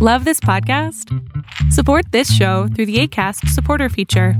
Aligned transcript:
Love 0.00 0.24
this 0.24 0.38
podcast? 0.38 1.12
Support 1.72 2.12
this 2.12 2.32
show 2.32 2.68
through 2.68 2.86
the 2.86 3.00
ACAST 3.00 3.48
supporter 3.48 3.88
feature. 3.88 4.34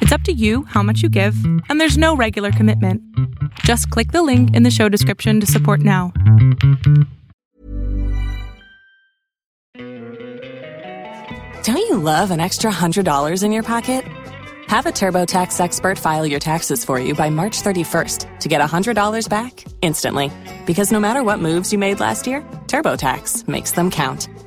It's 0.00 0.10
up 0.10 0.22
to 0.22 0.32
you 0.32 0.64
how 0.64 0.82
much 0.82 1.00
you 1.00 1.08
give, 1.08 1.36
and 1.68 1.80
there's 1.80 1.96
no 1.96 2.16
regular 2.16 2.50
commitment. 2.50 3.00
Just 3.60 3.88
click 3.90 4.10
the 4.10 4.24
link 4.24 4.52
in 4.56 4.64
the 4.64 4.72
show 4.72 4.88
description 4.88 5.38
to 5.38 5.46
support 5.46 5.78
now. 5.78 6.12
Don't 11.62 11.78
you 11.78 11.96
love 11.96 12.32
an 12.32 12.40
extra 12.40 12.72
$100 12.72 13.44
in 13.44 13.52
your 13.52 13.62
pocket? 13.62 14.04
Have 14.66 14.86
a 14.86 14.90
TurboTax 14.90 15.60
expert 15.60 16.00
file 16.00 16.26
your 16.26 16.40
taxes 16.40 16.84
for 16.84 16.98
you 16.98 17.14
by 17.14 17.30
March 17.30 17.62
31st 17.62 18.40
to 18.40 18.48
get 18.48 18.60
$100 18.60 19.28
back 19.28 19.64
instantly. 19.82 20.32
Because 20.66 20.90
no 20.90 20.98
matter 20.98 21.22
what 21.22 21.38
moves 21.38 21.72
you 21.72 21.78
made 21.78 22.00
last 22.00 22.26
year, 22.26 22.40
TurboTax 22.66 23.46
makes 23.46 23.70
them 23.70 23.88
count. 23.88 24.28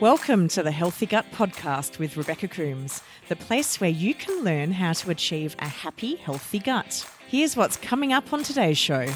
Welcome 0.00 0.48
to 0.48 0.62
the 0.62 0.70
Healthy 0.70 1.04
Gut 1.04 1.26
Podcast 1.30 1.98
with 1.98 2.16
Rebecca 2.16 2.48
Coombs, 2.48 3.02
the 3.28 3.36
place 3.36 3.82
where 3.82 3.90
you 3.90 4.14
can 4.14 4.42
learn 4.42 4.72
how 4.72 4.94
to 4.94 5.10
achieve 5.10 5.54
a 5.58 5.68
happy, 5.68 6.16
healthy 6.16 6.58
gut. 6.58 7.06
Here's 7.28 7.54
what's 7.54 7.76
coming 7.76 8.10
up 8.10 8.32
on 8.32 8.42
today's 8.42 8.78
show. 8.78 9.06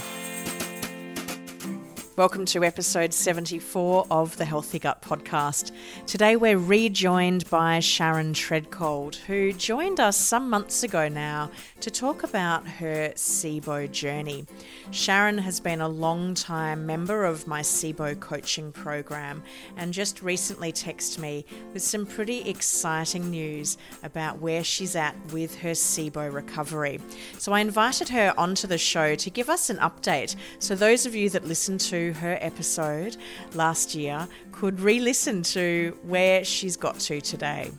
Welcome 2.17 2.45
to 2.45 2.63
episode 2.65 3.15
74 3.15 4.07
of 4.11 4.37
the 4.37 4.45
Healthy 4.45 4.79
Gut 4.79 5.01
Podcast. 5.01 5.73
Today 6.07 6.37
we're 6.37 6.59
rejoined 6.59 7.49
by 7.49 7.81
Sharon 7.81 8.35
Treadgold, 8.35 9.17
who 9.17 9.55
joined 9.55 10.01
us 10.01 10.19
some 10.19 10.51
months 10.51 10.83
ago 10.83 11.09
now 11.09 11.51
to 11.85 11.91
talk 11.91 12.23
about 12.23 12.67
her 12.67 13.13
SIBO 13.15 13.93
journey. 13.93 14.47
Sharon 14.91 15.37
has 15.37 15.61
been 15.61 15.83
a 15.83 15.89
long 15.89 16.33
time 16.33 16.87
member 16.87 17.27
of 17.27 17.47
my 17.47 17.61
SIBO 17.61 18.19
coaching 18.21 18.73
program 18.73 19.43
and 19.77 19.93
just 19.93 20.23
recently 20.23 20.73
texted 20.73 21.19
me 21.19 21.45
with 21.75 21.83
some 21.83 22.07
pretty 22.07 22.49
exciting 22.49 23.31
news 23.31 23.77
about 24.03 24.39
where 24.39 24.65
she's 24.65 24.97
at 24.97 25.15
with 25.31 25.55
her 25.57 25.73
SIBO 25.73 26.33
recovery. 26.33 27.03
So 27.37 27.53
I 27.53 27.61
invited 27.61 28.09
her 28.09 28.33
onto 28.39 28.67
the 28.67 28.79
show 28.79 29.15
to 29.17 29.29
give 29.29 29.51
us 29.51 29.69
an 29.69 29.77
update. 29.77 30.37
So 30.61 30.75
those 30.75 31.05
of 31.05 31.15
you 31.15 31.29
that 31.29 31.45
listened 31.45 31.81
to 31.81 32.15
her 32.15 32.39
episode 32.41 33.19
last 33.53 33.95
year 33.95 34.27
could 34.53 34.81
re 34.81 35.01
listen 35.01 35.43
to 35.43 35.95
where 36.05 36.45
she's 36.45 36.79
got 36.79 36.99
to 37.01 37.21
today. 37.21 37.73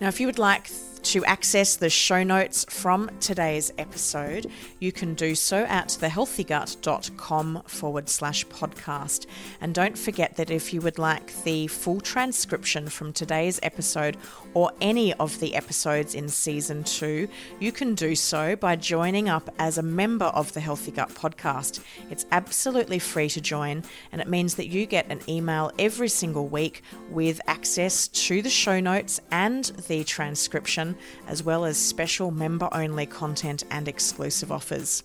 Now, 0.00 0.06
if 0.06 0.20
you 0.20 0.28
would 0.28 0.38
like 0.38 0.68
to 1.04 1.24
access 1.26 1.76
the 1.76 1.90
show 1.90 2.22
notes 2.22 2.64
from 2.68 3.10
today's 3.20 3.72
episode, 3.78 4.50
you 4.80 4.90
can 4.90 5.14
do 5.14 5.34
so 5.34 5.64
at 5.64 5.88
thehealthygut.com 5.88 7.62
forward 7.66 8.08
slash 8.08 8.46
podcast. 8.46 9.26
And 9.60 9.74
don't 9.74 9.98
forget 9.98 10.36
that 10.36 10.50
if 10.50 10.72
you 10.72 10.80
would 10.80 10.98
like 10.98 11.44
the 11.44 11.66
full 11.66 12.00
transcription 12.00 12.88
from 12.88 13.12
today's 13.12 13.60
episode 13.62 14.16
or 14.54 14.72
any 14.80 15.12
of 15.14 15.38
the 15.40 15.54
episodes 15.54 16.14
in 16.14 16.28
season 16.28 16.84
two, 16.84 17.28
you 17.60 17.72
can 17.72 17.94
do 17.94 18.14
so 18.14 18.56
by 18.56 18.76
joining 18.76 19.28
up 19.28 19.50
as 19.58 19.78
a 19.78 19.82
member 19.82 20.26
of 20.26 20.52
the 20.52 20.60
Healthy 20.60 20.92
Gut 20.92 21.10
podcast. 21.10 21.80
It's 22.10 22.26
absolutely 22.32 22.98
free 22.98 23.28
to 23.30 23.40
join, 23.40 23.82
and 24.12 24.20
it 24.20 24.28
means 24.28 24.54
that 24.54 24.68
you 24.68 24.86
get 24.86 25.10
an 25.10 25.20
email 25.28 25.72
every 25.78 26.08
single 26.08 26.46
week 26.46 26.82
with 27.10 27.40
access 27.46 28.08
to 28.08 28.40
the 28.42 28.50
show 28.50 28.80
notes 28.80 29.20
and 29.30 29.64
the 29.88 30.04
transcription, 30.04 30.96
as 31.26 31.42
well 31.42 31.64
as 31.64 31.76
special 31.76 32.30
member 32.30 32.68
only 32.72 33.06
content 33.06 33.64
and 33.70 33.88
exclusive 33.88 34.50
offers. 34.52 35.02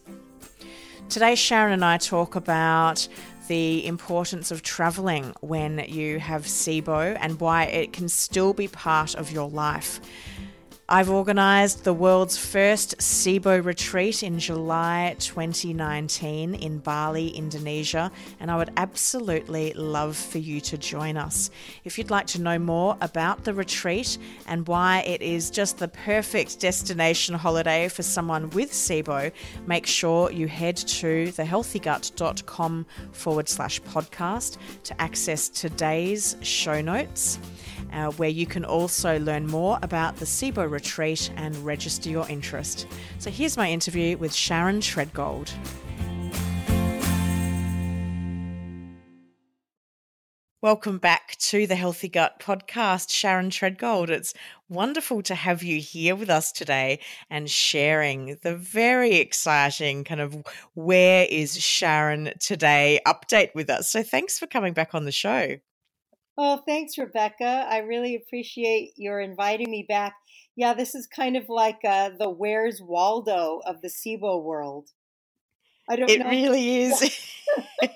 Today, 1.09 1.33
Sharon 1.33 1.73
and 1.73 1.83
I 1.83 1.97
talk 1.97 2.35
about 2.35 3.07
the 3.49 3.85
importance 3.87 4.51
of 4.51 4.61
traveling 4.61 5.33
when 5.41 5.79
you 5.87 6.19
have 6.19 6.43
SIBO 6.43 7.17
and 7.19 7.39
why 7.39 7.63
it 7.63 7.91
can 7.91 8.07
still 8.07 8.53
be 8.53 8.67
part 8.67 9.15
of 9.15 9.31
your 9.31 9.49
life. 9.49 9.99
I've 10.91 11.11
organised 11.11 11.83
the 11.83 11.93
world's 11.93 12.35
first 12.35 12.97
SIBO 12.97 13.63
retreat 13.63 14.23
in 14.23 14.39
July 14.39 15.15
2019 15.19 16.55
in 16.55 16.79
Bali, 16.79 17.29
Indonesia, 17.29 18.11
and 18.39 18.49
I 18.49 18.57
would 18.57 18.71
absolutely 18.75 19.71
love 19.73 20.17
for 20.17 20.39
you 20.39 20.59
to 20.61 20.79
join 20.79 21.15
us. 21.15 21.51
If 21.83 21.99
you'd 21.99 22.09
like 22.09 22.25
to 22.27 22.41
know 22.41 22.57
more 22.57 22.97
about 23.01 23.43
the 23.43 23.53
retreat 23.53 24.17
and 24.47 24.67
why 24.67 25.01
it 25.01 25.21
is 25.21 25.51
just 25.51 25.77
the 25.77 25.89
perfect 25.89 26.59
destination 26.59 27.35
holiday 27.35 27.87
for 27.87 28.01
someone 28.01 28.49
with 28.49 28.71
SIBO, 28.71 29.31
make 29.67 29.85
sure 29.85 30.31
you 30.31 30.47
head 30.47 30.75
to 30.75 31.25
thehealthygut.com 31.27 32.87
forward 33.11 33.47
slash 33.47 33.79
podcast 33.83 34.57
to 34.85 34.99
access 34.99 35.49
today's 35.49 36.35
show 36.41 36.81
notes 36.81 37.37
uh, 37.93 38.11
where 38.11 38.29
you 38.29 38.45
can 38.45 38.65
also 38.65 39.19
learn 39.19 39.47
more 39.47 39.79
about 39.81 40.17
the 40.17 40.25
SIBO 40.25 40.69
retreat 40.69 41.31
and 41.35 41.55
register 41.57 42.09
your 42.09 42.27
interest. 42.29 42.87
So 43.17 43.29
here's 43.29 43.57
my 43.57 43.69
interview 43.69 44.17
with 44.17 44.33
Sharon 44.33 44.79
Treadgold. 44.79 45.53
Welcome 50.61 50.97
back 50.97 51.37
to 51.37 51.65
the 51.67 51.77
Healthy 51.77 52.09
Gut 52.09 52.41
podcast, 52.41 53.11
Sharon 53.11 53.49
Treadgold. 53.49 54.09
It's 54.09 54.33
wonderful 54.67 55.21
to 55.21 55.33
have 55.33 55.63
you 55.63 55.79
here 55.79 56.17
with 56.17 56.29
us 56.29 56.51
today 56.51 56.99
and 57.29 57.49
sharing 57.49 58.37
the 58.43 58.57
very 58.57 59.15
exciting 59.15 60.03
kind 60.03 60.19
of 60.19 60.35
where 60.73 61.25
is 61.29 61.57
Sharon 61.57 62.33
today 62.41 62.99
update 63.07 63.55
with 63.55 63.69
us. 63.69 63.89
So 63.89 64.03
thanks 64.03 64.37
for 64.37 64.47
coming 64.47 64.73
back 64.73 64.93
on 64.93 65.05
the 65.05 65.13
show. 65.13 65.59
Oh, 66.41 66.63
thanks, 66.65 66.97
Rebecca. 66.97 67.67
I 67.69 67.79
really 67.79 68.15
appreciate 68.15 68.93
your 68.95 69.19
inviting 69.19 69.69
me 69.69 69.85
back. 69.85 70.15
Yeah, 70.55 70.73
this 70.73 70.95
is 70.95 71.05
kind 71.05 71.35
of 71.35 71.49
like 71.49 71.79
uh, 71.83 72.11
the 72.17 72.29
Where's 72.29 72.81
Waldo 72.81 73.59
of 73.65 73.81
the 73.81 73.89
SIBO 73.89 74.41
world. 74.41 74.87
I 75.89 75.97
don't 75.97 76.09
it 76.09 76.19
know. 76.19 76.29
really 76.29 76.83
is. 76.83 77.29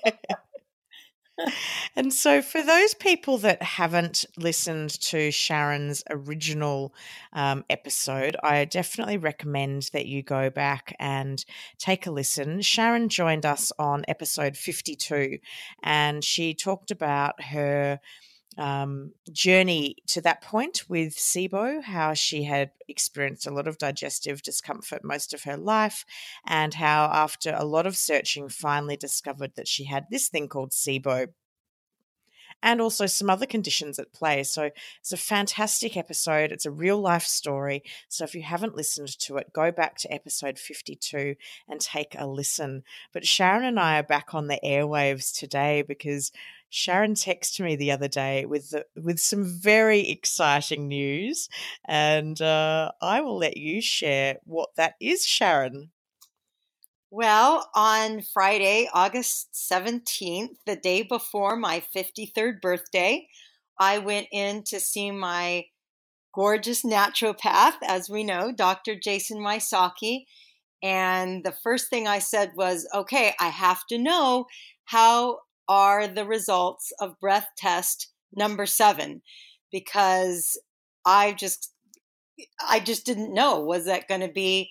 and 1.96 2.12
so, 2.12 2.42
for 2.42 2.62
those 2.62 2.92
people 2.92 3.38
that 3.38 3.62
haven't 3.62 4.26
listened 4.36 4.90
to 5.00 5.30
Sharon's 5.30 6.04
original 6.10 6.94
um, 7.32 7.64
episode, 7.70 8.36
I 8.42 8.66
definitely 8.66 9.16
recommend 9.16 9.88
that 9.94 10.04
you 10.04 10.22
go 10.22 10.50
back 10.50 10.94
and 10.98 11.42
take 11.78 12.06
a 12.06 12.10
listen. 12.10 12.60
Sharon 12.60 13.08
joined 13.08 13.46
us 13.46 13.72
on 13.78 14.04
episode 14.06 14.54
52, 14.54 15.38
and 15.82 16.22
she 16.22 16.52
talked 16.52 16.90
about 16.90 17.44
her 17.44 18.00
um, 18.56 19.12
journey 19.32 19.96
to 20.08 20.20
that 20.22 20.42
point 20.42 20.84
with 20.88 21.16
SIBO, 21.16 21.82
how 21.82 22.14
she 22.14 22.44
had 22.44 22.70
experienced 22.88 23.46
a 23.46 23.50
lot 23.52 23.66
of 23.66 23.78
digestive 23.78 24.42
discomfort 24.42 25.04
most 25.04 25.34
of 25.34 25.42
her 25.44 25.56
life, 25.56 26.04
and 26.46 26.74
how 26.74 27.04
after 27.12 27.52
a 27.54 27.64
lot 27.64 27.86
of 27.86 27.96
searching, 27.96 28.48
finally 28.48 28.96
discovered 28.96 29.52
that 29.56 29.68
she 29.68 29.84
had 29.84 30.06
this 30.10 30.28
thing 30.28 30.48
called 30.48 30.70
SIBO. 30.70 31.28
And 32.62 32.80
also 32.80 33.04
some 33.04 33.28
other 33.28 33.44
conditions 33.44 33.98
at 33.98 34.14
play. 34.14 34.42
So 34.42 34.70
it's 34.98 35.12
a 35.12 35.18
fantastic 35.18 35.98
episode. 35.98 36.50
It's 36.50 36.64
a 36.64 36.70
real 36.70 36.98
life 36.98 37.24
story. 37.24 37.82
So 38.08 38.24
if 38.24 38.34
you 38.34 38.40
haven't 38.40 38.74
listened 38.74 39.18
to 39.18 39.36
it, 39.36 39.52
go 39.52 39.70
back 39.70 39.98
to 39.98 40.12
episode 40.12 40.58
52 40.58 41.34
and 41.68 41.78
take 41.78 42.14
a 42.16 42.26
listen. 42.26 42.84
But 43.12 43.26
Sharon 43.26 43.64
and 43.64 43.78
I 43.78 43.98
are 43.98 44.02
back 44.02 44.32
on 44.32 44.46
the 44.46 44.60
airwaves 44.64 45.36
today 45.38 45.82
because 45.82 46.32
Sharon 46.74 47.14
texted 47.14 47.60
me 47.64 47.76
the 47.76 47.92
other 47.92 48.08
day 48.08 48.46
with 48.46 48.74
with 48.96 49.20
some 49.20 49.44
very 49.44 50.10
exciting 50.10 50.88
news, 50.88 51.48
and 51.86 52.42
uh, 52.42 52.90
I 53.00 53.20
will 53.20 53.38
let 53.38 53.56
you 53.56 53.80
share 53.80 54.38
what 54.42 54.70
that 54.74 54.94
is, 55.00 55.24
Sharon. 55.24 55.92
Well, 57.12 57.70
on 57.76 58.22
Friday, 58.22 58.88
August 58.92 59.52
17th, 59.54 60.56
the 60.66 60.74
day 60.74 61.02
before 61.02 61.54
my 61.54 61.80
53rd 61.94 62.60
birthday, 62.60 63.28
I 63.78 63.98
went 63.98 64.26
in 64.32 64.64
to 64.64 64.80
see 64.80 65.12
my 65.12 65.66
gorgeous 66.34 66.82
naturopath, 66.82 67.74
as 67.86 68.10
we 68.10 68.24
know, 68.24 68.50
Dr. 68.50 68.96
Jason 68.96 69.38
Wysocki. 69.38 70.24
And 70.82 71.44
the 71.44 71.52
first 71.52 71.88
thing 71.88 72.08
I 72.08 72.18
said 72.18 72.50
was, 72.56 72.88
okay, 72.92 73.32
I 73.38 73.50
have 73.50 73.86
to 73.90 73.96
know 73.96 74.46
how 74.86 75.38
are 75.68 76.06
the 76.06 76.26
results 76.26 76.92
of 77.00 77.18
breath 77.20 77.48
test 77.56 78.12
number 78.34 78.66
seven 78.66 79.22
because 79.70 80.58
I 81.04 81.32
just 81.32 81.72
I 82.68 82.80
just 82.80 83.06
didn't 83.06 83.32
know 83.32 83.60
was 83.60 83.84
that 83.86 84.08
going 84.08 84.20
to 84.20 84.28
be 84.28 84.70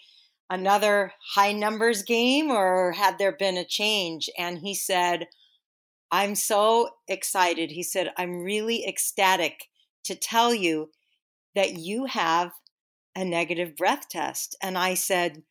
another 0.49 1.13
high 1.35 1.51
numbers 1.51 2.03
game 2.03 2.51
or 2.51 2.91
had 2.91 3.17
there 3.17 3.35
been 3.35 3.57
a 3.57 3.65
change? 3.65 4.29
And 4.37 4.59
he 4.59 4.75
said, 4.75 5.27
I'm 6.11 6.35
so 6.35 6.91
excited. 7.07 7.71
He 7.71 7.83
said, 7.83 8.11
I'm 8.17 8.43
really 8.43 8.85
ecstatic 8.85 9.69
to 10.03 10.15
tell 10.15 10.53
you 10.53 10.91
that 11.55 11.73
you 11.73 12.05
have 12.05 12.51
a 13.15 13.23
negative 13.23 13.75
breath 13.75 14.09
test. 14.09 14.55
And 14.61 14.77
I 14.77 14.93
said, 14.93 15.43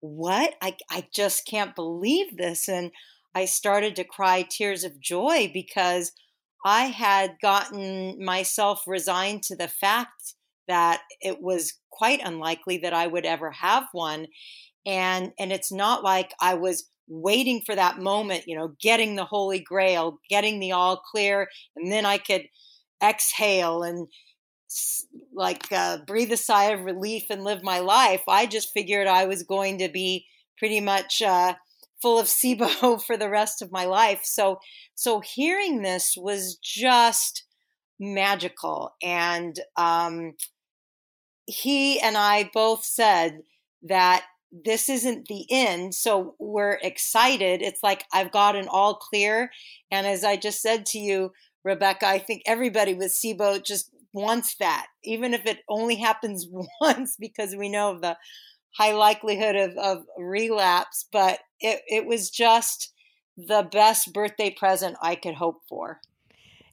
What? 0.00 0.54
I, 0.60 0.76
I 0.90 1.08
just 1.12 1.46
can't 1.46 1.74
believe 1.74 2.36
this. 2.36 2.68
And 2.68 2.90
I 3.36 3.44
started 3.44 3.94
to 3.96 4.04
cry 4.04 4.46
tears 4.48 4.82
of 4.82 4.98
joy 4.98 5.50
because 5.52 6.12
I 6.64 6.84
had 6.84 7.36
gotten 7.42 8.24
myself 8.24 8.84
resigned 8.86 9.42
to 9.44 9.54
the 9.54 9.68
fact 9.68 10.32
that 10.68 11.02
it 11.20 11.42
was 11.42 11.74
quite 11.90 12.22
unlikely 12.24 12.78
that 12.78 12.94
I 12.94 13.06
would 13.06 13.26
ever 13.26 13.50
have 13.50 13.88
one. 13.92 14.28
And, 14.86 15.32
and 15.38 15.52
it's 15.52 15.70
not 15.70 16.02
like 16.02 16.32
I 16.40 16.54
was 16.54 16.88
waiting 17.08 17.60
for 17.66 17.74
that 17.74 17.98
moment, 17.98 18.44
you 18.46 18.56
know, 18.56 18.74
getting 18.80 19.16
the 19.16 19.26
holy 19.26 19.60
grail, 19.60 20.18
getting 20.30 20.58
the 20.58 20.72
all 20.72 20.96
clear, 20.96 21.48
and 21.76 21.92
then 21.92 22.06
I 22.06 22.16
could 22.16 22.48
exhale 23.04 23.82
and 23.82 24.08
like 25.34 25.70
uh, 25.70 25.98
breathe 26.06 26.32
a 26.32 26.38
sigh 26.38 26.70
of 26.70 26.86
relief 26.86 27.24
and 27.28 27.44
live 27.44 27.62
my 27.62 27.80
life. 27.80 28.22
I 28.26 28.46
just 28.46 28.72
figured 28.72 29.06
I 29.06 29.26
was 29.26 29.42
going 29.42 29.76
to 29.78 29.90
be 29.90 30.26
pretty 30.58 30.80
much 30.80 31.20
uh, 31.20 31.52
full 32.00 32.18
of 32.18 32.26
SIBO 32.26 33.02
for 33.02 33.16
the 33.16 33.30
rest 33.30 33.62
of 33.62 33.72
my 33.72 33.84
life. 33.84 34.20
So, 34.24 34.58
so 34.94 35.20
hearing 35.20 35.82
this 35.82 36.14
was 36.16 36.56
just 36.56 37.44
magical, 37.98 38.94
and 39.02 39.58
um, 39.76 40.34
he 41.46 42.00
and 42.00 42.16
I 42.16 42.50
both 42.52 42.84
said 42.84 43.40
that 43.82 44.24
this 44.64 44.88
isn't 44.88 45.26
the 45.26 45.46
end. 45.50 45.94
So 45.94 46.34
we're 46.38 46.78
excited. 46.82 47.62
It's 47.62 47.82
like 47.82 48.04
I've 48.12 48.32
got 48.32 48.56
an 48.56 48.68
all 48.68 48.94
clear. 48.94 49.50
And 49.90 50.06
as 50.06 50.24
I 50.24 50.36
just 50.36 50.62
said 50.62 50.86
to 50.86 50.98
you, 50.98 51.32
Rebecca, 51.64 52.06
I 52.06 52.18
think 52.18 52.42
everybody 52.46 52.94
with 52.94 53.12
SIBO 53.12 53.64
just 53.64 53.90
wants 54.12 54.56
that, 54.56 54.86
even 55.04 55.34
if 55.34 55.44
it 55.46 55.58
only 55.68 55.96
happens 55.96 56.46
once, 56.80 57.16
because 57.18 57.54
we 57.56 57.68
know 57.68 57.98
the 57.98 58.16
high 58.76 58.92
likelihood 58.92 59.56
of, 59.56 59.76
of 59.76 60.04
relapse. 60.18 61.06
But 61.12 61.40
it, 61.60 61.82
it 61.88 62.06
was 62.06 62.30
just 62.30 62.92
the 63.36 63.68
best 63.70 64.12
birthday 64.12 64.50
present 64.50 64.96
I 65.02 65.14
could 65.14 65.34
hope 65.34 65.62
for. 65.68 66.00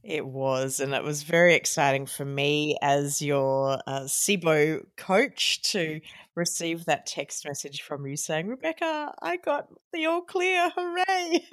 It 0.03 0.25
was, 0.25 0.81
and 0.81 0.93
it 0.93 1.03
was 1.03 1.23
very 1.23 1.53
exciting 1.53 2.07
for 2.07 2.25
me 2.25 2.77
as 2.81 3.21
your 3.21 3.79
uh, 3.87 4.01
SIBO 4.01 4.85
coach 4.97 5.61
to 5.71 6.01
receive 6.35 6.83
that 6.85 7.05
text 7.05 7.45
message 7.47 7.81
from 7.81 8.05
you 8.05 8.17
saying, 8.17 8.47
Rebecca, 8.47 9.13
I 9.21 9.37
got 9.37 9.67
the 9.93 10.07
all 10.07 10.21
clear, 10.21 10.69
hooray! 10.75 11.47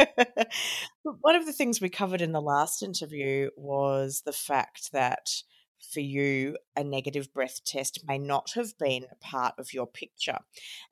One 1.02 1.36
of 1.36 1.46
the 1.46 1.52
things 1.52 1.80
we 1.80 1.90
covered 1.90 2.20
in 2.20 2.32
the 2.32 2.40
last 2.40 2.82
interview 2.82 3.50
was 3.56 4.22
the 4.24 4.32
fact 4.32 4.90
that 4.92 5.30
for 5.80 6.00
you, 6.00 6.56
a 6.76 6.84
negative 6.84 7.32
breath 7.32 7.64
test 7.64 8.06
may 8.06 8.18
not 8.18 8.52
have 8.54 8.76
been 8.78 9.06
a 9.10 9.16
part 9.16 9.54
of 9.58 9.72
your 9.72 9.86
picture. 9.86 10.38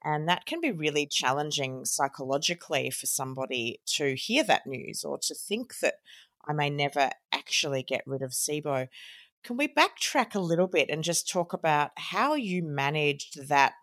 And 0.02 0.28
that 0.28 0.46
can 0.46 0.60
be 0.60 0.72
really 0.72 1.06
challenging 1.06 1.84
psychologically 1.84 2.90
for 2.90 3.06
somebody 3.06 3.80
to 3.96 4.14
hear 4.14 4.44
that 4.44 4.66
news 4.66 5.04
or 5.04 5.18
to 5.18 5.34
think 5.34 5.78
that 5.80 5.96
I 6.46 6.52
may 6.52 6.70
never 6.70 7.10
actually 7.32 7.82
get 7.82 8.02
rid 8.06 8.22
of 8.22 8.30
SIBO. 8.30 8.88
Can 9.44 9.56
we 9.56 9.68
backtrack 9.68 10.34
a 10.34 10.40
little 10.40 10.66
bit 10.66 10.90
and 10.90 11.04
just 11.04 11.28
talk 11.28 11.52
about 11.52 11.90
how 11.96 12.34
you 12.34 12.62
managed 12.62 13.48
that 13.48 13.74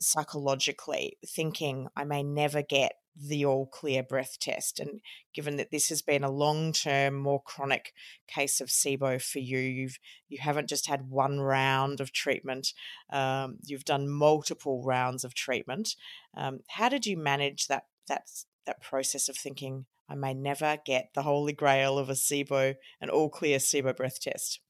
psychologically, 0.00 1.18
thinking 1.26 1.88
I 1.96 2.04
may 2.04 2.22
never 2.22 2.62
get 2.62 2.92
the 3.20 3.44
all 3.44 3.66
clear 3.66 4.02
breath 4.02 4.38
test? 4.40 4.78
And 4.78 5.00
given 5.34 5.56
that 5.56 5.70
this 5.70 5.88
has 5.88 6.02
been 6.02 6.24
a 6.24 6.30
long 6.30 6.72
term, 6.72 7.14
more 7.14 7.42
chronic 7.42 7.92
case 8.26 8.60
of 8.60 8.68
SIBO 8.68 9.20
for 9.22 9.38
you, 9.38 9.58
you've 9.58 9.98
you 10.28 10.38
haven't 10.40 10.68
just 10.68 10.88
had 10.88 11.10
one 11.10 11.40
round 11.40 12.00
of 12.00 12.12
treatment, 12.12 12.72
um, 13.10 13.58
you've 13.64 13.84
done 13.84 14.08
multiple 14.08 14.82
rounds 14.84 15.24
of 15.24 15.34
treatment. 15.34 15.96
Um, 16.36 16.60
how 16.68 16.88
did 16.88 17.06
you 17.06 17.16
manage 17.16 17.66
that 17.66 17.84
that 18.08 18.28
that 18.66 18.82
process 18.82 19.28
of 19.28 19.36
thinking 19.36 19.86
I 20.08 20.14
may 20.14 20.34
never 20.34 20.78
get 20.84 21.10
the 21.14 21.22
holy 21.22 21.52
grail 21.52 21.98
of 21.98 22.08
a 22.08 22.14
SIBO, 22.14 22.76
an 23.00 23.10
all 23.10 23.28
clear 23.28 23.58
SIBO 23.58 23.96
breath 23.96 24.20
test? 24.20 24.60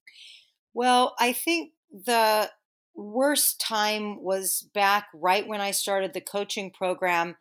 Well, 0.75 1.15
I 1.19 1.33
think 1.33 1.73
the 1.93 2.51
worst 2.95 3.61
time 3.61 4.23
was 4.23 4.69
back 4.75 5.07
right 5.15 5.47
when 5.47 5.61
I 5.61 5.71
started 5.71 6.13
the 6.13 6.21
coaching 6.21 6.71
program 6.71 7.37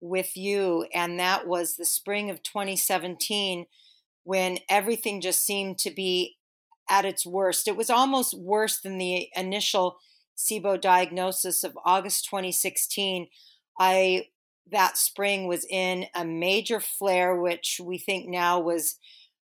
with 0.00 0.36
you, 0.36 0.86
and 0.94 1.18
that 1.18 1.46
was 1.46 1.76
the 1.76 1.84
spring 1.84 2.30
of 2.30 2.42
2017 2.42 3.66
when 4.24 4.58
everything 4.68 5.20
just 5.20 5.44
seemed 5.44 5.78
to 5.78 5.90
be 5.90 6.36
at 6.88 7.04
its 7.04 7.26
worst. 7.26 7.68
It 7.68 7.76
was 7.76 7.90
almost 7.90 8.34
worse 8.34 8.80
than 8.80 8.98
the 8.98 9.28
initial 9.36 9.98
SIBO 10.36 10.80
diagnosis 10.80 11.62
of 11.64 11.78
August 11.84 12.24
2016. 12.24 13.28
I 13.78 14.26
that 14.70 14.96
spring 14.96 15.48
was 15.48 15.66
in 15.68 16.06
a 16.14 16.24
major 16.24 16.80
flare, 16.80 17.34
which 17.34 17.80
we 17.82 17.98
think 17.98 18.28
now 18.28 18.60
was 18.60 18.96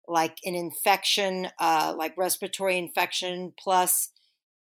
like 0.08 0.38
an 0.44 0.54
infection, 0.54 1.48
uh, 1.58 1.94
like 1.96 2.16
respiratory 2.16 2.78
infection 2.78 3.52
plus 3.58 4.10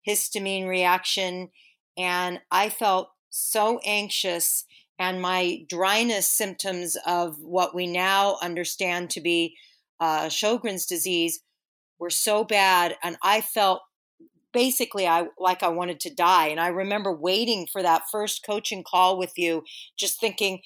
histamine 0.07 0.67
reaction. 0.67 1.49
And 1.97 2.41
I 2.51 2.69
felt 2.69 3.11
so 3.29 3.79
anxious, 3.85 4.65
and 5.01 5.19
my 5.19 5.65
dryness 5.67 6.27
symptoms 6.27 6.95
of 7.07 7.41
what 7.41 7.73
we 7.73 7.87
now 7.87 8.37
understand 8.39 9.09
to 9.09 9.19
be 9.19 9.55
uh, 9.99 10.27
Sjogren's 10.27 10.85
disease 10.85 11.41
were 11.97 12.11
so 12.11 12.43
bad. 12.43 12.95
And 13.03 13.17
I 13.23 13.41
felt 13.41 13.81
basically 14.53 15.07
I 15.07 15.25
like 15.39 15.63
I 15.63 15.69
wanted 15.69 15.99
to 16.01 16.13
die. 16.13 16.49
And 16.49 16.59
I 16.59 16.67
remember 16.67 17.11
waiting 17.11 17.65
for 17.65 17.81
that 17.81 18.03
first 18.11 18.45
coaching 18.45 18.83
call 18.83 19.17
with 19.17 19.33
you, 19.37 19.63
just 19.97 20.19
thinking, 20.19 20.61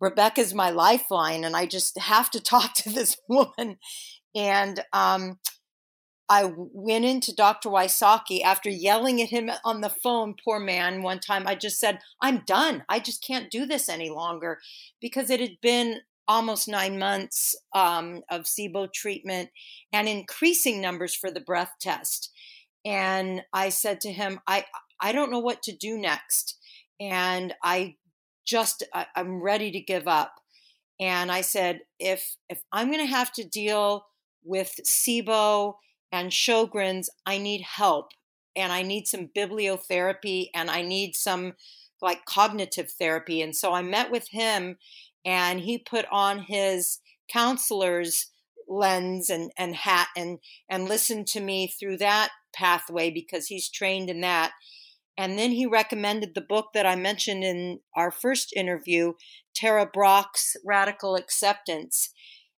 Rebecca's 0.00 0.54
my 0.54 0.70
lifeline, 0.70 1.44
and 1.44 1.54
I 1.54 1.66
just 1.66 1.98
have 1.98 2.30
to 2.30 2.40
talk 2.42 2.72
to 2.76 2.88
this 2.88 3.18
woman. 3.28 3.76
And 4.34 4.82
um, 4.94 5.38
I 6.28 6.52
went 6.56 7.04
into 7.04 7.34
Dr. 7.34 7.68
Wysocki 7.68 8.42
after 8.42 8.68
yelling 8.68 9.22
at 9.22 9.28
him 9.28 9.50
on 9.64 9.80
the 9.80 9.88
phone, 9.90 10.34
poor 10.42 10.58
man, 10.58 11.02
one 11.02 11.20
time. 11.20 11.46
I 11.46 11.54
just 11.54 11.78
said, 11.78 12.00
I'm 12.20 12.42
done. 12.46 12.84
I 12.88 12.98
just 12.98 13.24
can't 13.24 13.50
do 13.50 13.64
this 13.64 13.88
any 13.88 14.10
longer 14.10 14.58
because 15.00 15.30
it 15.30 15.40
had 15.40 15.60
been 15.62 16.00
almost 16.26 16.66
nine 16.66 16.98
months 16.98 17.54
um, 17.72 18.22
of 18.28 18.42
SIBO 18.42 18.92
treatment 18.92 19.50
and 19.92 20.08
increasing 20.08 20.80
numbers 20.80 21.14
for 21.14 21.30
the 21.30 21.40
breath 21.40 21.74
test 21.80 22.32
and 22.86 23.42
I 23.52 23.70
said 23.70 24.00
to 24.02 24.12
him, 24.12 24.40
I 24.46 24.64
I 25.00 25.12
don't 25.12 25.32
know 25.32 25.40
what 25.40 25.62
to 25.64 25.76
do 25.76 25.98
next, 25.98 26.56
and 27.00 27.52
I 27.62 27.96
just 28.46 28.84
I, 28.94 29.06
I'm 29.16 29.42
ready 29.42 29.72
to 29.72 29.80
give 29.80 30.06
up. 30.06 30.34
And 31.00 31.30
I 31.30 31.40
said, 31.40 31.80
if 31.98 32.36
if 32.48 32.62
I'm 32.72 32.90
going 32.90 33.04
to 33.04 33.12
have 33.12 33.32
to 33.32 33.44
deal 33.44 34.06
with 34.44 34.78
SIBO 34.84 35.74
and 36.12 36.30
Sjogren's, 36.30 37.10
I 37.24 37.38
need 37.38 37.62
help, 37.62 38.10
and 38.54 38.72
I 38.72 38.82
need 38.82 39.06
some 39.06 39.30
bibliotherapy, 39.36 40.48
and 40.54 40.70
I 40.70 40.82
need 40.82 41.14
some 41.14 41.54
like 42.00 42.24
cognitive 42.24 42.90
therapy. 42.92 43.40
And 43.42 43.54
so 43.56 43.72
I 43.72 43.82
met 43.82 44.10
with 44.10 44.28
him, 44.28 44.76
and 45.24 45.60
he 45.60 45.78
put 45.78 46.06
on 46.10 46.40
his 46.40 47.00
counselor's 47.28 48.26
lens 48.68 49.30
and, 49.30 49.52
and 49.56 49.76
hat 49.76 50.08
and 50.16 50.38
and 50.68 50.88
listened 50.88 51.26
to 51.28 51.40
me 51.40 51.66
through 51.68 51.96
that 51.96 52.30
pathway 52.52 53.10
because 53.10 53.46
he's 53.46 53.68
trained 53.68 54.10
in 54.10 54.20
that. 54.22 54.52
And 55.18 55.38
then 55.38 55.52
he 55.52 55.66
recommended 55.66 56.34
the 56.34 56.42
book 56.42 56.68
that 56.74 56.84
I 56.84 56.94
mentioned 56.94 57.42
in 57.42 57.80
our 57.94 58.10
first 58.10 58.52
interview, 58.54 59.14
Tara 59.54 59.86
Brach's 59.86 60.56
Radical 60.64 61.16
Acceptance. 61.16 62.10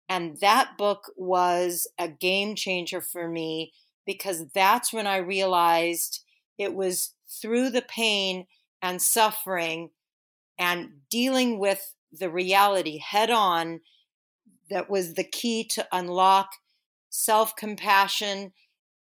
And 0.08 0.38
that 0.38 0.78
book 0.78 1.12
was 1.16 1.86
a 1.98 2.08
game 2.08 2.54
changer 2.54 3.00
for 3.00 3.28
me 3.28 3.72
because 4.06 4.46
that's 4.54 4.92
when 4.92 5.06
I 5.06 5.18
realized 5.18 6.24
it 6.56 6.74
was 6.74 7.14
through 7.28 7.70
the 7.70 7.82
pain 7.82 8.46
and 8.80 9.02
suffering 9.02 9.90
and 10.58 10.90
dealing 11.10 11.58
with 11.58 11.94
the 12.10 12.30
reality 12.30 12.98
head 12.98 13.30
on 13.30 13.80
that 14.70 14.88
was 14.88 15.14
the 15.14 15.24
key 15.24 15.64
to 15.64 15.86
unlock 15.92 16.52
self 17.10 17.54
compassion 17.56 18.52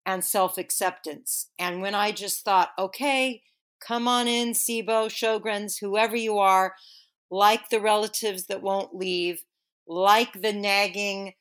and 0.06 0.24
self 0.24 0.58
acceptance. 0.58 1.50
And 1.58 1.82
when 1.82 1.96
I 1.96 2.12
just 2.12 2.44
thought, 2.44 2.72
okay, 2.78 3.44
come 3.80 4.08
on 4.08 4.28
in, 4.28 4.52
SIBO, 4.52 5.10
Sjogren's, 5.10 5.78
whoever 5.78 6.16
you 6.16 6.38
are, 6.38 6.76
like 7.30 7.70
the 7.70 7.82
relatives 7.82 8.46
that 8.46 8.62
won't 8.62 8.96
leave, 8.96 9.44
like 9.88 10.42
the 10.42 10.54
nagging 10.54 11.34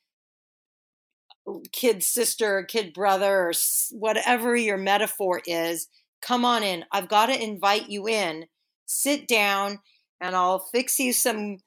kid 1.73 2.03
sister 2.03 2.59
or 2.59 2.65
kid 2.65 2.93
brother 2.93 3.49
or 3.49 3.53
whatever 3.93 4.57
your 4.57 4.77
metaphor 4.77 5.41
is, 5.47 5.89
come 6.21 6.45
on 6.45 6.63
in. 6.63 6.85
I've 6.91 7.09
got 7.09 7.27
to 7.27 7.43
invite 7.43 7.89
you 7.89 8.09
in 8.09 8.47
sit 8.87 9.29
down 9.29 9.81
and 10.21 10.35
I'll 10.35 10.61
fix 10.61 10.99
you 10.99 11.13
some 11.13 11.59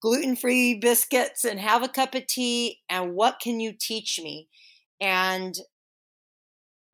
gluten 0.00 0.36
free 0.36 0.74
biscuits 0.74 1.44
and 1.44 1.60
have 1.60 1.82
a 1.82 1.88
cup 1.88 2.14
of 2.14 2.26
tea. 2.26 2.78
And 2.88 3.14
what 3.14 3.40
can 3.40 3.60
you 3.60 3.72
teach 3.78 4.18
me? 4.22 4.48
And 5.00 5.58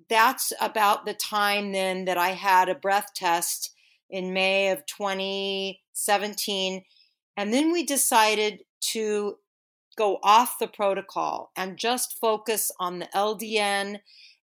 that's 0.09 0.53
about 0.61 1.07
the 1.07 1.15
time 1.15 1.73
then 1.73 2.07
that 2.07 2.19
I 2.19 2.31
had 2.31 2.69
a 2.69 2.75
breath 2.75 3.11
test 3.15 3.71
in 4.11 4.33
May 4.33 4.71
of 4.71 4.85
2017. 4.87 6.83
And 7.37 7.53
then 7.53 7.73
we 7.73 7.85
decided 7.85 8.61
to 8.93 9.37
go 9.97 10.19
off 10.23 10.59
the 10.59 10.67
protocol 10.67 11.51
and 11.57 11.79
just 11.79 12.19
focus 12.21 12.71
on 12.81 12.99
the 12.99 13.09
LDN 13.15 13.99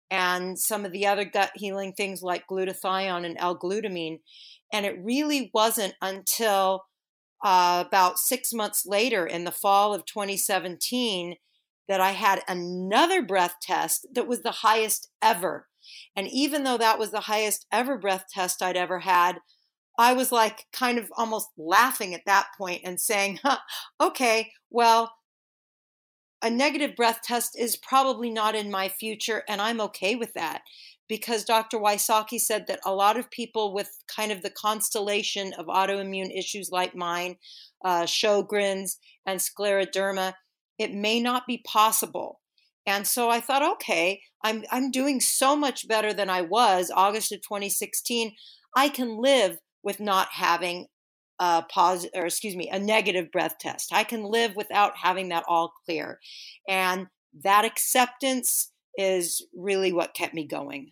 and 0.10 0.60
some 0.60 0.86
of 0.86 0.92
the 0.92 1.08
other 1.08 1.26
gut 1.26 1.52
healing 1.56 1.94
things 1.94 2.22
like 2.22 2.48
glutathione 2.48 3.26
and 3.26 3.38
L-glutamine. 3.40 4.20
And 4.74 4.86
it 4.86 5.00
really 5.02 5.50
wasn't 5.54 5.96
until 6.02 6.84
uh, 7.44 7.84
about 7.86 8.20
six 8.20 8.54
months 8.54 8.86
later 8.86 9.26
in 9.26 9.46
the 9.46 9.52
fall 9.52 9.94
of 9.94 10.06
2017 10.06 11.36
that 11.88 12.02
I 12.02 12.12
had 12.12 12.42
another 12.48 13.22
breath 13.22 13.56
test 13.62 14.06
that 14.14 14.28
was 14.28 14.42
the 14.42 14.52
highest 14.52 15.10
ever. 15.22 15.68
And 16.16 16.28
even 16.28 16.64
though 16.64 16.78
that 16.78 17.00
was 17.00 17.12
the 17.12 17.22
highest 17.22 17.66
ever 17.72 17.98
breath 17.98 18.26
test 18.32 18.62
I'd 18.62 18.78
ever 18.78 19.00
had, 19.00 19.40
I 20.02 20.14
was 20.14 20.32
like 20.32 20.66
kind 20.74 20.98
of 20.98 21.12
almost 21.16 21.50
laughing 21.58 22.14
at 22.14 22.26
that 22.26 22.48
point 22.58 22.82
and 22.84 23.00
saying, 23.00 23.40
huh, 23.44 23.60
okay, 24.00 24.52
well, 24.70 25.14
a 26.42 26.50
negative 26.50 26.96
breath 26.96 27.20
test 27.24 27.58
is 27.58 27.78
probably 27.78 28.32
not 28.32 28.56
in 28.56 28.72
my 28.72 28.90
future, 28.90 29.44
and 29.48 29.62
I'm 29.62 29.80
okay 29.82 30.16
with 30.16 30.34
that 30.34 30.64
because 31.08 31.44
Dr. 31.44 31.78
Wysocki 31.78 32.40
said 32.40 32.66
that 32.68 32.80
a 32.84 32.96
lot 32.96 33.18
of 33.18 33.30
people 33.30 33.74
with 33.74 33.90
kind 34.08 34.32
of 34.32 34.42
the 34.42 34.50
constellation 34.50 35.54
of 35.54 35.68
autoimmune 35.68 36.36
issues 36.36 36.72
like 36.72 36.96
mine, 36.96 37.36
uh, 37.86 38.04
Sjogren's 38.04 38.98
and 39.26 39.40
scleroderma, 39.40 40.34
it 40.80 40.94
may 40.94 41.20
not 41.20 41.46
be 41.46 41.62
possible. 41.68 42.40
And 42.88 43.06
so 43.06 43.30
I 43.30 43.40
thought, 43.40 43.74
okay, 43.74 44.22
I'm 44.44 44.64
I'm 44.72 44.90
doing 44.90 45.20
so 45.22 45.56
much 45.56 45.88
better 45.88 46.12
than 46.12 46.30
I 46.30 46.42
was 46.42 46.90
August 46.90 47.32
of 47.32 47.42
2016. 47.42 48.34
I 48.76 48.90
can 48.90 49.22
live 49.22 49.60
with 49.84 50.00
not 50.00 50.30
having 50.32 50.88
a 51.40 51.64
positive, 51.64 52.12
or 52.16 52.26
excuse 52.26 52.56
me, 52.56 52.70
a 52.70 52.80
negative 52.80 53.32
breath 53.32 53.58
test. 53.60 53.92
I 53.92 54.04
can 54.04 54.24
live 54.24 54.56
without 54.56 54.96
having 54.96 55.30
that 55.30 55.44
all 55.48 55.74
clear, 55.86 56.20
and 56.68 57.08
that 57.44 57.66
acceptance 57.66 58.72
is 58.96 59.46
really 59.56 59.92
what 59.92 60.14
kept 60.14 60.34
me 60.34 60.46
going. 60.46 60.92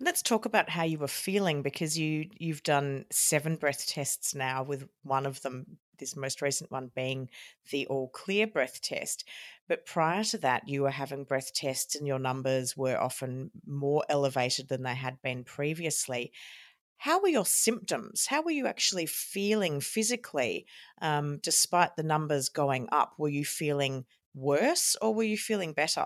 Let's 0.00 0.22
talk 0.22 0.44
about 0.44 0.70
how 0.70 0.84
you 0.84 0.98
were 0.98 1.08
feeling 1.08 1.62
because 1.62 1.98
you 1.98 2.26
you've 2.38 2.62
done 2.62 3.04
seven 3.10 3.56
breath 3.56 3.86
tests 3.86 4.34
now, 4.34 4.62
with 4.62 4.88
one 5.02 5.26
of 5.26 5.40
them, 5.42 5.78
this 5.98 6.16
most 6.16 6.42
recent 6.42 6.70
one, 6.70 6.90
being 6.96 7.28
the 7.70 7.86
all 7.86 8.08
clear 8.08 8.46
breath 8.46 8.80
test. 8.80 9.24
But 9.68 9.86
prior 9.86 10.24
to 10.24 10.38
that, 10.38 10.66
you 10.66 10.82
were 10.82 10.90
having 10.90 11.24
breath 11.24 11.54
tests, 11.54 11.94
and 11.94 12.06
your 12.06 12.18
numbers 12.18 12.76
were 12.76 12.98
often 12.98 13.52
more 13.66 14.04
elevated 14.08 14.68
than 14.68 14.82
they 14.82 14.94
had 14.94 15.22
been 15.22 15.44
previously. 15.44 16.32
How 17.00 17.18
were 17.18 17.28
your 17.28 17.46
symptoms? 17.46 18.26
How 18.26 18.42
were 18.42 18.50
you 18.50 18.66
actually 18.66 19.06
feeling 19.06 19.80
physically, 19.80 20.66
um, 21.00 21.38
despite 21.38 21.96
the 21.96 22.02
numbers 22.02 22.50
going 22.50 22.90
up? 22.92 23.14
Were 23.16 23.30
you 23.30 23.42
feeling 23.42 24.04
worse, 24.34 24.96
or 25.00 25.14
were 25.14 25.22
you 25.22 25.38
feeling 25.38 25.72
better? 25.72 26.04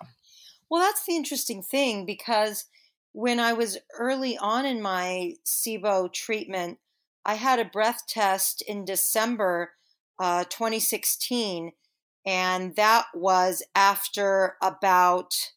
Well, 0.70 0.80
that's 0.80 1.04
the 1.04 1.16
interesting 1.16 1.62
thing 1.62 2.06
because 2.06 2.66
when 3.10 3.40
I 3.40 3.54
was 3.54 3.76
early 3.98 4.38
on 4.38 4.66
in 4.66 4.80
my 4.80 5.34
SIBO 5.44 6.12
treatment, 6.12 6.78
I 7.24 7.34
had 7.34 7.58
a 7.58 7.64
breath 7.64 8.06
test 8.06 8.62
in 8.62 8.84
December 8.84 9.72
uh, 10.20 10.44
2016, 10.44 11.72
and 12.24 12.76
that 12.76 13.06
was 13.12 13.64
after 13.74 14.54
about 14.62 15.54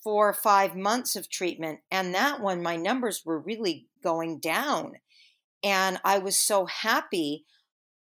four 0.00 0.28
or 0.28 0.34
five 0.34 0.76
months 0.76 1.16
of 1.16 1.28
treatment. 1.28 1.80
And 1.90 2.14
that 2.14 2.40
one, 2.40 2.62
my 2.62 2.76
numbers 2.76 3.24
were 3.24 3.40
really 3.40 3.88
going 4.04 4.38
down. 4.38 4.92
And 5.64 5.98
I 6.04 6.18
was 6.18 6.38
so 6.38 6.66
happy. 6.66 7.44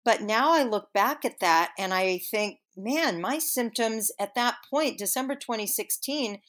But 0.05 0.21
now 0.21 0.53
I 0.53 0.65
look 0.65 0.93
back 0.93 1.25
at 1.25 1.39
that 1.41 1.71
and 1.79 1.95
I 1.95 2.19
think, 2.19 2.59
man, 2.77 3.21
my 3.21 3.39
symptoms 3.39 4.11
at 4.19 4.35
that 4.35 4.57
point, 4.69 4.99
December 4.99 5.37
2016, 5.37 6.41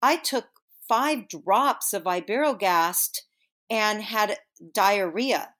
I 0.00 0.16
took 0.16 0.46
five 0.88 1.28
drops 1.28 1.92
of 1.92 2.04
Iberogast 2.04 3.20
and 3.68 4.02
had 4.02 4.38
diarrhea. 4.72 5.50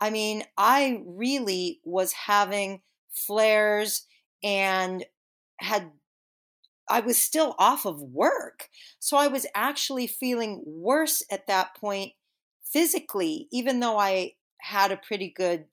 I 0.00 0.10
mean, 0.10 0.44
I 0.58 1.02
really 1.06 1.80
was 1.84 2.12
having 2.12 2.82
flares 3.10 4.06
and 4.42 5.06
had 5.58 5.92
I 6.88 7.00
was 7.00 7.18
still 7.18 7.56
off 7.58 7.84
of 7.84 8.00
work. 8.00 8.68
So 9.00 9.16
I 9.16 9.26
was 9.26 9.46
actually 9.54 10.06
feeling 10.06 10.62
worse 10.64 11.22
at 11.30 11.48
that 11.48 11.74
point 11.74 12.12
physically, 12.72 13.48
even 13.50 13.80
though 13.80 13.98
I 13.98 14.32
had 14.60 14.92
a 14.92 14.96
pretty 14.96 15.32
good 15.34 15.66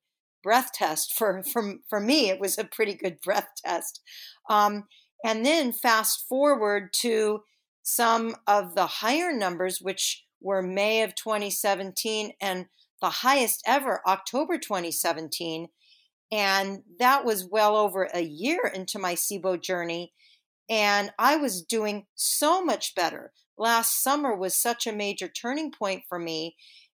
breath 0.43 0.71
test 0.73 1.13
for 1.13 1.43
for, 1.51 1.75
for 1.89 1.99
me 1.99 2.29
it 2.29 2.39
was 2.39 2.57
a 2.57 2.65
pretty 2.65 2.93
good 2.93 3.21
breath 3.21 3.47
test 3.63 4.01
um, 4.49 4.83
and 5.23 5.45
then 5.45 5.71
fast 5.71 6.27
forward 6.27 6.91
to 6.93 7.43
some 7.83 8.35
of 8.47 8.75
the 8.75 8.85
higher 8.85 9.31
numbers, 9.31 9.79
which 9.81 10.25
were 10.41 10.61
May 10.61 11.03
of 11.03 11.15
2017 11.15 12.33
and 12.41 12.65
the 13.01 13.09
highest 13.09 13.61
ever, 13.65 14.01
October 14.07 14.57
2017. 14.57 15.67
And 16.31 16.83
that 16.99 17.25
was 17.25 17.47
well 17.49 17.75
over 17.75 18.09
a 18.13 18.21
year 18.21 18.71
into 18.73 18.99
my 18.99 19.15
SIBO 19.15 19.61
journey. 19.61 20.13
And 20.69 21.11
I 21.19 21.35
was 21.35 21.61
doing 21.61 22.07
so 22.15 22.63
much 22.63 22.95
better. 22.95 23.31
Last 23.57 24.01
summer 24.01 24.35
was 24.35 24.55
such 24.55 24.87
a 24.87 24.93
major 24.93 25.27
turning 25.27 25.71
point 25.71 26.03
for 26.09 26.17
me. 26.17 26.55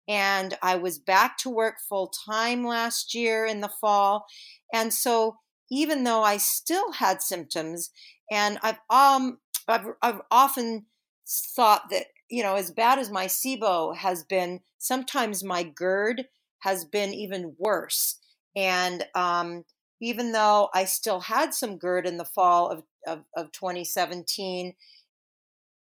And 0.08 0.58
I 0.62 0.76
was 0.76 1.00
back 1.00 1.38
to 1.40 1.50
work 1.50 1.76
full 1.88 2.08
time 2.08 2.66
last 2.66 3.16
year 3.16 3.46
in 3.46 3.62
the 3.62 3.70
fall. 3.70 4.26
And 4.74 4.94
so, 4.94 5.38
even 5.72 6.04
though 6.04 6.24
I 6.24 6.38
still 6.38 6.92
had 6.94 7.22
symptoms, 7.22 7.90
and 8.32 8.60
I've 8.62 8.80
um 8.90 9.40
I've, 9.68 9.86
I've 10.02 10.22
often 10.30 10.86
thought 11.28 11.90
that, 11.90 12.08
you 12.30 12.44
know, 12.44 12.56
as 12.56 12.72
bad 12.72 13.00
as 13.00 13.10
my 13.10 13.26
SIBO 13.26 13.96
has 13.96 14.24
been, 14.24 14.62
sometimes 14.78 15.44
my 15.44 15.64
GERD 15.64 16.26
has 16.60 16.86
been 16.86 17.14
even 17.14 17.56
worse. 17.58 18.20
And 18.56 19.06
um, 19.16 19.66
even 20.02 20.32
though 20.32 20.70
I 20.74 20.86
still 20.86 21.22
had 21.22 21.54
some 21.54 21.78
GERD 21.78 22.06
in 22.06 22.18
the 22.18 22.26
fall 22.26 22.70
of, 22.70 22.84
of, 23.08 23.24
of 23.36 23.52
2017, 23.52 24.74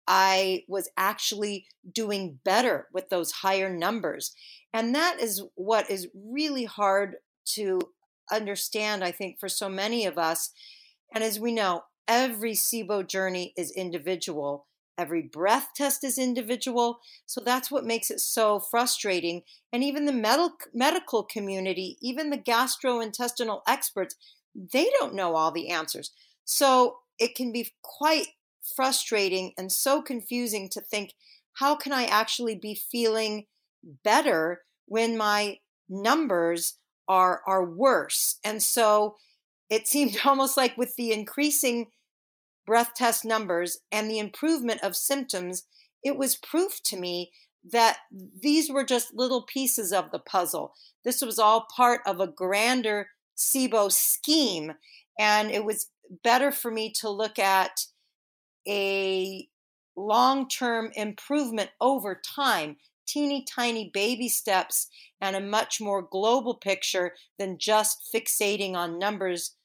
I 0.07 0.63
was 0.67 0.89
actually 0.97 1.67
doing 1.93 2.39
better 2.43 2.87
with 2.93 3.09
those 3.09 3.31
higher 3.31 3.69
numbers. 3.69 4.35
And 4.73 4.95
that 4.95 5.19
is 5.19 5.43
what 5.55 5.89
is 5.89 6.07
really 6.13 6.65
hard 6.65 7.17
to 7.53 7.79
understand, 8.31 9.03
I 9.03 9.11
think, 9.11 9.39
for 9.39 9.49
so 9.49 9.69
many 9.69 10.05
of 10.05 10.17
us. 10.17 10.51
And 11.13 11.23
as 11.23 11.39
we 11.39 11.51
know, 11.51 11.83
every 12.07 12.53
SIBO 12.53 13.07
journey 13.07 13.53
is 13.57 13.71
individual. 13.71 14.67
Every 14.97 15.21
breath 15.21 15.69
test 15.75 16.03
is 16.03 16.17
individual. 16.17 16.99
So 17.25 17.41
that's 17.43 17.71
what 17.71 17.85
makes 17.85 18.11
it 18.11 18.19
so 18.19 18.59
frustrating. 18.59 19.43
And 19.73 19.83
even 19.83 20.05
the 20.05 20.11
med- 20.11 20.51
medical 20.73 21.23
community, 21.23 21.97
even 22.01 22.29
the 22.29 22.37
gastrointestinal 22.37 23.61
experts, 23.67 24.15
they 24.53 24.89
don't 24.99 25.15
know 25.15 25.35
all 25.35 25.51
the 25.51 25.69
answers. 25.69 26.11
So 26.45 26.97
it 27.17 27.35
can 27.35 27.51
be 27.51 27.71
quite 27.81 28.27
frustrating 28.75 29.53
and 29.57 29.71
so 29.71 30.01
confusing 30.01 30.69
to 30.69 30.81
think 30.81 31.13
how 31.53 31.75
can 31.75 31.91
I 31.91 32.05
actually 32.05 32.55
be 32.55 32.75
feeling 32.75 33.45
better 34.03 34.61
when 34.85 35.17
my 35.17 35.59
numbers 35.89 36.77
are 37.07 37.41
are 37.45 37.65
worse? 37.65 38.37
And 38.43 38.61
so 38.63 39.15
it 39.69 39.87
seemed 39.87 40.17
almost 40.25 40.57
like 40.57 40.77
with 40.77 40.95
the 40.95 41.11
increasing 41.11 41.87
breath 42.65 42.93
test 42.95 43.25
numbers 43.25 43.79
and 43.91 44.09
the 44.09 44.19
improvement 44.19 44.81
of 44.81 44.95
symptoms, 44.95 45.63
it 46.03 46.17
was 46.17 46.35
proof 46.35 46.81
to 46.83 46.97
me 46.97 47.31
that 47.63 47.97
these 48.11 48.71
were 48.71 48.83
just 48.83 49.13
little 49.13 49.43
pieces 49.43 49.91
of 49.91 50.11
the 50.11 50.19
puzzle. 50.19 50.73
This 51.03 51.21
was 51.21 51.37
all 51.37 51.67
part 51.75 52.01
of 52.05 52.19
a 52.19 52.27
grander 52.27 53.09
SIBO 53.37 53.91
scheme. 53.91 54.73
And 55.19 55.51
it 55.51 55.65
was 55.65 55.89
better 56.23 56.51
for 56.51 56.71
me 56.71 56.91
to 56.99 57.09
look 57.09 57.37
at 57.39 57.85
a 58.67 59.47
long 59.95 60.47
term 60.47 60.91
improvement 60.95 61.69
over 61.79 62.19
time, 62.23 62.77
teeny 63.05 63.43
tiny 63.43 63.89
baby 63.93 64.29
steps, 64.29 64.87
and 65.19 65.35
a 65.35 65.41
much 65.41 65.81
more 65.81 66.01
global 66.01 66.55
picture 66.55 67.13
than 67.37 67.57
just 67.57 68.09
fixating 68.13 68.73
on 68.73 68.99
numbers 68.99 69.55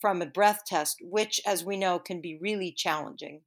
from 0.00 0.20
a 0.20 0.26
breath 0.26 0.62
test, 0.66 0.98
which, 1.02 1.40
as 1.46 1.64
we 1.64 1.76
know, 1.76 1.98
can 1.98 2.20
be 2.20 2.38
really 2.40 2.72
challenging. 2.72 3.40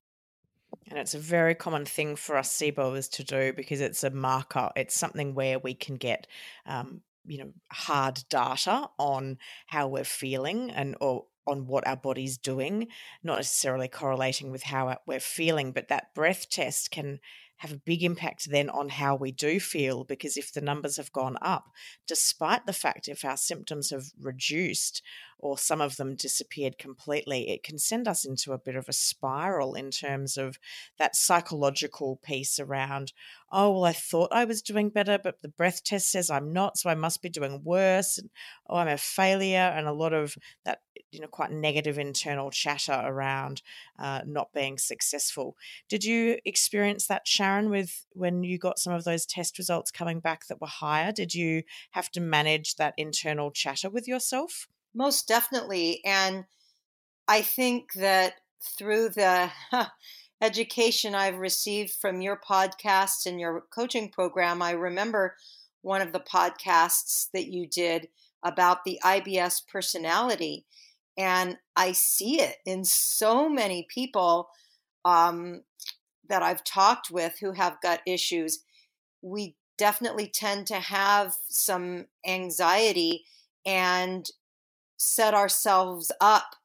And 0.89 0.97
it's 0.97 1.13
a 1.13 1.19
very 1.19 1.53
common 1.53 1.85
thing 1.85 2.15
for 2.15 2.37
us 2.37 2.57
SIBOers 2.57 3.11
to 3.11 3.23
do 3.23 3.53
because 3.53 3.81
it's 3.81 4.03
a 4.03 4.09
marker. 4.09 4.71
It's 4.75 4.97
something 4.97 5.35
where 5.35 5.59
we 5.59 5.73
can 5.73 5.95
get 5.95 6.27
um, 6.65 7.01
you 7.27 7.37
know 7.37 7.51
hard 7.71 8.23
data 8.29 8.89
on 8.97 9.37
how 9.67 9.87
we're 9.87 10.03
feeling 10.03 10.71
and 10.71 10.95
or 11.01 11.25
on 11.47 11.67
what 11.67 11.87
our 11.87 11.95
body's 11.95 12.37
doing, 12.37 12.87
not 13.23 13.37
necessarily 13.37 13.87
correlating 13.87 14.51
with 14.51 14.63
how 14.63 14.89
uh, 14.89 14.95
we're 15.05 15.19
feeling, 15.19 15.71
but 15.71 15.87
that 15.87 16.13
breath 16.13 16.49
test 16.49 16.91
can 16.91 17.19
have 17.57 17.71
a 17.71 17.77
big 17.77 18.03
impact 18.03 18.49
then 18.51 18.69
on 18.69 18.89
how 18.89 19.15
we 19.15 19.31
do 19.31 19.59
feel 19.59 20.03
because 20.03 20.37
if 20.37 20.53
the 20.53 20.61
numbers 20.61 20.97
have 20.97 21.11
gone 21.11 21.37
up, 21.41 21.71
despite 22.07 22.65
the 22.65 22.73
fact 22.73 23.07
if 23.07 23.25
our 23.25 23.37
symptoms 23.37 23.89
have 23.89 24.05
reduced 24.19 25.01
or 25.39 25.57
some 25.57 25.81
of 25.81 25.97
them 25.97 26.15
disappeared 26.15 26.77
completely, 26.77 27.49
it 27.49 27.63
can 27.63 27.77
send 27.77 28.07
us 28.07 28.25
into 28.25 28.53
a 28.53 28.57
bit 28.57 28.75
of 28.75 28.89
a 28.89 28.93
spiral 28.93 29.75
in 29.75 29.91
terms 29.91 30.37
of 30.37 30.57
that 30.97 31.15
psychological 31.15 32.19
piece 32.23 32.59
around, 32.59 33.13
oh, 33.51 33.71
well, 33.71 33.85
I 33.85 33.93
thought 33.93 34.29
I 34.31 34.45
was 34.45 34.61
doing 34.61 34.89
better, 34.89 35.19
but 35.21 35.41
the 35.41 35.47
breath 35.47 35.83
test 35.83 36.11
says 36.11 36.29
I'm 36.29 36.51
not, 36.51 36.77
so 36.77 36.89
I 36.89 36.95
must 36.95 37.21
be 37.21 37.29
doing 37.29 37.61
worse. 37.63 38.17
And, 38.17 38.29
oh, 38.67 38.77
I'm 38.77 38.87
a 38.87 38.97
failure. 38.97 39.57
And 39.57 39.87
a 39.87 39.93
lot 39.93 40.13
of 40.13 40.35
that, 40.65 40.79
you 41.11 41.19
know, 41.19 41.27
quite 41.27 41.51
negative 41.51 41.99
internal 41.99 42.49
chatter 42.49 42.99
around 43.05 43.61
uh, 43.99 44.21
not 44.25 44.53
being 44.53 44.77
successful. 44.77 45.55
Did 45.87 46.03
you 46.03 46.39
experience 46.45 47.07
that, 47.07 47.27
Sharon, 47.27 47.69
with 47.69 48.05
when 48.13 48.43
you 48.43 48.57
got 48.57 48.79
some 48.79 48.93
of 48.93 49.03
those 49.03 49.25
test 49.25 49.57
results 49.57 49.91
coming 49.91 50.19
back 50.19 50.47
that 50.47 50.59
were 50.59 50.67
higher? 50.67 51.11
Did 51.11 51.33
you 51.33 51.63
have 51.91 52.09
to 52.11 52.21
manage 52.21 52.75
that 52.75 52.95
internal 52.97 53.51
chatter 53.51 53.89
with 53.89 54.07
yourself? 54.07 54.67
Most 54.93 55.27
definitely. 55.27 56.01
And 56.05 56.45
I 57.27 57.41
think 57.41 57.93
that 57.93 58.35
through 58.77 59.09
the 59.09 59.51
education 60.41 61.15
I've 61.15 61.37
received 61.37 61.91
from 61.91 62.21
your 62.21 62.39
podcasts 62.39 63.25
and 63.25 63.39
your 63.39 63.63
coaching 63.73 64.09
program, 64.09 64.61
I 64.61 64.71
remember 64.71 65.35
one 65.81 66.01
of 66.01 66.11
the 66.11 66.19
podcasts 66.19 67.27
that 67.33 67.47
you 67.47 67.67
did 67.67 68.07
about 68.43 68.83
the 68.83 68.99
IBS 69.03 69.61
personality. 69.67 70.65
And 71.17 71.57
I 71.75 71.91
see 71.93 72.41
it 72.41 72.57
in 72.65 72.83
so 72.83 73.49
many 73.49 73.87
people 73.89 74.49
um, 75.05 75.63
that 76.29 76.43
I've 76.43 76.63
talked 76.63 77.09
with 77.09 77.39
who 77.39 77.53
have 77.53 77.81
gut 77.81 78.01
issues. 78.05 78.59
We 79.21 79.55
definitely 79.77 80.27
tend 80.27 80.67
to 80.67 80.79
have 80.79 81.35
some 81.49 82.05
anxiety 82.25 83.25
and 83.65 84.29
set 84.97 85.33
ourselves 85.33 86.11
up 86.19 86.55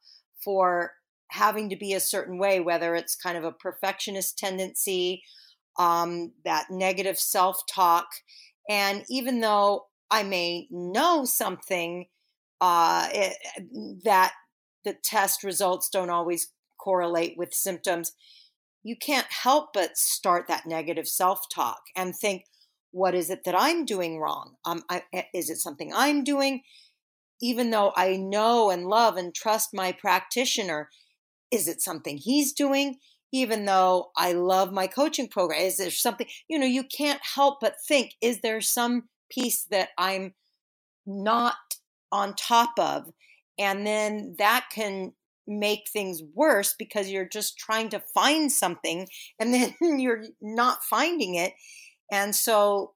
for 0.43 0.93
having 1.31 1.69
to 1.69 1.75
be 1.75 1.93
a 1.93 1.99
certain 1.99 2.37
way, 2.37 2.59
whether 2.59 2.95
it's 2.95 3.15
kind 3.15 3.37
of 3.37 3.43
a 3.43 3.51
perfectionist 3.51 4.37
tendency, 4.37 5.23
um, 5.79 6.31
that 6.45 6.67
negative 6.69 7.17
self 7.17 7.63
talk. 7.67 8.07
And 8.69 9.03
even 9.09 9.39
though 9.39 9.87
I 10.11 10.23
may 10.23 10.67
know 10.69 11.25
something 11.25 12.07
uh, 12.61 13.09
it, 13.11 13.37
that 14.03 14.33
the 14.85 14.93
test 14.93 15.43
results 15.43 15.89
don't 15.89 16.09
always 16.09 16.51
correlate 16.77 17.37
with 17.37 17.53
symptoms, 17.53 18.13
you 18.83 18.95
can't 18.95 19.27
help 19.29 19.69
but 19.73 19.97
start 19.97 20.47
that 20.47 20.65
negative 20.65 21.07
self 21.07 21.49
talk 21.53 21.81
and 21.95 22.15
think, 22.15 22.45
what 22.91 23.15
is 23.15 23.29
it 23.31 23.43
that 23.45 23.55
I'm 23.57 23.85
doing 23.85 24.19
wrong? 24.19 24.55
Um, 24.65 24.83
I, 24.89 25.03
is 25.33 25.49
it 25.49 25.57
something 25.57 25.91
I'm 25.95 26.23
doing? 26.23 26.61
Even 27.41 27.71
though 27.71 27.91
I 27.95 28.15
know 28.15 28.69
and 28.69 28.87
love 28.87 29.17
and 29.17 29.33
trust 29.33 29.69
my 29.73 29.91
practitioner, 29.91 30.89
is 31.51 31.67
it 31.67 31.81
something 31.81 32.17
he's 32.17 32.53
doing? 32.53 32.97
Even 33.31 33.65
though 33.65 34.11
I 34.15 34.33
love 34.33 34.71
my 34.71 34.87
coaching 34.87 35.27
program, 35.27 35.61
is 35.61 35.77
there 35.77 35.91
something, 35.91 36.27
you 36.47 36.59
know, 36.59 36.65
you 36.65 36.83
can't 36.83 37.21
help 37.35 37.59
but 37.61 37.75
think, 37.87 38.13
is 38.21 38.41
there 38.41 38.61
some 38.61 39.09
piece 39.29 39.63
that 39.65 39.89
I'm 39.97 40.33
not 41.05 41.55
on 42.11 42.35
top 42.35 42.73
of? 42.77 43.11
And 43.57 43.85
then 43.85 44.35
that 44.37 44.67
can 44.71 45.13
make 45.45 45.89
things 45.89 46.21
worse 46.33 46.73
because 46.77 47.09
you're 47.09 47.27
just 47.27 47.57
trying 47.57 47.89
to 47.89 47.99
find 47.99 48.51
something 48.51 49.07
and 49.39 49.53
then 49.53 49.99
you're 49.99 50.23
not 50.41 50.83
finding 50.83 51.35
it. 51.35 51.53
And 52.11 52.35
so 52.35 52.93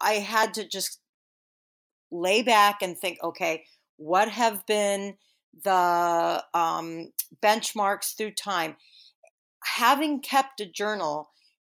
I 0.00 0.14
had 0.14 0.54
to 0.54 0.68
just 0.68 1.00
lay 2.10 2.42
back 2.42 2.82
and 2.82 2.96
think, 2.98 3.18
okay, 3.22 3.64
what 3.96 4.28
have 4.28 4.66
been 4.66 5.16
the 5.64 6.44
um, 6.54 7.12
benchmarks 7.42 8.16
through 8.16 8.32
time. 8.32 8.76
Having 9.64 10.20
kept 10.20 10.60
a 10.60 10.66
journal 10.66 11.30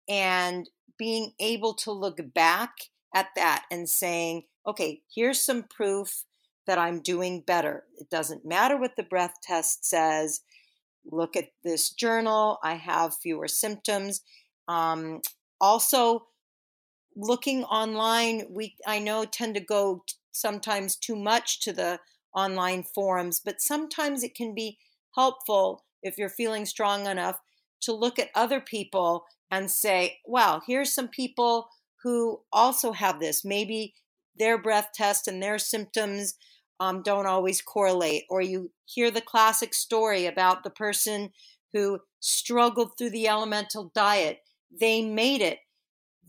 and 0.08 0.68
being 0.98 1.32
able 1.40 1.74
to 1.74 1.90
look 1.90 2.20
back 2.34 2.72
at 3.14 3.28
that 3.36 3.64
and 3.70 3.88
saying, 3.88 4.44
okay, 4.66 5.02
here's 5.14 5.40
some 5.40 5.64
proof 5.64 6.24
that 6.66 6.78
I'm 6.78 7.00
doing 7.00 7.40
better. 7.40 7.84
It 7.98 8.08
doesn't 8.08 8.44
matter 8.44 8.78
what 8.78 8.96
the 8.96 9.02
breath 9.02 9.34
test 9.42 9.84
says. 9.84 10.40
Look 11.04 11.36
at 11.36 11.50
this 11.64 11.90
journal. 11.90 12.58
I 12.62 12.74
have 12.74 13.16
fewer 13.16 13.48
symptoms. 13.48 14.22
Um, 14.68 15.20
also, 15.60 16.26
looking 17.16 17.64
online, 17.64 18.46
we 18.50 18.76
I 18.86 19.00
know 19.00 19.24
tend 19.24 19.54
to 19.56 19.60
go 19.60 20.04
sometimes 20.30 20.96
too 20.96 21.16
much 21.16 21.60
to 21.60 21.72
the 21.72 21.98
online 22.34 22.82
forums, 22.82 23.40
but 23.44 23.60
sometimes 23.60 24.22
it 24.22 24.34
can 24.34 24.54
be 24.54 24.78
helpful 25.14 25.84
if 26.02 26.18
you're 26.18 26.28
feeling 26.28 26.66
strong 26.66 27.06
enough 27.06 27.40
to 27.82 27.92
look 27.92 28.18
at 28.18 28.30
other 28.34 28.60
people 28.60 29.24
and 29.50 29.70
say, 29.70 30.18
wow, 30.26 30.62
here's 30.66 30.94
some 30.94 31.08
people 31.08 31.68
who 32.02 32.40
also 32.52 32.92
have 32.92 33.20
this. 33.20 33.44
Maybe 33.44 33.94
their 34.36 34.56
breath 34.56 34.90
test 34.94 35.28
and 35.28 35.42
their 35.42 35.58
symptoms 35.58 36.34
um, 36.80 37.02
don't 37.02 37.26
always 37.26 37.60
correlate. 37.60 38.24
Or 38.30 38.40
you 38.40 38.72
hear 38.86 39.10
the 39.10 39.20
classic 39.20 39.74
story 39.74 40.26
about 40.26 40.64
the 40.64 40.70
person 40.70 41.30
who 41.72 42.00
struggled 42.20 42.92
through 42.96 43.10
the 43.10 43.28
elemental 43.28 43.92
diet. 43.94 44.38
They 44.80 45.02
made 45.02 45.42
it. 45.42 45.58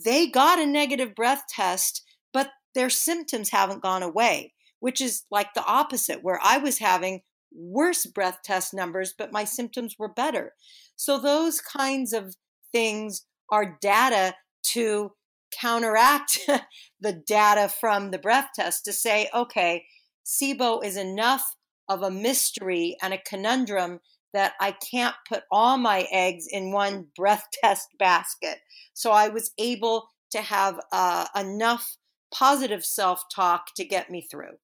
They 0.04 0.28
got 0.28 0.60
a 0.60 0.66
negative 0.66 1.16
breath 1.16 1.44
test, 1.50 2.04
but 2.34 2.50
their 2.76 2.90
symptoms 2.90 3.50
haven't 3.50 3.82
gone 3.82 4.04
away 4.04 4.54
which 4.84 5.00
is 5.00 5.24
like 5.32 5.54
the 5.54 5.64
opposite, 5.66 6.22
where 6.24 6.42
I 6.44 6.58
was 6.58 6.80
having 6.80 7.22
worse 7.54 8.06
breath 8.06 8.40
test 8.44 8.74
numbers, 8.74 9.14
but 9.18 9.32
my 9.32 9.46
symptoms 9.46 9.96
were 9.98 10.12
better. 10.12 10.56
So, 10.98 11.18
those 11.18 11.62
kinds 11.62 12.12
of 12.12 12.36
things 12.74 13.26
are 13.50 13.78
data 13.82 14.36
to 14.72 15.14
counteract 15.58 16.38
the 17.00 17.14
data 17.14 17.70
from 17.70 18.12
the 18.12 18.18
breath 18.20 18.50
test 18.54 18.84
to 18.84 18.92
say, 18.92 19.30
okay, 19.34 19.86
SIBO 20.26 20.84
is 20.84 20.98
enough 20.98 21.56
of 21.88 22.02
a 22.02 22.12
mystery 22.12 22.98
and 23.02 23.14
a 23.14 23.22
conundrum 23.26 24.02
that 24.34 24.52
I 24.60 24.76
can't 24.92 25.16
put 25.30 25.44
all 25.50 25.78
my 25.78 26.08
eggs 26.12 26.46
in 26.50 26.74
one 26.74 27.08
breath 27.16 27.46
test 27.64 27.88
basket. 28.00 28.58
So 28.94 29.12
I 29.12 29.30
was 29.30 29.52
able 29.58 30.10
to 30.32 30.42
have 30.42 30.78
uh, 30.92 31.28
enough 31.38 31.96
positive 32.34 32.84
self 32.84 33.24
talk 33.34 33.68
to 33.78 33.86
get 33.86 34.10
me 34.10 34.28
through. 34.30 34.58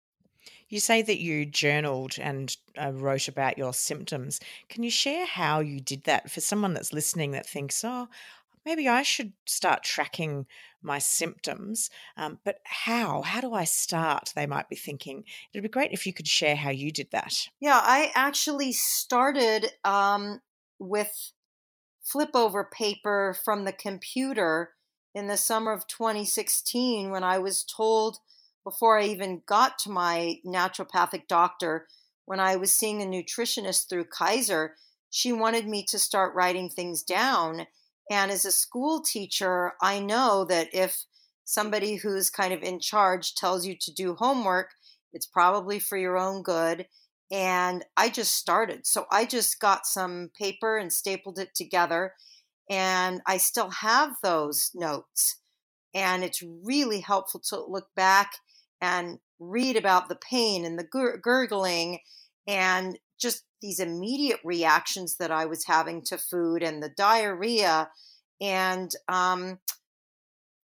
You 0.69 0.81
say 0.81 1.03
that 1.03 1.19
you 1.19 1.47
journaled 1.47 2.17
and 2.19 2.55
uh, 2.81 2.93
wrote 2.93 3.29
about 3.29 3.59
your 3.59 3.73
symptoms. 3.73 4.41
Can 4.69 4.83
you 4.83 4.91
share 4.91 5.27
how 5.27 5.61
you 5.61 5.81
did 5.81 6.05
that 6.05 6.31
for 6.31 6.41
someone 6.41 6.75
that's 6.75 6.93
listening 6.93 7.31
that 7.33 7.47
thinks, 7.47 7.83
oh, 7.85 8.09
maybe 8.65 8.87
I 8.87 9.03
should 9.03 9.33
start 9.47 9.83
tracking 9.83 10.47
my 10.83 10.99
symptoms. 10.99 11.91
Um, 12.17 12.39
but 12.45 12.61
how? 12.65 13.23
How 13.23 13.41
do 13.41 13.55
I 13.55 13.65
start? 13.65 14.33
They 14.35 14.47
might 14.47 14.69
be 14.69 14.77
thinking. 14.77 15.25
It'd 15.53 15.63
be 15.63 15.69
great 15.69 15.93
if 15.93 16.07
you 16.07 16.13
could 16.13 16.29
share 16.29 16.57
how 16.57 16.71
you 16.71 16.93
did 16.93 17.11
that. 17.13 17.49
Yeah, 17.61 17.81
I 17.83 18.13
actually 18.15 18.73
started 18.73 19.73
um, 19.85 20.41
with 20.79 21.33
flip 22.03 22.31
over 22.35 22.65
paper 22.65 23.37
from 23.45 23.65
the 23.65 23.73
computer 23.73 24.71
in 25.15 25.27
the 25.27 25.37
summer 25.37 25.73
of 25.73 25.87
2016 25.87 27.11
when 27.11 27.25
I 27.25 27.39
was 27.39 27.65
told 27.65 28.19
before 28.69 28.99
I 28.99 29.05
even 29.05 29.41
got 29.47 29.79
to 29.79 29.91
my 29.91 30.41
naturopathic 30.45 31.27
doctor, 31.27 31.87
when 32.27 32.39
I 32.39 32.57
was 32.57 32.71
seeing 32.71 33.01
a 33.01 33.07
nutritionist 33.07 33.89
through 33.89 34.05
Kaiser, 34.05 34.75
she 35.09 35.33
wanted 35.33 35.67
me 35.67 35.83
to 35.85 35.99
start 35.99 36.35
writing 36.35 36.69
things 36.69 37.03
down. 37.03 37.67
And 38.11 38.31
as 38.31 38.45
a 38.45 38.53
school 38.53 39.01
teacher, 39.01 39.73
I 39.81 40.01
know 40.01 40.45
that 40.51 40.69
if 40.75 41.07
somebody 41.47 41.97
who's 41.97 42.29
kind 42.29 42.53
of 42.53 42.63
in 42.63 42.79
charge 42.79 43.35
tells 43.35 43.65
you 43.65 43.75
to 43.75 43.95
do 43.95 44.15
homework, 44.15 44.73
it's 45.15 45.27
probably 45.27 45.79
for 45.79 45.97
your 45.97 46.19
own 46.19 46.43
good. 46.43 46.87
And 47.33 47.87
I 47.97 48.11
just 48.11 48.35
started. 48.35 48.87
So 48.87 49.07
I 49.11 49.25
just 49.25 49.61
got 49.61 49.87
some 49.87 50.31
paper 50.39 50.77
and 50.77 50.93
stapled 50.93 51.39
it 51.39 51.55
together. 51.55 52.13
And 52.69 53.23
I 53.27 53.39
still 53.39 53.71
have 53.71 54.17
those 54.23 54.73
notes. 54.75 55.37
And 55.95 56.23
it's 56.23 56.43
really 56.43 57.01
helpful 57.01 57.41
to 57.49 57.65
look 57.65 57.89
back 57.97 58.33
and 58.81 59.19
read 59.39 59.77
about 59.77 60.09
the 60.09 60.17
pain 60.17 60.65
and 60.65 60.79
the 60.79 60.85
gur- 60.85 61.19
gurgling 61.19 62.01
and 62.47 62.99
just 63.21 63.45
these 63.61 63.81
immediate 63.81 64.41
reactions 64.45 65.17
that 65.17 65.31
I 65.31 65.47
was 65.47 65.65
having 65.67 66.03
to 66.05 66.19
food 66.19 66.63
and 66.63 66.83
the 66.83 66.89
diarrhea. 66.89 67.91
And 68.41 68.91
um, 69.09 69.59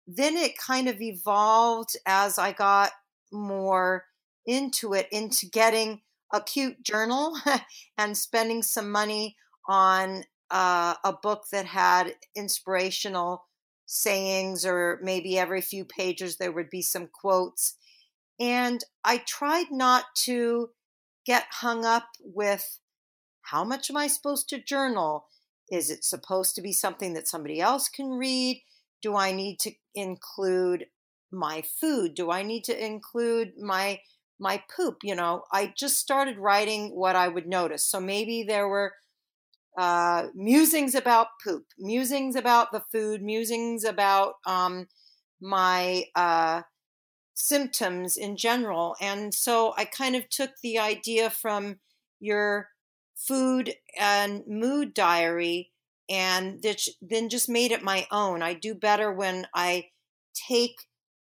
then 0.07 0.35
it 0.35 0.57
kind 0.57 0.87
of 0.87 1.01
evolved 1.01 1.95
as 2.05 2.37
I 2.37 2.51
got 2.51 2.91
more 3.31 4.05
into 4.45 4.93
it, 4.93 5.07
into 5.11 5.45
getting 5.45 6.01
a 6.33 6.41
cute 6.41 6.83
journal 6.83 7.37
and 7.97 8.17
spending 8.17 8.63
some 8.63 8.91
money 8.91 9.37
on 9.67 10.23
uh, 10.49 10.95
a 11.03 11.13
book 11.13 11.45
that 11.51 11.65
had 11.65 12.15
inspirational 12.35 13.45
sayings, 13.85 14.65
or 14.65 14.99
maybe 15.01 15.37
every 15.37 15.61
few 15.61 15.85
pages 15.85 16.37
there 16.37 16.51
would 16.51 16.69
be 16.69 16.81
some 16.81 17.07
quotes. 17.07 17.77
And 18.41 18.83
I 19.05 19.19
tried 19.19 19.67
not 19.69 20.05
to 20.23 20.71
get 21.27 21.45
hung 21.51 21.85
up 21.85 22.07
with 22.19 22.79
how 23.43 23.63
much 23.63 23.91
am 23.91 23.97
I 23.97 24.07
supposed 24.07 24.49
to 24.49 24.59
journal? 24.59 25.27
Is 25.71 25.91
it 25.91 26.03
supposed 26.03 26.55
to 26.55 26.61
be 26.61 26.73
something 26.73 27.13
that 27.13 27.27
somebody 27.27 27.61
else 27.61 27.87
can 27.87 28.09
read? 28.09 28.63
Do 28.99 29.15
I 29.15 29.31
need 29.31 29.59
to 29.59 29.71
include 29.93 30.87
my 31.31 31.61
food? 31.61 32.15
Do 32.15 32.31
I 32.31 32.41
need 32.41 32.63
to 32.63 32.85
include 32.85 33.53
my 33.61 33.99
my 34.39 34.63
poop? 34.75 34.97
You 35.03 35.13
know, 35.13 35.43
I 35.51 35.71
just 35.77 35.99
started 35.99 36.39
writing 36.39 36.95
what 36.95 37.15
I 37.15 37.27
would 37.27 37.47
notice. 37.47 37.83
So 37.83 37.99
maybe 37.99 38.41
there 38.41 38.67
were 38.67 38.93
uh, 39.77 40.29
musings 40.33 40.95
about 40.95 41.27
poop, 41.43 41.65
musings 41.77 42.35
about 42.35 42.71
the 42.71 42.83
food, 42.91 43.21
musings 43.21 43.83
about 43.83 44.33
um, 44.47 44.87
my 45.39 46.05
uh, 46.15 46.63
symptoms 47.33 48.17
in 48.17 48.37
general. 48.37 48.95
And 49.01 49.33
so 49.33 49.73
I 49.77 49.85
kind 49.85 50.15
of 50.15 50.29
took 50.29 50.51
the 50.61 50.79
idea 50.79 51.29
from 51.29 51.79
your 52.19 52.69
food 53.15 53.73
and 53.99 54.43
mood 54.47 54.93
diary 54.93 55.71
and 56.09 56.63
then 57.01 57.29
just 57.29 57.47
made 57.47 57.71
it 57.71 57.83
my 57.83 58.05
own. 58.11 58.41
I 58.41 58.53
do 58.53 58.75
better 58.75 59.13
when 59.13 59.47
I 59.53 59.89
take 60.33 60.75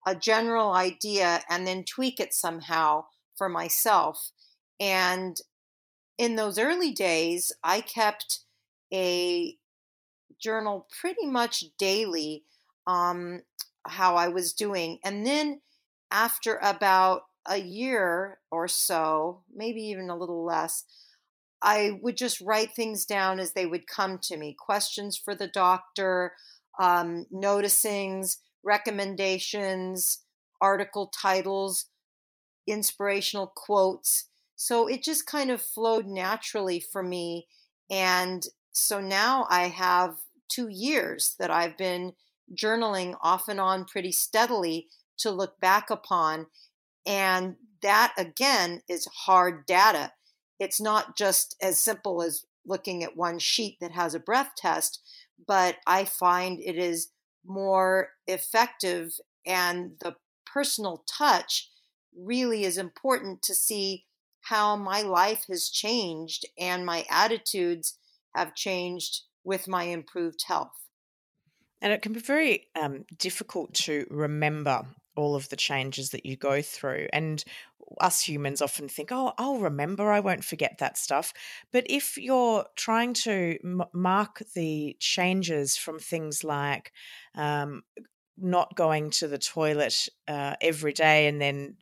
a 0.07 0.15
general 0.15 0.73
idea 0.73 1.43
and 1.49 1.67
then 1.67 1.85
tweak 1.85 2.19
it 2.19 2.35
somehow 2.35 3.05
for 3.37 3.49
myself. 3.49 4.31
And 4.81 5.37
in 6.19 6.37
those 6.37 6.59
early 6.59 6.91
days, 6.91 7.53
I 7.63 7.83
kept 7.83 8.41
a 8.93 9.57
journal 10.41 10.87
pretty 11.01 11.27
much 11.27 11.65
daily 11.79 12.45
um, 12.87 13.43
how 13.87 14.17
I 14.17 14.29
was 14.29 14.53
doing. 14.53 14.99
And 15.05 15.25
then 15.25 15.61
after 16.11 16.57
about 16.63 17.23
a 17.47 17.59
year 17.59 18.39
or 18.51 18.69
so, 18.69 19.43
maybe 19.55 19.83
even 19.83 20.11
a 20.11 20.17
little 20.17 20.45
less, 20.45 20.85
I 21.63 21.99
would 22.03 22.17
just 22.17 22.41
write 22.41 22.73
things 22.75 23.05
down 23.05 23.39
as 23.39 23.53
they 23.53 23.67
would 23.67 23.87
come 23.87 24.19
to 24.23 24.37
me 24.37 24.57
questions 24.59 25.17
for 25.17 25.35
the 25.35 25.49
doctor, 25.49 26.33
um, 26.79 27.27
noticings, 27.33 28.39
recommendations, 28.63 30.21
article 30.61 31.07
titles, 31.09 31.87
inspirational 32.67 33.53
quotes. 33.55 34.27
So 34.57 34.87
it 34.87 35.03
just 35.03 35.27
kind 35.27 35.51
of 35.51 35.63
flowed 35.63 36.07
naturally 36.07 36.81
for 36.81 37.03
me. 37.03 37.47
And 37.91 38.47
so 38.73 39.01
now 39.01 39.47
I 39.51 39.69
have 39.69 40.17
two 40.49 40.69
years 40.69 41.35
that 41.39 41.51
I've 41.51 41.77
been 41.77 42.13
journaling 42.55 43.15
off 43.23 43.49
and 43.49 43.61
on 43.61 43.85
pretty 43.85 44.13
steadily 44.13 44.89
to 45.21 45.31
look 45.31 45.61
back 45.61 45.91
upon. 45.91 46.47
And 47.07 47.57
that 47.83 48.13
again 48.19 48.83
is 48.89 49.07
hard 49.07 49.67
data. 49.67 50.13
It's 50.59 50.81
not 50.81 51.17
just 51.17 51.57
as 51.63 51.83
simple 51.83 52.23
as 52.23 52.45
looking 52.67 53.03
at 53.03 53.17
one 53.17 53.39
sheet 53.39 53.79
that 53.81 53.93
has 53.93 54.15
a 54.15 54.21
breath 54.21 54.53
test, 54.57 55.01
but 55.47 55.77
I 55.87 56.05
find 56.05 56.61
it 56.61 56.77
is 56.77 57.09
more 57.45 58.11
effective 58.27 59.13
and 59.47 59.93
the 60.01 60.17
personal 60.45 61.05
touch 61.07 61.71
really 62.17 62.65
is 62.65 62.77
important 62.77 63.43
to 63.43 63.55
see 63.55 64.05
how 64.43 64.77
my 64.77 65.01
life 65.01 65.45
has 65.49 65.69
changed 65.69 66.45
and 66.59 66.85
my 66.85 67.07
attitudes 67.09 67.99
have 68.35 68.55
changed 68.55 69.23
with 69.45 69.69
my 69.69 69.85
improved 69.85 70.45
health. 70.47 70.73
And 71.81 71.93
it 71.93 72.03
can 72.03 72.13
be 72.13 72.21
very 72.21 72.67
um, 72.81 73.05
difficult 73.17 73.73
to 73.75 74.07
remember 74.11 74.87
all 75.17 75.35
of 75.35 75.49
the 75.49 75.57
changes 75.57 76.11
that 76.11 76.27
you 76.27 76.37
go 76.37 76.63
through. 76.63 77.09
And 77.13 77.43
us 78.01 78.23
humans 78.23 78.63
often 78.63 78.89
think, 78.89 79.11
oh, 79.13 79.33
I'll 79.39 79.59
remember, 79.59 80.11
I 80.13 80.21
won't 80.21 80.45
forget 80.45 80.79
that 80.79 80.97
stuff. 80.97 81.33
But 81.73 81.87
if 81.89 82.17
you're 82.17 82.65
trying 82.77 83.15
to 83.15 83.59
m- 83.65 83.83
mark 83.93 84.43
the 84.55 84.97
changes 85.01 85.77
from 85.77 85.99
things 85.99 86.45
like 86.45 86.93
um, 87.35 87.83
not 88.39 88.77
going 88.77 89.11
to 89.11 89.29
the 89.29 89.39
toilet 89.39 90.09
uh, 90.29 90.55
every 90.61 90.93
day 90.93 91.27
and 91.27 91.41
then 91.41 91.77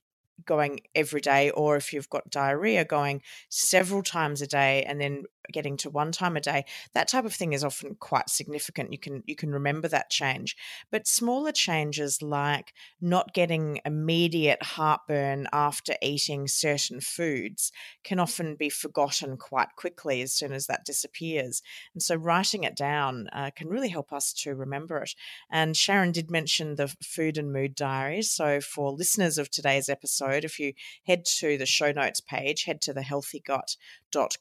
going 0.45 0.81
every 0.95 1.21
day, 1.21 1.51
or 1.51 1.77
if 1.77 1.93
you've 1.93 2.11
got 2.11 2.31
diarrhea, 2.31 2.85
going 2.85 3.23
several 3.49 4.03
times 4.03 4.41
a 4.41 4.47
day 4.47 4.85
and 4.85 5.01
then 5.01 5.25
getting 5.53 5.77
to 5.79 5.91
one 5.91 6.13
time 6.13 6.37
a 6.37 6.41
day 6.41 6.65
that 6.95 7.09
type 7.09 7.25
of 7.25 7.35
thing 7.35 7.53
is 7.53 7.65
often 7.65 7.97
quite 7.97 8.29
significant. 8.29 8.93
You 8.93 8.99
can 8.99 9.23
you 9.27 9.37
can 9.37 9.51
remember 9.51 9.89
that 9.89 10.11
change. 10.11 10.57
But 10.91 11.07
smaller 11.07 11.53
changes 11.53 12.23
like 12.23 12.73
not 13.01 13.35
getting 13.35 13.81
immediate 13.85 14.63
heartburn 14.63 15.47
after 15.53 15.95
eating 16.03 16.49
certain 16.49 17.01
foods 17.01 17.73
can 18.05 18.19
often 18.19 18.57
be 18.57 18.71
forgotten 18.71 19.37
quite 19.37 19.77
quickly 19.77 20.23
as 20.23 20.33
soon 20.33 20.53
as 20.53 20.67
that 20.67 20.85
disappears. 20.85 21.63
And 21.95 22.03
so 22.03 22.15
writing 22.15 22.65
it 22.65 22.77
down 22.77 23.29
uh, 23.33 23.51
can 23.55 23.69
really 23.69 23.89
help 23.89 24.13
us 24.13 24.33
to 24.35 24.55
remember 24.55 24.99
it. 24.99 25.15
And 25.51 25.77
sharon 25.77 26.13
did 26.13 26.31
mention 26.31 26.77
the 26.77 26.95
food 27.03 27.39
and 27.39 27.53
mood 27.53 27.75
diary. 27.75 28.23
So 28.23 28.61
for 28.61 28.93
listeners 28.93 29.39
of 29.39 29.51
today's 29.51 29.89
episode 29.89 30.45
if 30.45 30.59
you 30.59 30.73
head 31.07 31.25
to 31.25 31.59
the 31.59 31.67
show 31.67 31.93
notes 31.93 32.21
page 32.21 32.65
head 32.65 32.81
to 32.83 32.93
the 32.93 33.03
healthy 33.03 33.41
gut 33.45 33.77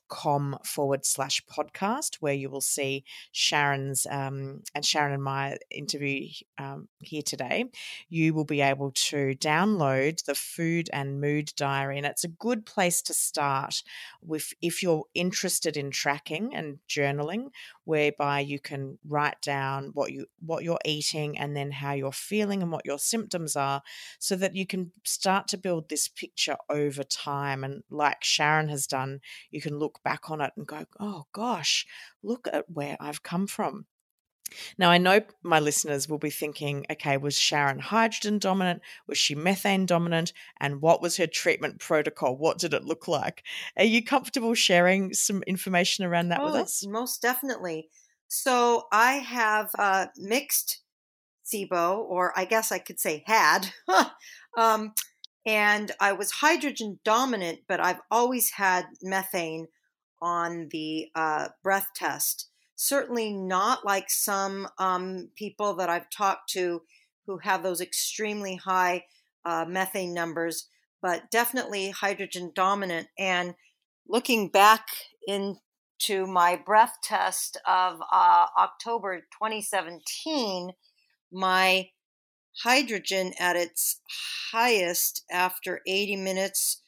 com 0.08 0.58
forward 0.98 1.06
slash 1.06 1.44
podcast, 1.46 2.16
where 2.16 2.34
you 2.34 2.50
will 2.50 2.62
see 2.62 3.04
Sharon's 3.32 4.08
um, 4.10 4.64
and 4.74 4.86
Sharon 4.86 5.14
and 5.14 5.24
my 5.24 5.58
interview 5.70 6.30
um, 6.58 6.88
here 7.02 7.22
today. 7.22 7.66
You 8.10 8.34
will 8.34 8.46
be 8.46 8.62
able 8.62 8.92
to 9.10 9.36
download 9.36 10.26
the 10.26 10.36
food 10.36 10.90
and 10.94 11.22
mood 11.22 11.54
diary, 11.56 11.98
and 11.98 12.06
it's 12.06 12.24
a 12.24 12.30
good 12.30 12.66
place 12.66 13.02
to 13.04 13.14
start 13.14 13.84
with 14.22 14.54
if 14.62 14.82
you're 14.82 15.06
interested 15.14 15.78
in 15.78 15.92
tracking 15.92 16.56
and 16.56 16.80
journaling, 16.90 17.50
whereby 17.86 18.40
you 18.40 18.60
can 18.60 18.98
write 19.08 19.42
down 19.42 19.92
what 19.94 20.12
you 20.12 20.26
what 20.40 20.64
you're 20.64 20.80
eating 20.86 21.38
and 21.38 21.56
then 21.56 21.72
how 21.72 21.94
you're 21.94 22.12
feeling 22.12 22.62
and 22.62 22.72
what 22.72 22.86
your 22.86 23.00
symptoms 23.00 23.56
are, 23.56 23.82
so 24.20 24.36
that 24.36 24.56
you 24.56 24.66
can 24.66 24.92
start 25.04 25.48
to 25.48 25.58
build 25.58 25.90
this 25.90 26.08
picture 26.08 26.58
over 26.70 27.04
time. 27.04 27.64
And 27.64 27.84
like 27.90 28.24
Sharon 28.24 28.70
has 28.70 28.88
done, 28.88 29.20
you 29.52 29.62
can 29.62 29.78
look 29.78 30.02
back 30.04 30.30
on 30.30 30.42
it 30.42 30.52
and 30.56 30.66
go, 30.66 30.86
oh 31.00 31.26
gosh, 31.34 31.86
look 32.24 32.48
at 32.52 32.70
where 32.70 32.98
I've 33.00 33.24
come 33.24 33.48
from. 33.48 33.86
Now, 34.78 34.90
I 34.90 34.98
know 34.98 35.22
my 35.44 35.60
listeners 35.60 36.08
will 36.08 36.18
be 36.18 36.30
thinking, 36.30 36.86
okay, 36.90 37.18
was 37.18 37.38
Sharon 37.38 37.80
hydrogen 37.80 38.40
dominant? 38.40 38.82
Was 39.08 39.18
she 39.18 39.36
methane 39.36 39.86
dominant? 39.86 40.34
And 40.60 40.82
what 40.82 41.02
was 41.02 41.18
her 41.18 41.28
treatment 41.28 41.80
protocol? 41.80 42.38
What 42.38 42.58
did 42.58 42.74
it 42.74 42.86
look 42.86 43.08
like? 43.08 43.44
Are 43.78 43.84
you 43.84 44.04
comfortable 44.04 44.54
sharing 44.54 45.14
some 45.14 45.44
information 45.44 46.06
around 46.06 46.30
that 46.30 46.40
oh, 46.40 46.46
with 46.46 46.56
us? 46.56 46.86
Most 46.88 47.22
definitely. 47.22 47.90
So, 48.30 48.88
I 48.92 49.14
have 49.14 49.70
uh, 49.78 50.08
mixed 50.18 50.82
SIBO, 51.46 52.00
or 52.00 52.38
I 52.38 52.46
guess 52.46 52.72
I 52.72 52.80
could 52.80 53.00
say 53.00 53.24
had. 53.26 53.70
um, 54.58 54.94
and 55.46 55.92
I 56.02 56.12
was 56.12 56.32
hydrogen 56.32 57.00
dominant, 57.06 57.60
but 57.70 57.80
I've 57.80 58.02
always 58.12 58.52
had 58.52 58.86
methane 59.02 59.68
on 60.22 60.70
the 60.72 61.10
uh, 61.16 61.50
breath 61.64 61.90
test. 61.96 62.50
Certainly 62.76 63.34
not 63.34 63.86
like 63.86 64.10
some 64.10 64.68
um, 64.78 65.30
people 65.36 65.74
that 65.76 65.90
I've 65.90 66.10
talked 66.10 66.50
to 66.52 66.84
who 67.26 67.40
have 67.40 67.64
those 67.64 67.82
extremely 67.82 68.56
high 68.56 69.06
uh, 69.46 69.66
methane 69.68 70.14
numbers, 70.14 70.68
but 71.02 71.30
definitely 71.32 71.90
hydrogen 71.92 72.52
dominant. 72.56 73.08
And 73.18 73.56
looking 74.08 74.50
back 74.50 74.88
into 75.28 76.26
my 76.28 76.56
breath 76.56 76.98
test 77.04 77.58
of 77.68 78.02
uh, 78.12 78.46
October 78.58 79.22
2017, 79.22 80.72
my 81.32 81.90
hydrogen 82.64 83.34
at 83.40 83.56
its 83.56 84.02
highest 84.52 85.24
after 85.32 85.82
80 85.86 86.16
minutes 86.16 86.82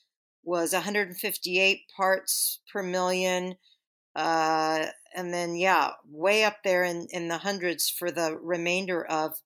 was 0.43 0.73
158 0.73 1.81
parts 1.95 2.59
per 2.71 2.83
million. 2.83 3.55
Uh, 4.15 4.87
and 5.15 5.33
then, 5.33 5.55
yeah, 5.55 5.91
way 6.09 6.43
up 6.43 6.57
there 6.63 6.83
in, 6.83 7.07
in 7.11 7.27
the 7.27 7.37
hundreds 7.37 7.89
for 7.89 8.11
the 8.11 8.37
remainder 8.41 9.05
of 9.05 9.39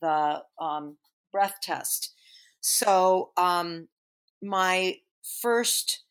the 0.00 0.42
um, 0.60 0.96
breath 1.32 1.56
test. 1.62 2.14
So, 2.60 3.30
um, 3.36 3.88
my 4.42 4.96
first 5.40 6.02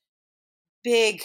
big, 0.83 1.23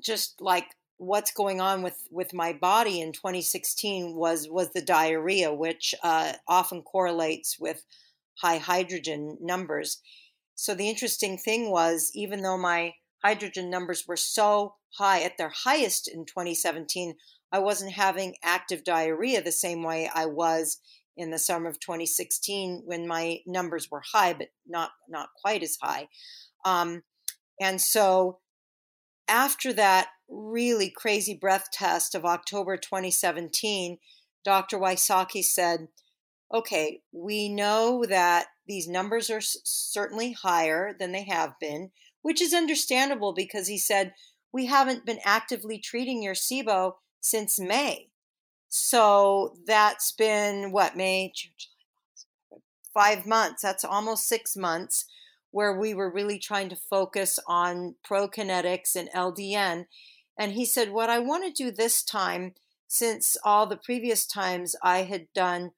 just 0.00 0.40
like 0.40 0.66
what's 1.00 1.32
going 1.32 1.62
on 1.62 1.82
with 1.82 2.06
with 2.10 2.34
my 2.34 2.52
body 2.52 3.00
in 3.00 3.10
2016 3.12 4.14
was 4.14 4.48
was 4.50 4.70
the 4.72 4.82
diarrhea 4.82 5.52
which 5.52 5.94
uh, 6.02 6.34
often 6.46 6.82
correlates 6.82 7.58
with 7.58 7.84
high 8.36 8.58
hydrogen 8.58 9.38
numbers. 9.40 10.02
So 10.60 10.74
the 10.74 10.90
interesting 10.90 11.38
thing 11.38 11.70
was, 11.70 12.10
even 12.12 12.42
though 12.42 12.58
my 12.58 12.92
hydrogen 13.24 13.70
numbers 13.70 14.06
were 14.06 14.18
so 14.18 14.74
high 14.98 15.22
at 15.22 15.38
their 15.38 15.48
highest 15.48 16.06
in 16.06 16.26
2017, 16.26 17.14
I 17.50 17.60
wasn't 17.60 17.92
having 17.92 18.34
active 18.44 18.84
diarrhea 18.84 19.40
the 19.40 19.52
same 19.52 19.82
way 19.82 20.10
I 20.14 20.26
was 20.26 20.76
in 21.16 21.30
the 21.30 21.38
summer 21.38 21.70
of 21.70 21.80
2016 21.80 22.82
when 22.84 23.08
my 23.08 23.38
numbers 23.46 23.90
were 23.90 24.02
high, 24.12 24.34
but 24.34 24.48
not 24.66 24.90
not 25.08 25.30
quite 25.40 25.62
as 25.62 25.78
high. 25.80 26.08
Um, 26.66 27.04
and 27.58 27.80
so 27.80 28.40
after 29.28 29.72
that 29.72 30.08
really 30.28 30.90
crazy 30.94 31.32
breath 31.32 31.68
test 31.72 32.14
of 32.14 32.26
October 32.26 32.76
2017, 32.76 33.96
Dr. 34.44 34.78
Wysocki 34.78 35.42
said, 35.42 35.88
okay, 36.52 37.00
we 37.12 37.48
know 37.48 38.04
that 38.08 38.46
these 38.66 38.88
numbers 38.88 39.30
are 39.30 39.40
certainly 39.40 40.32
higher 40.32 40.94
than 40.98 41.12
they 41.12 41.24
have 41.24 41.54
been, 41.60 41.90
which 42.22 42.40
is 42.40 42.54
understandable 42.54 43.32
because 43.32 43.68
he 43.68 43.78
said, 43.78 44.14
we 44.52 44.66
haven't 44.66 45.06
been 45.06 45.20
actively 45.24 45.78
treating 45.78 46.22
your 46.22 46.34
SIBO 46.34 46.94
since 47.20 47.58
May. 47.58 48.08
So 48.68 49.56
that's 49.66 50.12
been 50.12 50.72
what, 50.72 50.96
May, 50.96 51.32
five 52.92 53.26
months. 53.26 53.62
That's 53.62 53.84
almost 53.84 54.28
six 54.28 54.56
months 54.56 55.06
where 55.50 55.76
we 55.76 55.94
were 55.94 56.12
really 56.12 56.38
trying 56.38 56.68
to 56.68 56.76
focus 56.76 57.38
on 57.46 57.96
prokinetics 58.08 58.94
and 58.94 59.10
LDN. 59.10 59.86
And 60.38 60.52
he 60.52 60.64
said, 60.64 60.92
What 60.92 61.10
I 61.10 61.18
want 61.18 61.44
to 61.44 61.64
do 61.64 61.70
this 61.70 62.02
time, 62.02 62.54
since 62.86 63.36
all 63.44 63.66
the 63.66 63.76
previous 63.76 64.26
times 64.26 64.76
I 64.82 65.02
had 65.02 65.26
done 65.34 65.72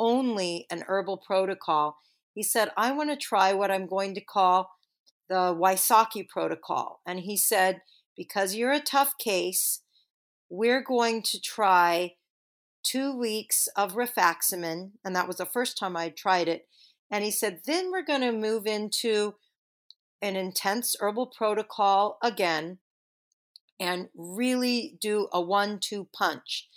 only 0.00 0.66
an 0.70 0.82
herbal 0.88 1.18
protocol, 1.18 1.98
he 2.34 2.42
said, 2.42 2.70
I 2.76 2.92
want 2.92 3.10
to 3.10 3.16
try 3.16 3.52
what 3.52 3.70
I'm 3.70 3.86
going 3.86 4.14
to 4.14 4.20
call 4.20 4.70
the 5.28 5.54
Wysocki 5.54 6.26
protocol. 6.26 7.00
And 7.06 7.20
he 7.20 7.36
said, 7.36 7.82
Because 8.16 8.54
you're 8.54 8.72
a 8.72 8.80
tough 8.80 9.18
case, 9.18 9.82
we're 10.48 10.82
going 10.82 11.22
to 11.22 11.40
try 11.40 12.14
two 12.82 13.16
weeks 13.16 13.68
of 13.76 13.94
rifaximin. 13.94 14.92
And 15.04 15.14
that 15.14 15.28
was 15.28 15.36
the 15.36 15.46
first 15.46 15.78
time 15.78 15.96
I 15.96 16.08
tried 16.08 16.48
it. 16.48 16.66
And 17.10 17.24
he 17.24 17.30
said, 17.30 17.60
then 17.66 17.90
we're 17.90 18.04
going 18.04 18.20
to 18.20 18.32
move 18.32 18.66
into 18.66 19.34
an 20.22 20.36
intense 20.36 20.96
herbal 21.00 21.26
protocol 21.26 22.18
again 22.22 22.78
and 23.78 24.08
really 24.14 24.96
do 25.00 25.28
a 25.32 25.40
one 25.40 25.78
two 25.80 26.08
punch. 26.12 26.68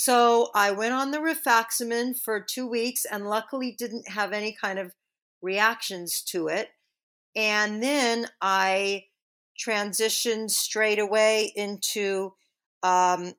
So 0.00 0.50
I 0.54 0.70
went 0.70 0.94
on 0.94 1.10
the 1.10 1.18
rifaximin 1.18 2.16
for 2.16 2.38
two 2.38 2.68
weeks 2.68 3.04
and 3.04 3.26
luckily 3.26 3.74
didn't 3.76 4.08
have 4.08 4.32
any 4.32 4.52
kind 4.52 4.78
of 4.78 4.94
reactions 5.42 6.22
to 6.28 6.46
it. 6.46 6.68
And 7.34 7.82
then 7.82 8.28
I 8.40 9.06
transitioned 9.58 10.52
straight 10.52 11.00
away 11.00 11.52
into 11.56 12.34
um, 12.84 13.32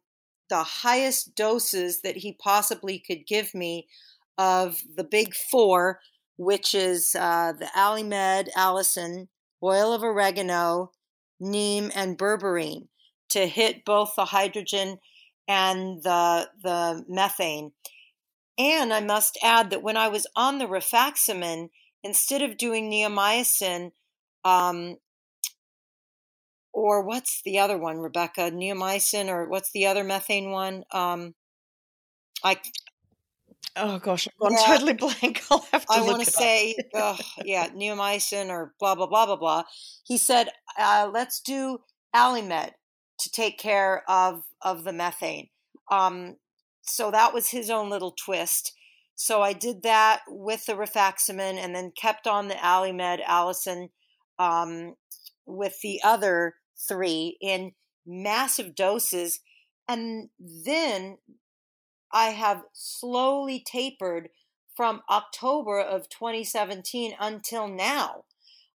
the 0.50 0.64
highest 0.64 1.34
doses 1.34 2.02
that 2.02 2.18
he 2.18 2.34
possibly 2.34 3.00
could 3.00 3.26
give 3.26 3.56
me 3.56 3.88
of 4.38 4.82
the 4.98 5.06
big 5.06 5.34
four, 5.34 6.02
which 6.36 6.76
is 6.76 7.16
uh, 7.16 7.54
the 7.58 7.70
Allimed, 7.74 8.50
Allicin, 8.58 9.30
oil 9.64 9.94
of 9.94 10.04
oregano, 10.04 10.92
neem, 11.40 11.90
and 11.96 12.18
berberine 12.18 12.90
to 13.30 13.48
hit 13.48 13.86
both 13.86 14.12
the 14.18 14.26
hydrogen 14.26 15.00
and 15.50 16.04
the, 16.04 16.48
the 16.62 17.04
methane. 17.10 17.72
And 18.58 18.94
I 18.94 19.02
must 19.02 19.38
add 19.44 19.72
that 19.72 19.82
when 19.82 19.98
I 19.98 20.08
was 20.08 20.28
on 20.36 20.60
the 20.60 20.68
rifaximin, 20.68 21.70
instead 22.04 22.42
of 22.42 22.58
doing 22.58 22.90
neomycin, 22.90 23.92
um, 24.46 24.98
or 26.72 27.04
what's 27.04 27.42
the 27.44 27.58
other 27.60 27.78
one, 27.78 27.98
Rebecca? 27.98 28.52
Neomycin, 28.52 29.28
or 29.28 29.50
what's 29.50 29.72
the 29.72 29.88
other 29.88 30.04
methane 30.04 30.52
one? 30.52 30.84
Um, 30.92 31.34
I 32.44 32.58
Oh 33.76 33.98
gosh, 33.98 34.28
I've 34.28 34.38
gone 34.38 34.52
yeah. 34.52 34.66
totally 34.68 34.94
blank. 35.22 35.44
I'll 35.50 35.66
have 35.72 35.86
to. 35.86 35.94
I 35.94 36.02
want 36.02 36.24
to 36.24 36.30
say, 36.30 36.76
oh, 36.94 37.18
yeah, 37.44 37.70
neomycin 37.70 38.50
or 38.50 38.74
blah 38.80 38.96
blah 38.96 39.08
blah 39.08 39.26
blah 39.26 39.36
blah. 39.38 39.64
He 40.04 40.18
said, 40.18 40.50
uh, 40.78 41.10
"Let's 41.12 41.40
do 41.40 41.80
Allimed 42.16 42.72
to 43.20 43.32
take 43.32 43.58
care 43.58 44.04
of 44.10 44.44
of 44.62 44.84
the 44.84 44.94
methane." 44.94 45.50
Um, 45.92 46.38
so 46.82 47.12
that 47.12 47.34
was 47.34 47.50
his 47.50 47.70
own 47.70 47.90
little 47.90 48.12
twist. 48.12 48.74
So 49.16 49.42
I 49.42 49.54
did 49.54 49.84
that 49.84 50.22
with 50.28 50.66
the 50.66 50.74
rifaximin, 50.74 51.58
and 51.58 51.76
then 51.76 51.92
kept 51.92 52.26
on 52.28 52.48
the 52.48 52.56
Allimed, 52.56 53.24
Allicin, 53.26 53.90
um, 54.38 54.96
with 55.46 55.82
the 55.82 56.00
other 56.04 56.56
three 56.88 57.38
in 57.42 57.74
massive 58.06 58.76
doses, 58.76 59.42
and 59.88 60.30
then 60.40 61.18
I 62.12 62.28
have 62.28 62.64
slowly 62.74 63.64
tapered 63.66 64.30
from 64.76 65.02
October 65.10 65.80
of 65.80 66.10
2017 66.10 67.14
until 67.20 67.68
now. 67.68 68.24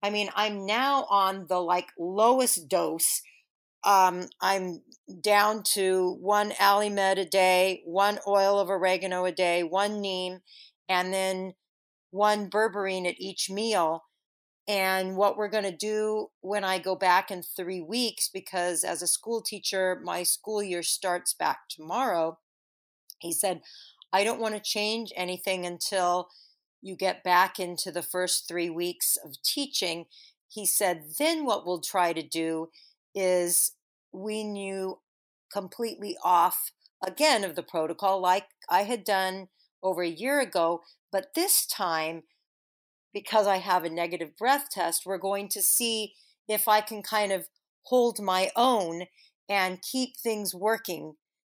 I 0.01 0.09
mean, 0.09 0.29
I'm 0.35 0.65
now 0.65 1.05
on 1.09 1.45
the 1.47 1.59
like 1.59 1.89
lowest 1.97 2.67
dose. 2.67 3.21
Um, 3.83 4.27
I'm 4.39 4.81
down 5.21 5.63
to 5.63 6.17
one 6.19 6.51
Allimed 6.51 7.17
a 7.17 7.25
day, 7.25 7.81
one 7.85 8.19
oil 8.27 8.59
of 8.59 8.69
oregano 8.69 9.25
a 9.25 9.31
day, 9.31 9.63
one 9.63 10.01
neem, 10.01 10.41
and 10.87 11.13
then 11.13 11.55
one 12.11 12.49
berberine 12.49 13.07
at 13.07 13.19
each 13.19 13.49
meal. 13.49 14.03
And 14.67 15.17
what 15.17 15.37
we're 15.37 15.49
going 15.49 15.63
to 15.63 15.75
do 15.75 16.27
when 16.41 16.63
I 16.63 16.77
go 16.77 16.95
back 16.95 17.31
in 17.31 17.41
three 17.41 17.81
weeks, 17.81 18.29
because 18.29 18.83
as 18.83 19.01
a 19.01 19.07
school 19.07 19.41
teacher, 19.41 19.99
my 20.03 20.23
school 20.23 20.61
year 20.61 20.83
starts 20.83 21.33
back 21.33 21.67
tomorrow 21.67 22.37
he 23.21 23.31
said, 23.31 23.61
I 24.11 24.23
don't 24.23 24.41
want 24.41 24.55
to 24.55 24.61
change 24.61 25.13
anything 25.15 25.65
until 25.65 26.29
you 26.81 26.95
get 26.95 27.23
back 27.23 27.59
into 27.59 27.91
the 27.91 28.01
first 28.01 28.47
three 28.47 28.69
weeks 28.69 29.17
of 29.23 29.41
teaching. 29.43 30.05
He 30.47 30.65
said, 30.65 31.03
then 31.19 31.45
what 31.45 31.65
we'll 31.65 31.81
try 31.81 32.13
to 32.13 32.23
do 32.23 32.69
is 33.13 33.73
wean 34.11 34.55
you 34.55 34.99
completely 35.51 36.17
off 36.23 36.71
again 37.05 37.43
of 37.43 37.55
the 37.55 37.63
protocol, 37.63 38.21
like 38.21 38.47
I 38.69 38.83
had 38.83 39.03
done 39.03 39.47
over 39.83 40.03
a 40.03 40.09
year 40.09 40.39
ago. 40.39 40.81
But 41.11 41.33
this 41.35 41.65
time, 41.65 42.23
because 43.13 43.47
I 43.47 43.57
have 43.57 43.83
a 43.83 43.89
negative 43.89 44.37
breath 44.37 44.69
test, 44.71 45.05
we're 45.05 45.17
going 45.17 45.49
to 45.49 45.61
see 45.61 46.13
if 46.47 46.67
I 46.67 46.81
can 46.81 47.01
kind 47.01 47.31
of 47.31 47.47
hold 47.83 48.21
my 48.21 48.51
own 48.55 49.03
and 49.49 49.81
keep 49.81 50.15
things 50.17 50.53
working 50.55 51.15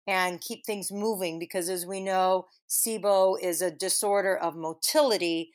and 0.07 0.41
keep 0.41 0.65
things 0.65 0.91
moving 0.91 1.39
because, 1.39 1.69
as 1.69 1.85
we 1.85 2.01
know, 2.01 2.47
SIBO 2.69 3.37
is 3.41 3.61
a 3.61 3.71
disorder 3.71 4.35
of 4.35 4.55
motility 4.55 5.51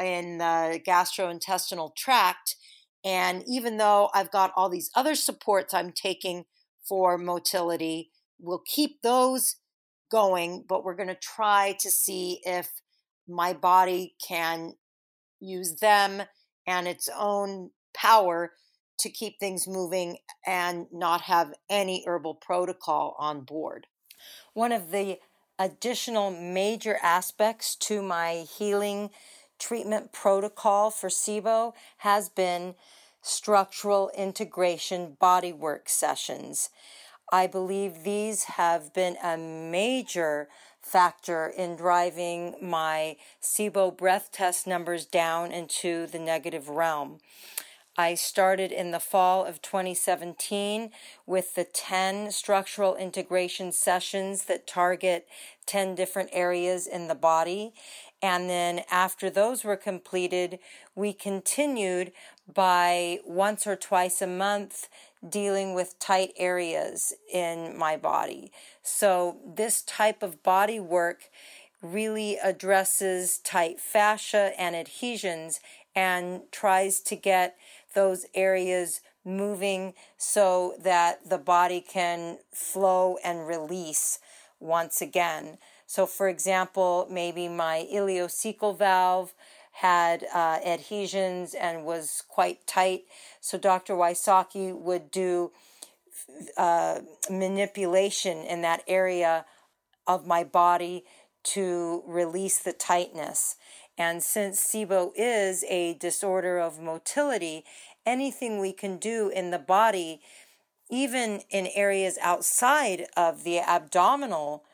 in 0.00 0.38
the 0.38 0.80
gastrointestinal 0.86 1.94
tract. 1.94 2.56
And 3.06 3.44
even 3.46 3.76
though 3.76 4.10
I've 4.12 4.32
got 4.32 4.52
all 4.56 4.68
these 4.68 4.90
other 4.96 5.14
supports 5.14 5.72
I'm 5.72 5.92
taking 5.92 6.44
for 6.88 7.16
motility, 7.16 8.10
we'll 8.40 8.64
keep 8.66 9.00
those 9.02 9.56
going, 10.10 10.64
but 10.68 10.84
we're 10.84 10.96
going 10.96 11.08
to 11.08 11.14
try 11.14 11.76
to 11.80 11.88
see 11.88 12.40
if 12.44 12.68
my 13.28 13.52
body 13.52 14.16
can 14.26 14.74
use 15.38 15.76
them 15.76 16.22
and 16.66 16.88
its 16.88 17.08
own 17.16 17.70
power 17.94 18.52
to 18.98 19.08
keep 19.08 19.38
things 19.38 19.68
moving 19.68 20.16
and 20.44 20.86
not 20.90 21.22
have 21.22 21.54
any 21.70 22.02
herbal 22.08 22.34
protocol 22.34 23.14
on 23.20 23.42
board. 23.42 23.86
One 24.52 24.72
of 24.72 24.90
the 24.90 25.18
additional 25.60 26.32
major 26.32 26.98
aspects 27.04 27.76
to 27.76 28.02
my 28.02 28.46
healing 28.58 29.10
treatment 29.58 30.12
protocol 30.12 30.90
for 30.90 31.08
SIBO 31.08 31.72
has 31.98 32.28
been 32.28 32.74
structural 33.26 34.10
integration 34.16 35.16
bodywork 35.20 35.88
sessions. 35.88 36.70
I 37.32 37.48
believe 37.48 38.04
these 38.04 38.44
have 38.44 38.94
been 38.94 39.16
a 39.22 39.36
major 39.36 40.48
factor 40.80 41.48
in 41.48 41.74
driving 41.74 42.54
my 42.62 43.16
SIBO 43.42 43.96
breath 43.96 44.30
test 44.30 44.66
numbers 44.68 45.04
down 45.04 45.50
into 45.50 46.06
the 46.06 46.20
negative 46.20 46.68
realm. 46.68 47.18
I 47.98 48.14
started 48.14 48.70
in 48.72 48.90
the 48.90 49.00
fall 49.00 49.44
of 49.44 49.62
2017 49.62 50.90
with 51.24 51.54
the 51.54 51.64
10 51.64 52.30
structural 52.30 52.94
integration 52.94 53.72
sessions 53.72 54.44
that 54.44 54.66
target 54.66 55.26
10 55.64 55.94
different 55.94 56.28
areas 56.32 56.86
in 56.86 57.08
the 57.08 57.14
body. 57.14 57.72
And 58.22 58.48
then 58.48 58.82
after 58.90 59.28
those 59.28 59.62
were 59.62 59.76
completed, 59.76 60.58
we 60.94 61.12
continued 61.12 62.12
by 62.52 63.18
once 63.24 63.66
or 63.66 63.76
twice 63.76 64.22
a 64.22 64.26
month 64.26 64.88
dealing 65.28 65.74
with 65.74 65.98
tight 65.98 66.32
areas 66.36 67.12
in 67.32 67.76
my 67.76 67.96
body. 67.96 68.50
So 68.82 69.38
this 69.44 69.82
type 69.82 70.22
of 70.22 70.42
body 70.42 70.80
work 70.80 71.30
really 71.82 72.36
addresses 72.42 73.38
tight 73.38 73.80
fascia 73.80 74.52
and 74.58 74.74
adhesions 74.74 75.60
and 75.94 76.42
tries 76.50 77.00
to 77.00 77.16
get 77.16 77.56
those 77.94 78.26
areas 78.34 79.00
moving 79.24 79.94
so 80.16 80.74
that 80.82 81.28
the 81.28 81.38
body 81.38 81.80
can 81.80 82.38
flow 82.52 83.16
and 83.24 83.46
release 83.46 84.18
once 84.60 85.00
again. 85.00 85.58
So, 85.86 86.06
for 86.06 86.28
example, 86.28 87.06
maybe 87.10 87.48
my 87.48 87.86
ileocecal 87.92 88.76
valve 88.76 89.34
had 89.72 90.24
uh, 90.34 90.58
adhesions 90.64 91.54
and 91.54 91.84
was 91.84 92.24
quite 92.28 92.66
tight. 92.66 93.04
So, 93.40 93.56
Dr. 93.56 93.94
Wysocki 93.94 94.76
would 94.76 95.10
do 95.10 95.52
uh, 96.56 97.00
manipulation 97.30 98.38
in 98.38 98.62
that 98.62 98.82
area 98.88 99.44
of 100.06 100.26
my 100.26 100.44
body 100.44 101.04
to 101.44 102.02
release 102.06 102.58
the 102.58 102.72
tightness. 102.72 103.56
And 103.98 104.22
since 104.22 104.60
SIBO 104.60 105.12
is 105.14 105.64
a 105.68 105.94
disorder 105.94 106.58
of 106.58 106.80
motility, 106.80 107.64
anything 108.04 108.58
we 108.58 108.72
can 108.72 108.98
do 108.98 109.28
in 109.28 109.50
the 109.50 109.58
body, 109.58 110.20
even 110.90 111.42
in 111.50 111.68
areas 111.74 112.18
outside 112.20 113.06
of 113.16 113.44
the 113.44 113.58
abdominal 113.60 114.64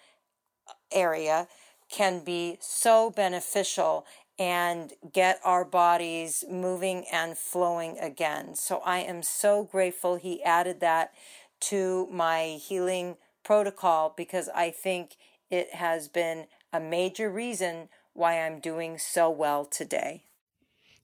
area, 0.92 1.48
can 1.90 2.24
be 2.24 2.58
so 2.60 3.10
beneficial 3.10 4.06
and 4.38 4.92
get 5.12 5.40
our 5.44 5.64
bodies 5.64 6.44
moving 6.50 7.04
and 7.12 7.36
flowing 7.36 7.98
again. 7.98 8.54
So 8.54 8.78
I 8.78 8.98
am 8.98 9.22
so 9.22 9.64
grateful 9.64 10.16
he 10.16 10.42
added 10.42 10.80
that 10.80 11.12
to 11.60 12.08
my 12.10 12.58
healing 12.60 13.16
protocol 13.44 14.14
because 14.16 14.48
I 14.54 14.70
think 14.70 15.16
it 15.50 15.74
has 15.74 16.08
been 16.08 16.46
a 16.72 16.80
major 16.80 17.30
reason 17.30 17.88
why 18.14 18.40
I'm 18.40 18.58
doing 18.58 18.98
so 18.98 19.30
well 19.30 19.64
today. 19.64 20.24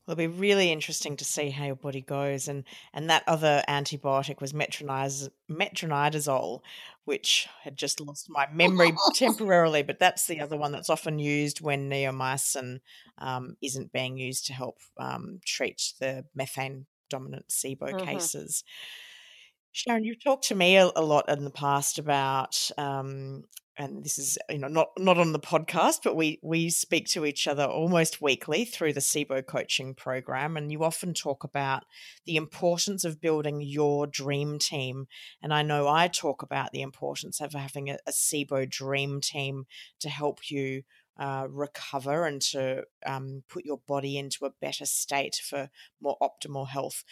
It'll 0.07 0.17
be 0.17 0.27
really 0.27 0.73
interesting 0.73 1.17
to 1.19 1.25
see 1.25 1.51
how 1.51 1.67
your 1.67 1.77
body 1.77 2.01
goes. 2.01 2.49
And, 2.49 2.65
and 2.95 3.11
that 3.11 3.25
other 3.27 3.63
antibiotic 3.69 4.41
was 4.41 4.55
metronidazole, 4.55 6.61
which 7.09 7.49
had 7.63 7.75
just 7.75 8.01
lost 8.01 8.29
my 8.29 8.47
memory 8.53 8.93
temporarily. 9.15 9.83
But 9.83 9.99
that's 9.99 10.27
the 10.27 10.41
other 10.41 10.59
one 10.59 10.73
that's 10.73 10.91
often 10.91 11.19
used 11.19 11.63
when 11.63 11.89
neomycin 11.89 12.81
um, 13.17 13.57
isn't 13.63 13.93
being 13.93 14.19
used 14.19 14.47
to 14.47 14.53
help 14.53 14.77
um, 15.01 15.41
treat 15.47 15.95
the 16.01 16.27
methane 16.35 16.85
dominant 17.09 17.49
SIBO 17.49 17.79
mm-hmm. 17.79 18.05
cases. 18.05 18.63
Sharon, 19.73 20.05
you've 20.05 20.23
talked 20.23 20.49
to 20.49 20.55
me 20.55 20.77
a, 20.77 20.91
a, 20.95 21.03
lot 21.03 21.31
in 21.31 21.45
the 21.45 21.51
past 21.51 21.99
about 21.99 22.71
um, 22.77 23.45
and 23.79 24.05
this 24.05 24.19
is 24.19 24.37
you 24.51 24.59
know 24.59 24.69
not 24.69 24.89
not 24.99 25.19
on 25.19 25.33
the 25.33 25.39
podcast 25.39 26.01
but 26.03 26.17
we 26.17 26.39
we 26.43 26.69
speak 26.69 27.07
to 27.07 27.25
each 27.25 27.47
other 27.47 27.65
almost 27.65 28.21
weekly 28.21 28.65
through 28.65 28.93
the 28.93 29.01
SIBO 29.01 29.47
coaching 29.47 29.95
program 29.95 30.57
and 30.57 30.73
you 30.73 30.83
often 30.83 31.15
talk 31.15 31.45
about 31.45 31.85
the 32.27 32.37
importance 32.37 33.05
of 33.05 33.21
building 33.21 33.61
your 33.63 34.07
dream 34.07 34.59
team 34.59 35.07
and 35.41 35.55
I 35.55 35.63
know 35.63 35.89
I 35.89 36.09
talk 36.09 36.43
about 36.43 36.73
the 36.73 36.83
importance 36.83 37.41
of 37.41 37.53
having 37.53 37.89
a, 37.89 37.99
SIBO 38.09 38.69
dream 38.69 39.21
team 39.21 39.67
to 40.01 40.09
help 40.09 40.51
you 40.51 40.83
uh, 41.19 41.47
recover 41.49 42.27
and 42.27 42.41
to 42.41 42.85
um, 43.07 43.43
put 43.49 43.65
your 43.65 43.81
body 43.87 44.19
into 44.19 44.45
a 44.45 44.53
better 44.61 44.87
state 44.87 45.37
for 45.37 45.71
more 46.01 46.17
optimal 46.21 46.69
health. 46.69 47.05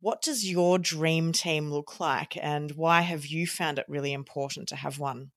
What 0.00 0.20
does 0.20 0.48
your 0.48 0.78
dream 0.78 1.32
team 1.32 1.70
look 1.70 2.00
like, 2.00 2.36
and 2.36 2.72
why 2.72 3.02
have 3.02 3.26
you 3.26 3.46
found 3.46 3.78
it 3.78 3.86
really 3.88 4.12
important 4.12 4.68
to 4.68 4.76
have 4.76 4.98
one? 4.98 5.30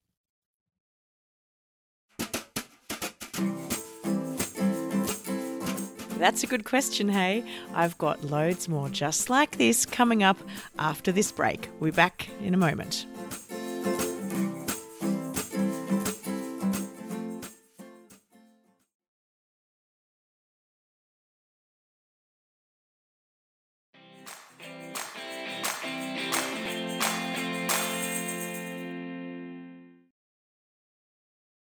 That's 6.18 6.44
a 6.44 6.48
good 6.48 6.64
question, 6.64 7.10
hey? 7.10 7.44
I've 7.74 7.98
got 7.98 8.24
loads 8.24 8.70
more 8.70 8.88
just 8.88 9.30
like 9.30 9.58
this 9.58 9.86
coming 9.86 10.24
up 10.24 10.38
after 10.80 11.12
this 11.12 11.32
break. 11.32 11.70
We'll 11.80 11.92
be 11.92 11.96
back 11.96 12.30
in 12.42 12.54
a 12.54 12.58
moment. 12.58 13.06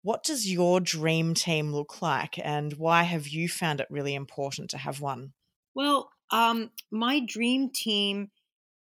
What 0.05 0.23
does 0.23 0.53
your 0.53 0.81
dream 0.81 1.33
team 1.33 1.73
look 1.73 2.03
like, 2.03 2.39
and 2.39 2.75
why 2.75 3.05
have 3.05 3.27
you 3.27 3.49
found 3.49 3.81
it 3.81 3.87
really 3.89 4.15
important 4.15 4.69
to 4.71 4.77
have 4.77 5.01
one? 5.01 5.33
Well, 5.75 6.11
um, 6.31 6.73
my 6.91 7.21
dream 7.21 7.71
team 7.71 8.31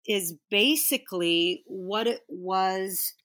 is 0.08 0.36
basically 0.51 1.63
what 1.65 2.06
it 2.06 2.21
was 2.30 3.15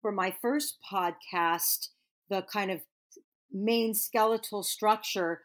for 0.00 0.10
my 0.10 0.34
first 0.40 0.78
podcast, 0.90 1.88
the 2.30 2.40
kind 2.50 2.70
of 2.70 2.80
main 3.52 3.92
skeletal 3.92 4.62
structure, 4.62 5.42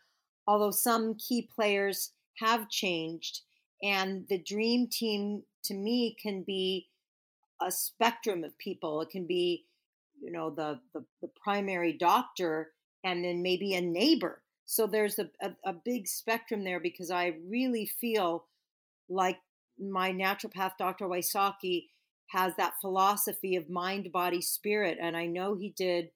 although 0.48 0.72
some 0.72 1.16
key 1.16 1.50
players 1.54 2.14
have 2.40 2.70
changed. 2.70 3.42
And 3.84 4.26
the 4.30 4.38
dream 4.38 4.88
team 4.88 5.44
to 5.66 5.74
me 5.74 6.16
can 6.22 6.44
be 6.44 6.88
a 7.62 7.72
spectrum 7.72 8.46
of 8.46 8.58
people. 8.58 9.02
It 9.02 9.10
can 9.10 9.28
be 9.28 9.66
you 10.24 10.32
know 10.32 10.50
the, 10.50 10.80
the, 10.94 11.04
the 11.22 11.30
primary 11.44 11.94
doctor 11.94 12.72
and 13.04 13.24
then 13.24 13.42
maybe 13.42 13.74
a 13.74 13.82
neighbor. 13.82 14.42
So 14.66 14.88
there's 14.88 15.20
a, 15.20 15.30
a, 15.42 15.52
a, 15.66 15.74
big 15.74 16.08
spectrum 16.08 16.64
there 16.64 16.80
because 16.80 17.12
i 17.12 17.34
really 17.48 17.86
feel 17.86 18.46
like 19.10 19.38
my 19.78 20.12
naturopath 20.12 20.78
dr 20.78 21.06
wysocki 21.06 21.88
has 22.28 22.56
that 22.56 22.74
philosophy 22.80 23.56
of 23.56 23.70
mind 23.70 24.12
body 24.12 24.42
spirit 24.42 24.98
and 25.02 25.18
i 25.18 25.26
know 25.26 25.56
he 25.56 25.74
did 25.76 26.10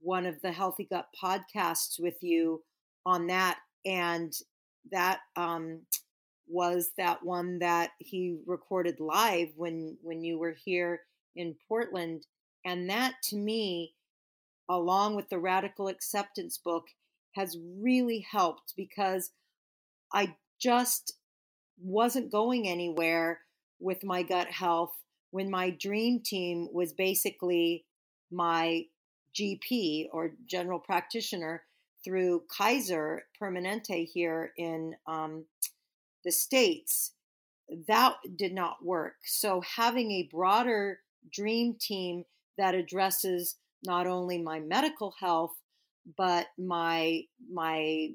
one 0.00 0.26
of 0.26 0.40
the 0.42 0.52
healthy 0.52 0.86
gut 0.90 1.06
podcasts 1.20 1.98
with 1.98 2.22
you 2.22 2.62
on 3.06 3.28
that 3.28 3.58
and 3.86 4.34
that 4.90 5.20
um, 5.36 5.80
was 6.46 6.90
that 6.98 7.24
one 7.24 7.58
that 7.60 7.90
he 7.98 8.38
recorded 8.46 9.00
live 9.00 9.48
when 9.56 9.96
when 10.02 10.22
you 10.22 10.38
were 10.38 10.56
here 10.64 11.00
in 11.36 11.54
portland 11.68 12.26
and 12.64 12.88
that 12.90 13.14
to 13.24 13.36
me, 13.36 13.94
along 14.68 15.16
with 15.16 15.28
the 15.28 15.38
radical 15.38 15.88
acceptance 15.88 16.58
book, 16.58 16.84
has 17.32 17.56
really 17.78 18.26
helped 18.30 18.74
because 18.76 19.30
I 20.12 20.36
just 20.58 21.14
wasn't 21.80 22.32
going 22.32 22.68
anywhere 22.68 23.40
with 23.80 24.02
my 24.04 24.22
gut 24.22 24.48
health 24.48 24.92
when 25.30 25.50
my 25.50 25.70
dream 25.70 26.20
team 26.20 26.68
was 26.72 26.92
basically 26.92 27.84
my 28.30 28.84
GP 29.34 30.08
or 30.12 30.32
general 30.46 30.78
practitioner 30.78 31.62
through 32.04 32.42
Kaiser 32.48 33.24
Permanente 33.40 34.06
here 34.06 34.52
in 34.56 34.94
um, 35.06 35.44
the 36.24 36.32
States. 36.32 37.12
That 37.86 38.14
did 38.36 38.54
not 38.54 38.84
work. 38.84 39.16
So, 39.24 39.60
having 39.60 40.10
a 40.12 40.28
broader 40.32 41.00
dream 41.30 41.76
team 41.78 42.24
that 42.58 42.74
addresses 42.74 43.56
not 43.84 44.06
only 44.06 44.38
my 44.38 44.60
medical 44.60 45.14
health 45.20 45.52
but 46.16 46.46
my 46.58 47.22
my 47.52 48.08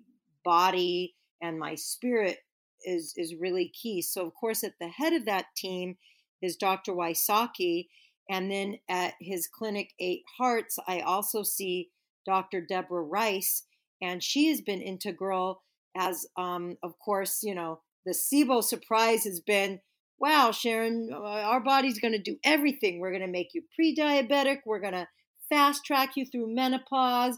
body 0.43 1.15
and 1.41 1.59
my 1.59 1.75
spirit 1.75 2.39
is 2.85 3.13
is 3.17 3.35
really 3.39 3.69
key. 3.69 4.01
So 4.01 4.25
of 4.25 4.33
course 4.33 4.63
at 4.63 4.73
the 4.79 4.87
head 4.89 5.13
of 5.13 5.25
that 5.25 5.45
team 5.55 5.97
is 6.41 6.57
Dr. 6.57 6.93
Wysocki 6.93 7.87
and 8.29 8.51
then 8.51 8.79
at 8.89 9.13
his 9.19 9.47
clinic 9.47 9.91
Eight 9.99 10.23
Hearts 10.37 10.77
I 10.87 10.99
also 11.01 11.43
see 11.43 11.89
Dr. 12.25 12.61
Deborah 12.61 13.03
Rice 13.03 13.63
and 14.01 14.23
she 14.23 14.47
has 14.49 14.61
been 14.61 14.81
integral 14.81 15.63
as 15.95 16.25
um, 16.37 16.77
of 16.83 16.97
course 16.99 17.41
you 17.43 17.55
know 17.55 17.81
the 18.05 18.13
SIBO 18.13 18.63
surprise 18.63 19.23
has 19.23 19.39
been 19.39 19.79
wow, 20.23 20.51
Sharon, 20.51 21.09
uh, 21.11 21.17
our 21.17 21.59
body's 21.59 21.99
going 21.99 22.13
to 22.13 22.17
do 22.17 22.37
everything. 22.45 22.99
We're 22.99 23.11
going 23.11 23.25
to 23.25 23.27
make 23.27 23.49
you 23.53 23.61
pre 23.75 23.93
diabetic. 23.93 24.59
We're 24.65 24.79
going 24.79 24.93
to 24.93 25.05
fast 25.49 25.83
track 25.83 26.11
you 26.15 26.25
through 26.25 26.55
menopause. 26.55 27.37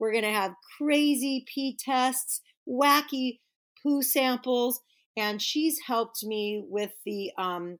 We're 0.00 0.10
going 0.10 0.24
to 0.24 0.32
have 0.32 0.56
crazy 0.76 1.44
pee 1.46 1.78
tests, 1.78 2.40
wacky 2.68 3.38
poo 3.80 4.02
samples. 4.02 4.80
And 5.16 5.40
she's 5.40 5.78
helped 5.86 6.24
me 6.24 6.64
with 6.68 6.90
the 7.06 7.30
um, 7.38 7.78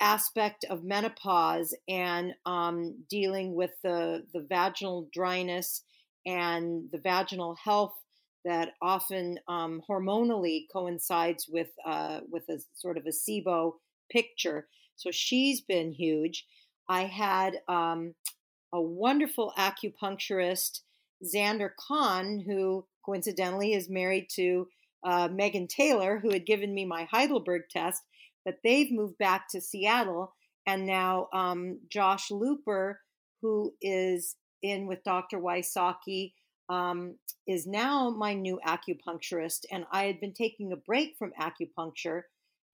aspect 0.00 0.64
of 0.68 0.82
menopause 0.82 1.72
and 1.88 2.34
um, 2.46 3.04
dealing 3.08 3.54
with 3.54 3.70
the, 3.84 4.24
the 4.34 4.44
vaginal 4.48 5.08
dryness 5.12 5.84
and 6.26 6.90
the 6.90 6.98
vaginal 6.98 7.56
health 7.62 7.94
that 8.46 8.74
often 8.80 9.40
um, 9.48 9.82
hormonally 9.90 10.66
coincides 10.72 11.46
with 11.48 11.70
uh, 11.84 12.20
with 12.30 12.48
a 12.48 12.60
sort 12.74 12.96
of 12.96 13.04
a 13.04 13.10
SIBO 13.10 13.72
picture. 14.10 14.68
So 14.94 15.10
she's 15.10 15.60
been 15.60 15.92
huge. 15.92 16.46
I 16.88 17.02
had 17.02 17.60
um, 17.68 18.14
a 18.72 18.80
wonderful 18.80 19.52
acupuncturist, 19.58 20.80
Xander 21.24 21.70
Kahn, 21.76 22.44
who 22.46 22.86
coincidentally 23.04 23.74
is 23.74 23.90
married 23.90 24.28
to 24.36 24.68
uh, 25.04 25.28
Megan 25.28 25.66
Taylor, 25.66 26.20
who 26.20 26.30
had 26.30 26.46
given 26.46 26.72
me 26.72 26.84
my 26.84 27.04
Heidelberg 27.10 27.62
test, 27.68 28.02
but 28.44 28.58
they've 28.62 28.92
moved 28.92 29.18
back 29.18 29.48
to 29.50 29.60
Seattle. 29.60 30.32
And 30.68 30.86
now 30.86 31.28
um, 31.32 31.80
Josh 31.90 32.30
Looper, 32.30 33.00
who 33.42 33.72
is 33.82 34.36
in 34.62 34.86
with 34.86 35.02
Dr. 35.04 35.38
Wysocki, 35.38 36.32
um, 36.68 37.16
is 37.46 37.66
now 37.66 38.10
my 38.10 38.34
new 38.34 38.60
acupuncturist. 38.66 39.64
And 39.70 39.84
I 39.92 40.04
had 40.04 40.20
been 40.20 40.32
taking 40.32 40.72
a 40.72 40.76
break 40.76 41.16
from 41.18 41.32
acupuncture. 41.40 42.22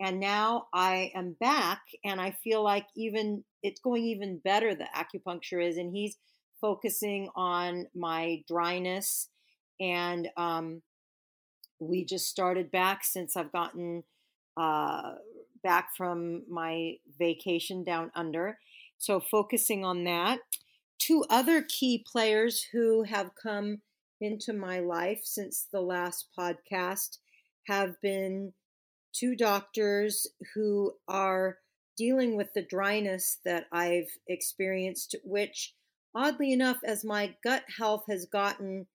And 0.01 0.19
now 0.19 0.67
I 0.75 1.13
am 1.15 1.37
back, 1.39 1.83
and 2.05 2.21
I 2.21 2.33
feel 2.43 2.65
like 2.65 2.87
even 2.97 3.45
it's 3.63 3.81
going 3.81 4.03
even 4.03 4.41
better. 4.43 4.75
The 4.75 4.89
acupuncture 4.97 5.65
is, 5.65 5.77
and 5.77 5.95
he's 5.95 6.17
focusing 6.61 7.29
on 7.37 7.87
my 7.95 8.43
dryness. 8.49 9.29
And 9.81 10.29
um, 10.37 10.83
we 11.79 12.05
just 12.05 12.27
started 12.27 12.73
back 12.73 13.05
since 13.05 13.37
I've 13.37 13.53
gotten 13.53 14.03
uh, 14.57 15.13
back 15.63 15.91
from 15.97 16.43
my 16.49 16.97
vacation 17.19 17.85
down 17.85 18.11
under. 18.15 18.59
So, 18.99 19.21
focusing 19.21 19.85
on 19.85 20.05
that. 20.05 20.41
Two 21.03 21.25
other 21.29 21.63
key 21.63 21.99
players 21.99 22.63
who 22.71 23.03
have 23.03 23.35
come 23.35 23.81
into 24.21 24.53
my 24.53 24.79
life 24.79 25.23
since 25.25 25.67
the 25.73 25.81
last 25.81 26.29
podcast 26.39 27.19
have 27.67 28.01
been 28.01 28.53
two 29.13 29.35
doctors 29.35 30.29
who 30.55 30.93
are 31.09 31.59
dealing 31.97 32.37
with 32.37 32.55
the 32.55 32.63
dryness 32.63 33.39
that 33.45 33.67
I've 33.73 34.11
experienced, 34.29 35.17
which, 35.25 35.75
oddly 36.15 36.53
enough, 36.53 36.79
as 36.85 37.05
my 37.05 37.35
gut 37.43 37.65
health 37.77 38.05
has 38.09 38.25
gotten 38.27 38.87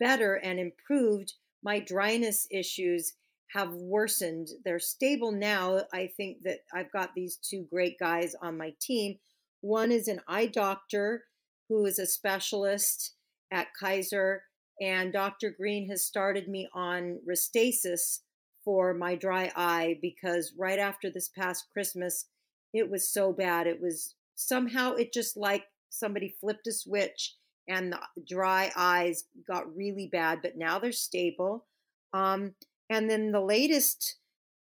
better 0.00 0.36
and 0.36 0.58
improved, 0.58 1.34
my 1.62 1.80
dryness 1.80 2.48
issues 2.50 3.12
have 3.48 3.74
worsened. 3.74 4.48
They're 4.64 4.78
stable 4.78 5.32
now. 5.32 5.82
I 5.92 6.06
think 6.16 6.44
that 6.44 6.60
I've 6.72 6.90
got 6.92 7.14
these 7.14 7.36
two 7.36 7.66
great 7.70 7.98
guys 7.98 8.34
on 8.40 8.56
my 8.56 8.72
team. 8.80 9.18
One 9.66 9.90
is 9.90 10.06
an 10.06 10.20
eye 10.28 10.46
doctor 10.46 11.24
who 11.68 11.86
is 11.86 11.98
a 11.98 12.06
specialist 12.06 13.14
at 13.50 13.74
Kaiser, 13.74 14.44
and 14.80 15.12
Dr. 15.12 15.50
Green 15.50 15.88
has 15.88 16.04
started 16.04 16.46
me 16.46 16.68
on 16.72 17.18
Restasis 17.28 18.20
for 18.64 18.94
my 18.94 19.16
dry 19.16 19.50
eye 19.56 19.98
because 20.00 20.54
right 20.56 20.78
after 20.78 21.10
this 21.10 21.28
past 21.28 21.66
Christmas, 21.72 22.26
it 22.72 22.88
was 22.88 23.10
so 23.10 23.32
bad. 23.32 23.66
It 23.66 23.80
was 23.80 24.14
somehow 24.36 24.94
it 24.94 25.12
just 25.12 25.36
like 25.36 25.64
somebody 25.90 26.36
flipped 26.40 26.68
a 26.68 26.72
switch 26.72 27.34
and 27.66 27.92
the 27.92 27.98
dry 28.24 28.70
eyes 28.76 29.24
got 29.48 29.74
really 29.74 30.06
bad, 30.06 30.42
but 30.42 30.56
now 30.56 30.78
they're 30.78 30.92
stable. 30.92 31.66
Um, 32.12 32.54
and 32.88 33.10
then 33.10 33.32
the 33.32 33.40
latest 33.40 34.14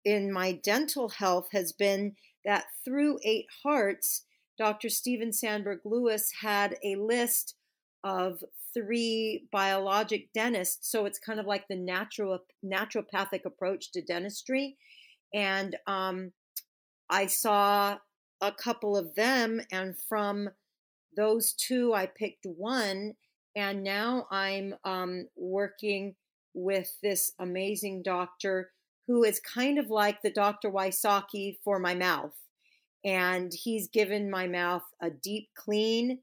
in 0.07 0.33
my 0.33 0.53
dental 0.53 1.11
health 1.11 1.49
has 1.53 1.73
been 1.73 2.17
that 2.47 2.65
through 2.83 3.19
Eight 3.25 3.49
Hearts, 3.63 4.23
Dr. 4.59 4.89
Steven 4.89 5.33
Sandberg 5.33 5.81
Lewis 5.85 6.33
had 6.41 6.77
a 6.85 6.97
list 6.97 7.55
of 8.05 8.43
three 8.73 9.47
biologic 9.51 10.33
dentists. 10.33 10.91
So 10.91 11.07
it's 11.07 11.19
kind 11.19 11.41
of 11.41 11.47
like 11.47 11.67
the 11.69 11.77
natural 11.77 12.41
naturopathic 12.65 13.45
approach 13.45 13.93
to 13.93 14.03
dentistry. 14.03 14.77
And 15.35 15.77
um, 15.87 16.33
I 17.09 17.27
saw 17.27 17.99
a 18.41 18.53
couple 18.53 18.97
of 18.97 19.15
them, 19.15 19.61
and 19.73 19.95
from 20.09 20.51
those 21.17 21.53
two, 21.53 21.95
I 21.95 22.07
picked 22.07 22.45
one. 22.45 23.15
And 23.55 23.83
now 23.83 24.27
I'm 24.31 24.75
um, 24.85 25.29
working 25.37 26.15
with 26.55 26.97
this 27.03 27.33
amazing 27.39 28.03
doctor 28.03 28.71
who 29.07 29.25
is 29.25 29.41
kind 29.41 29.79
of 29.79 29.89
like 29.89 30.21
the 30.23 30.31
Dr. 30.31 30.71
Wysocki 30.71 31.57
for 31.65 31.79
my 31.79 31.95
mouth. 31.95 32.35
And 33.05 33.53
he's 33.53 33.89
given 33.89 34.31
my 34.31 34.47
mouth 34.47 34.83
a 35.01 35.11
deep 35.11 35.49
clean 35.55 36.21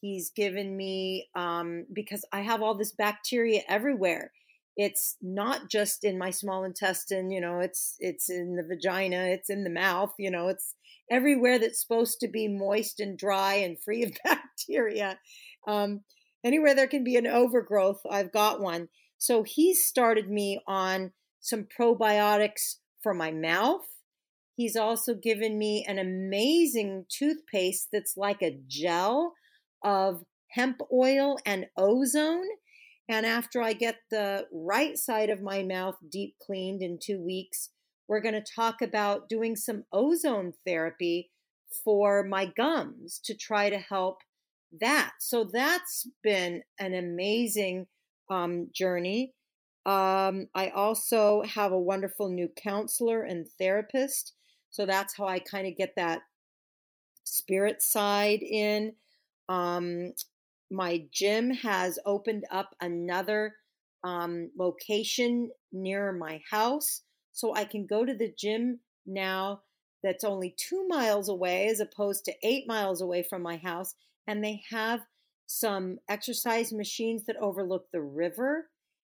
He's 0.00 0.30
given 0.30 0.76
me 0.76 1.28
um, 1.34 1.86
because 1.92 2.24
I 2.32 2.40
have 2.40 2.62
all 2.62 2.74
this 2.74 2.92
bacteria 2.92 3.62
everywhere. 3.68 4.32
It's 4.76 5.16
not 5.20 5.68
just 5.68 6.04
in 6.04 6.18
my 6.18 6.30
small 6.30 6.62
intestine, 6.62 7.32
you 7.32 7.40
know. 7.40 7.58
It's 7.58 7.96
it's 7.98 8.30
in 8.30 8.54
the 8.54 8.62
vagina, 8.62 9.24
it's 9.24 9.50
in 9.50 9.64
the 9.64 9.70
mouth, 9.70 10.14
you 10.18 10.30
know. 10.30 10.46
It's 10.48 10.76
everywhere 11.10 11.58
that's 11.58 11.80
supposed 11.80 12.20
to 12.20 12.28
be 12.28 12.46
moist 12.46 13.00
and 13.00 13.18
dry 13.18 13.54
and 13.54 13.76
free 13.82 14.04
of 14.04 14.12
bacteria. 14.24 15.18
Um, 15.66 16.02
anywhere 16.44 16.76
there 16.76 16.86
can 16.86 17.02
be 17.02 17.16
an 17.16 17.26
overgrowth, 17.26 18.02
I've 18.08 18.32
got 18.32 18.60
one. 18.60 18.88
So 19.18 19.42
he's 19.42 19.84
started 19.84 20.30
me 20.30 20.60
on 20.68 21.10
some 21.40 21.64
probiotics 21.64 22.76
for 23.02 23.14
my 23.14 23.32
mouth. 23.32 23.86
He's 24.58 24.74
also 24.74 25.14
given 25.14 25.56
me 25.56 25.84
an 25.86 26.00
amazing 26.00 27.06
toothpaste 27.08 27.90
that's 27.92 28.16
like 28.16 28.42
a 28.42 28.58
gel 28.66 29.34
of 29.84 30.24
hemp 30.50 30.80
oil 30.92 31.38
and 31.46 31.66
ozone. 31.76 32.48
And 33.08 33.24
after 33.24 33.62
I 33.62 33.72
get 33.72 33.98
the 34.10 34.48
right 34.52 34.98
side 34.98 35.30
of 35.30 35.40
my 35.40 35.62
mouth 35.62 35.94
deep 36.10 36.34
cleaned 36.44 36.82
in 36.82 36.98
two 37.00 37.24
weeks, 37.24 37.70
we're 38.08 38.20
going 38.20 38.34
to 38.34 38.52
talk 38.56 38.82
about 38.82 39.28
doing 39.28 39.54
some 39.54 39.84
ozone 39.92 40.54
therapy 40.66 41.30
for 41.84 42.24
my 42.24 42.46
gums 42.56 43.20
to 43.26 43.36
try 43.36 43.70
to 43.70 43.78
help 43.78 44.22
that. 44.80 45.12
So 45.20 45.44
that's 45.44 46.08
been 46.24 46.62
an 46.80 46.94
amazing 46.94 47.86
um, 48.28 48.70
journey. 48.74 49.34
Um, 49.86 50.48
I 50.52 50.70
also 50.74 51.44
have 51.44 51.70
a 51.70 51.78
wonderful 51.78 52.28
new 52.28 52.48
counselor 52.56 53.22
and 53.22 53.46
therapist. 53.56 54.34
So 54.70 54.86
that's 54.86 55.16
how 55.16 55.26
I 55.26 55.38
kind 55.38 55.66
of 55.66 55.76
get 55.76 55.94
that 55.96 56.22
spirit 57.24 57.82
side 57.82 58.42
in. 58.42 58.94
Um, 59.48 60.12
my 60.70 61.06
gym 61.10 61.50
has 61.50 61.98
opened 62.04 62.44
up 62.50 62.74
another 62.80 63.54
um, 64.04 64.50
location 64.56 65.50
near 65.72 66.12
my 66.12 66.40
house. 66.50 67.02
So 67.32 67.54
I 67.54 67.64
can 67.64 67.86
go 67.86 68.04
to 68.04 68.14
the 68.14 68.32
gym 68.36 68.80
now 69.06 69.62
that's 70.02 70.24
only 70.24 70.54
two 70.56 70.86
miles 70.88 71.28
away 71.28 71.68
as 71.68 71.80
opposed 71.80 72.24
to 72.24 72.34
eight 72.42 72.68
miles 72.68 73.00
away 73.00 73.22
from 73.22 73.42
my 73.42 73.56
house. 73.56 73.94
And 74.26 74.44
they 74.44 74.62
have 74.70 75.00
some 75.46 75.98
exercise 76.08 76.72
machines 76.72 77.24
that 77.26 77.36
overlook 77.36 77.90
the 77.90 78.02
river. 78.02 78.68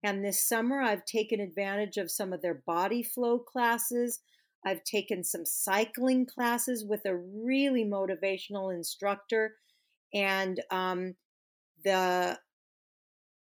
And 0.02 0.24
this 0.24 0.46
summer, 0.46 0.80
I've 0.80 1.04
taken 1.04 1.40
advantage 1.40 1.98
of 1.98 2.10
some 2.10 2.32
of 2.32 2.42
their 2.42 2.62
body 2.66 3.02
flow 3.02 3.38
classes. 3.38 4.20
I've 4.64 4.84
taken 4.84 5.24
some 5.24 5.44
cycling 5.44 6.26
classes 6.26 6.84
with 6.84 7.04
a 7.06 7.16
really 7.16 7.84
motivational 7.84 8.74
instructor 8.74 9.56
and 10.14 10.60
um, 10.70 11.14
the 11.84 12.38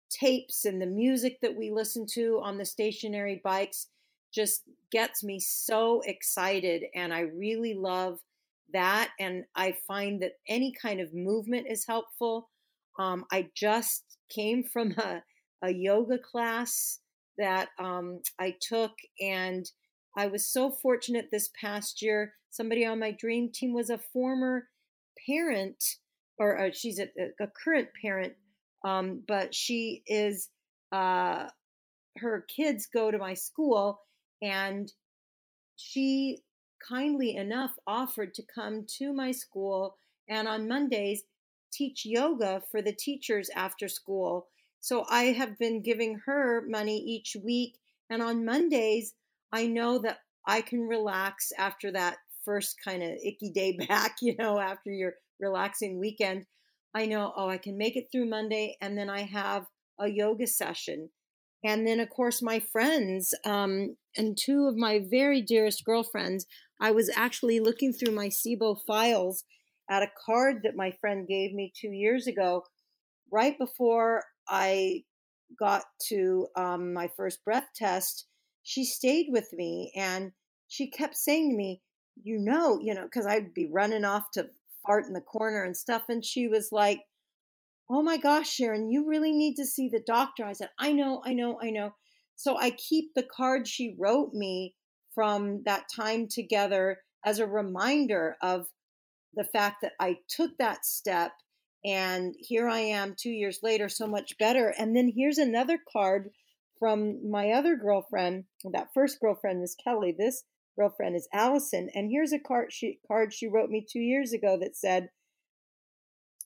tapes 0.09 0.65
and 0.65 0.81
the 0.81 0.87
music 0.87 1.39
that 1.41 1.55
we 1.55 1.71
listen 1.71 2.05
to 2.13 2.39
on 2.43 2.57
the 2.57 2.65
stationary 2.65 3.41
bikes 3.43 3.87
just 4.33 4.63
gets 4.91 5.23
me 5.23 5.39
so 5.39 6.01
excited 6.05 6.83
and 6.95 7.13
i 7.13 7.21
really 7.21 7.73
love 7.73 8.19
that 8.73 9.09
and 9.19 9.43
i 9.55 9.75
find 9.87 10.21
that 10.21 10.33
any 10.47 10.73
kind 10.81 10.99
of 10.99 11.13
movement 11.13 11.67
is 11.69 11.85
helpful. 11.85 12.49
Um, 12.99 13.25
i 13.31 13.47
just 13.55 14.03
came 14.29 14.63
from 14.63 14.91
a, 14.97 15.21
a 15.61 15.73
yoga 15.73 16.17
class 16.19 16.99
that 17.37 17.69
um, 17.79 18.21
i 18.39 18.55
took 18.61 18.91
and 19.19 19.69
i 20.17 20.27
was 20.27 20.45
so 20.45 20.69
fortunate 20.69 21.29
this 21.31 21.49
past 21.59 22.01
year 22.01 22.33
somebody 22.49 22.85
on 22.85 22.99
my 22.99 23.11
dream 23.11 23.49
team 23.49 23.73
was 23.73 23.89
a 23.89 23.97
former 23.97 24.67
parent 25.25 25.97
or 26.39 26.59
uh, 26.59 26.69
she's 26.71 26.99
a, 26.99 27.07
a, 27.39 27.47
current 27.47 27.89
parent, 27.99 28.33
um, 28.85 29.23
but 29.27 29.53
she 29.53 30.03
is, 30.07 30.49
uh, 30.91 31.47
her 32.17 32.45
kids 32.47 32.87
go 32.87 33.11
to 33.11 33.17
my 33.17 33.33
school, 33.33 34.01
and 34.41 34.91
she 35.75 36.39
kindly 36.87 37.35
enough 37.35 37.71
offered 37.87 38.33
to 38.35 38.43
come 38.43 38.85
to 38.87 39.13
my 39.13 39.31
school 39.31 39.97
and 40.29 40.47
on 40.47 40.67
Mondays 40.67 41.23
teach 41.71 42.05
yoga 42.05 42.61
for 42.71 42.81
the 42.81 42.93
teachers 42.93 43.49
after 43.55 43.87
school. 43.87 44.47
So 44.79 45.05
I 45.09 45.25
have 45.25 45.57
been 45.57 45.81
giving 45.81 46.21
her 46.25 46.63
money 46.67 46.97
each 46.97 47.35
week. 47.43 47.77
And 48.09 48.21
on 48.21 48.45
Mondays, 48.45 49.15
I 49.51 49.67
know 49.67 49.99
that 49.99 50.19
I 50.45 50.61
can 50.61 50.81
relax 50.81 51.51
after 51.57 51.91
that 51.91 52.17
first 52.45 52.75
kind 52.83 53.03
of 53.03 53.11
icky 53.23 53.51
day 53.51 53.77
back, 53.87 54.17
you 54.21 54.35
know, 54.37 54.59
after 54.59 54.91
your 54.91 55.13
relaxing 55.39 55.99
weekend, 55.99 56.45
I 56.93 57.05
know, 57.05 57.33
oh, 57.35 57.49
I 57.49 57.57
can 57.57 57.77
make 57.77 57.95
it 57.95 58.07
through 58.11 58.29
Monday 58.29 58.77
and 58.81 58.97
then 58.97 59.09
I 59.09 59.21
have 59.21 59.65
a 59.99 60.07
yoga 60.07 60.47
session. 60.47 61.09
And 61.63 61.85
then, 61.85 61.99
of 61.99 62.09
course, 62.09 62.41
my 62.41 62.59
friends 62.59 63.33
um, 63.45 63.97
and 64.15 64.37
two 64.37 64.67
of 64.67 64.75
my 64.75 65.01
very 65.09 65.41
dearest 65.41 65.83
girlfriends, 65.83 66.45
I 66.79 66.91
was 66.91 67.11
actually 67.15 67.59
looking 67.59 67.93
through 67.93 68.13
my 68.13 68.27
SIBO 68.27 68.77
files 68.85 69.43
at 69.89 70.03
a 70.03 70.11
card 70.25 70.61
that 70.63 70.75
my 70.75 70.91
friend 71.01 71.27
gave 71.27 71.53
me 71.53 71.71
two 71.79 71.89
years 71.89 72.27
ago, 72.27 72.63
right 73.31 73.57
before 73.57 74.23
I 74.47 75.03
got 75.59 75.83
to 76.09 76.47
um, 76.55 76.93
my 76.93 77.09
first 77.17 77.43
breath 77.43 77.67
test, 77.75 78.25
she 78.67 78.83
stayed 78.83 79.27
with 79.29 79.53
me 79.53 79.93
and 79.95 80.33
she 80.67 80.89
kept 80.89 81.15
saying 81.15 81.51
to 81.51 81.55
me, 81.55 81.81
You 82.21 82.37
know, 82.37 82.77
you 82.81 82.93
know, 82.93 83.03
because 83.03 83.25
I'd 83.25 83.53
be 83.53 83.69
running 83.71 84.03
off 84.03 84.29
to 84.31 84.49
fart 84.85 85.05
in 85.05 85.13
the 85.13 85.21
corner 85.21 85.63
and 85.63 85.75
stuff. 85.75 86.03
And 86.09 86.23
she 86.23 86.49
was 86.49 86.69
like, 86.73 86.99
Oh 87.89 88.01
my 88.01 88.17
gosh, 88.17 88.49
Sharon, 88.49 88.91
you 88.91 89.07
really 89.07 89.31
need 89.31 89.55
to 89.55 89.65
see 89.65 89.87
the 89.87 90.03
doctor. 90.05 90.43
I 90.43 90.51
said, 90.51 90.69
I 90.77 90.91
know, 90.91 91.21
I 91.25 91.33
know, 91.33 91.57
I 91.61 91.69
know. 91.69 91.95
So 92.35 92.57
I 92.57 92.71
keep 92.71 93.13
the 93.15 93.23
card 93.23 93.69
she 93.69 93.95
wrote 93.97 94.33
me 94.33 94.75
from 95.15 95.63
that 95.63 95.85
time 95.95 96.27
together 96.29 96.97
as 97.25 97.39
a 97.39 97.47
reminder 97.47 98.35
of 98.41 98.67
the 99.33 99.45
fact 99.45 99.77
that 99.81 99.93
I 99.97 100.17
took 100.27 100.57
that 100.57 100.85
step 100.85 101.31
and 101.85 102.35
here 102.37 102.67
I 102.67 102.79
am 102.79 103.15
two 103.17 103.29
years 103.29 103.59
later, 103.63 103.87
so 103.87 104.07
much 104.07 104.37
better. 104.37 104.73
And 104.77 104.93
then 104.93 105.13
here's 105.15 105.37
another 105.37 105.79
card 105.93 106.31
from 106.79 107.29
my 107.29 107.51
other 107.51 107.75
girlfriend. 107.75 108.45
That 108.71 108.89
first 108.93 109.19
girlfriend 109.19 109.61
was 109.61 109.75
Kelly. 109.75 110.15
This 110.17 110.43
girlfriend 110.77 111.15
is 111.15 111.27
Allison. 111.33 111.89
And 111.93 112.09
here's 112.09 112.33
a 112.33 112.39
card 112.39 112.71
she, 112.71 112.99
card 113.07 113.33
she 113.33 113.47
wrote 113.47 113.69
me 113.69 113.85
two 113.87 113.99
years 113.99 114.33
ago 114.33 114.57
that 114.61 114.75
said, 114.75 115.09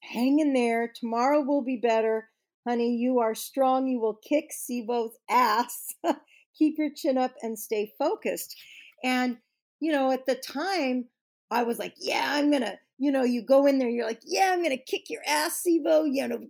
Hang 0.01 0.39
in 0.39 0.53
there. 0.53 0.91
Tomorrow 0.93 1.41
will 1.41 1.63
be 1.63 1.77
better. 1.77 2.29
Honey, 2.67 2.95
you 2.95 3.19
are 3.19 3.35
strong. 3.35 3.87
You 3.87 3.99
will 3.99 4.19
kick 4.27 4.51
SIBO's 4.51 5.15
ass. 5.29 5.93
Keep 6.57 6.75
your 6.77 6.89
chin 6.95 7.17
up 7.17 7.33
and 7.41 7.57
stay 7.57 7.93
focused. 7.97 8.55
And, 9.03 9.37
you 9.79 9.91
know, 9.91 10.11
at 10.11 10.25
the 10.25 10.35
time, 10.35 11.05
I 11.49 11.63
was 11.63 11.79
like, 11.79 11.95
yeah, 11.99 12.33
I'm 12.33 12.49
going 12.49 12.63
to, 12.63 12.77
you 12.97 13.11
know, 13.11 13.23
you 13.23 13.43
go 13.43 13.65
in 13.65 13.79
there, 13.79 13.89
you're 13.89 14.05
like, 14.07 14.21
yeah, 14.25 14.51
I'm 14.51 14.63
going 14.63 14.77
to 14.77 14.83
kick 14.83 15.09
your 15.09 15.21
ass, 15.27 15.63
SIBO, 15.67 16.07
you 16.11 16.27
know, 16.27 16.47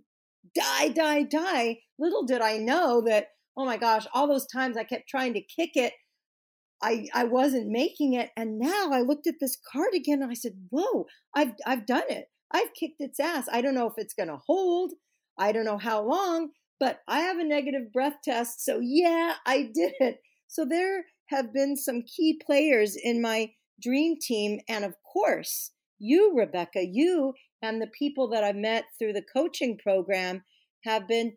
die, 0.54 0.88
die, 0.88 1.22
die. 1.22 1.78
Little 1.98 2.24
did 2.24 2.40
I 2.40 2.58
know 2.58 3.02
that, 3.02 3.28
oh 3.56 3.64
my 3.64 3.76
gosh, 3.76 4.06
all 4.14 4.26
those 4.26 4.46
times 4.46 4.76
I 4.76 4.84
kept 4.84 5.08
trying 5.08 5.34
to 5.34 5.40
kick 5.40 5.70
it, 5.74 5.92
I, 6.82 7.06
I 7.14 7.24
wasn't 7.24 7.68
making 7.68 8.14
it. 8.14 8.30
And 8.36 8.58
now 8.58 8.90
I 8.92 9.00
looked 9.00 9.26
at 9.26 9.36
this 9.40 9.56
card 9.72 9.94
again 9.94 10.22
and 10.22 10.30
I 10.30 10.34
said, 10.34 10.54
whoa, 10.70 11.06
I've, 11.34 11.52
I've 11.64 11.86
done 11.86 12.04
it. 12.08 12.26
I've 12.50 12.74
kicked 12.74 13.00
its 13.00 13.20
ass. 13.20 13.46
I 13.50 13.62
don't 13.62 13.74
know 13.74 13.86
if 13.86 13.94
it's 13.96 14.14
going 14.14 14.28
to 14.28 14.40
hold. 14.46 14.92
I 15.38 15.52
don't 15.52 15.64
know 15.64 15.78
how 15.78 16.02
long, 16.02 16.50
but 16.80 17.00
I 17.08 17.20
have 17.20 17.38
a 17.38 17.44
negative 17.44 17.92
breath 17.92 18.16
test. 18.24 18.64
So 18.64 18.80
yeah, 18.82 19.34
I 19.46 19.62
did 19.74 19.92
it. 20.00 20.18
So 20.48 20.64
there 20.64 21.04
have 21.28 21.52
been 21.54 21.76
some 21.76 22.02
key 22.02 22.40
players 22.44 22.96
in 22.96 23.22
my 23.22 23.52
dream 23.80 24.16
team. 24.20 24.60
And 24.68 24.84
of 24.84 24.94
course, 25.12 25.70
you, 25.98 26.34
Rebecca, 26.36 26.84
you 26.84 27.32
and 27.62 27.80
the 27.80 27.90
people 27.98 28.28
that 28.30 28.44
I 28.44 28.52
met 28.52 28.84
through 28.98 29.12
the 29.12 29.24
coaching 29.32 29.78
program 29.78 30.42
have 30.84 31.06
been 31.06 31.34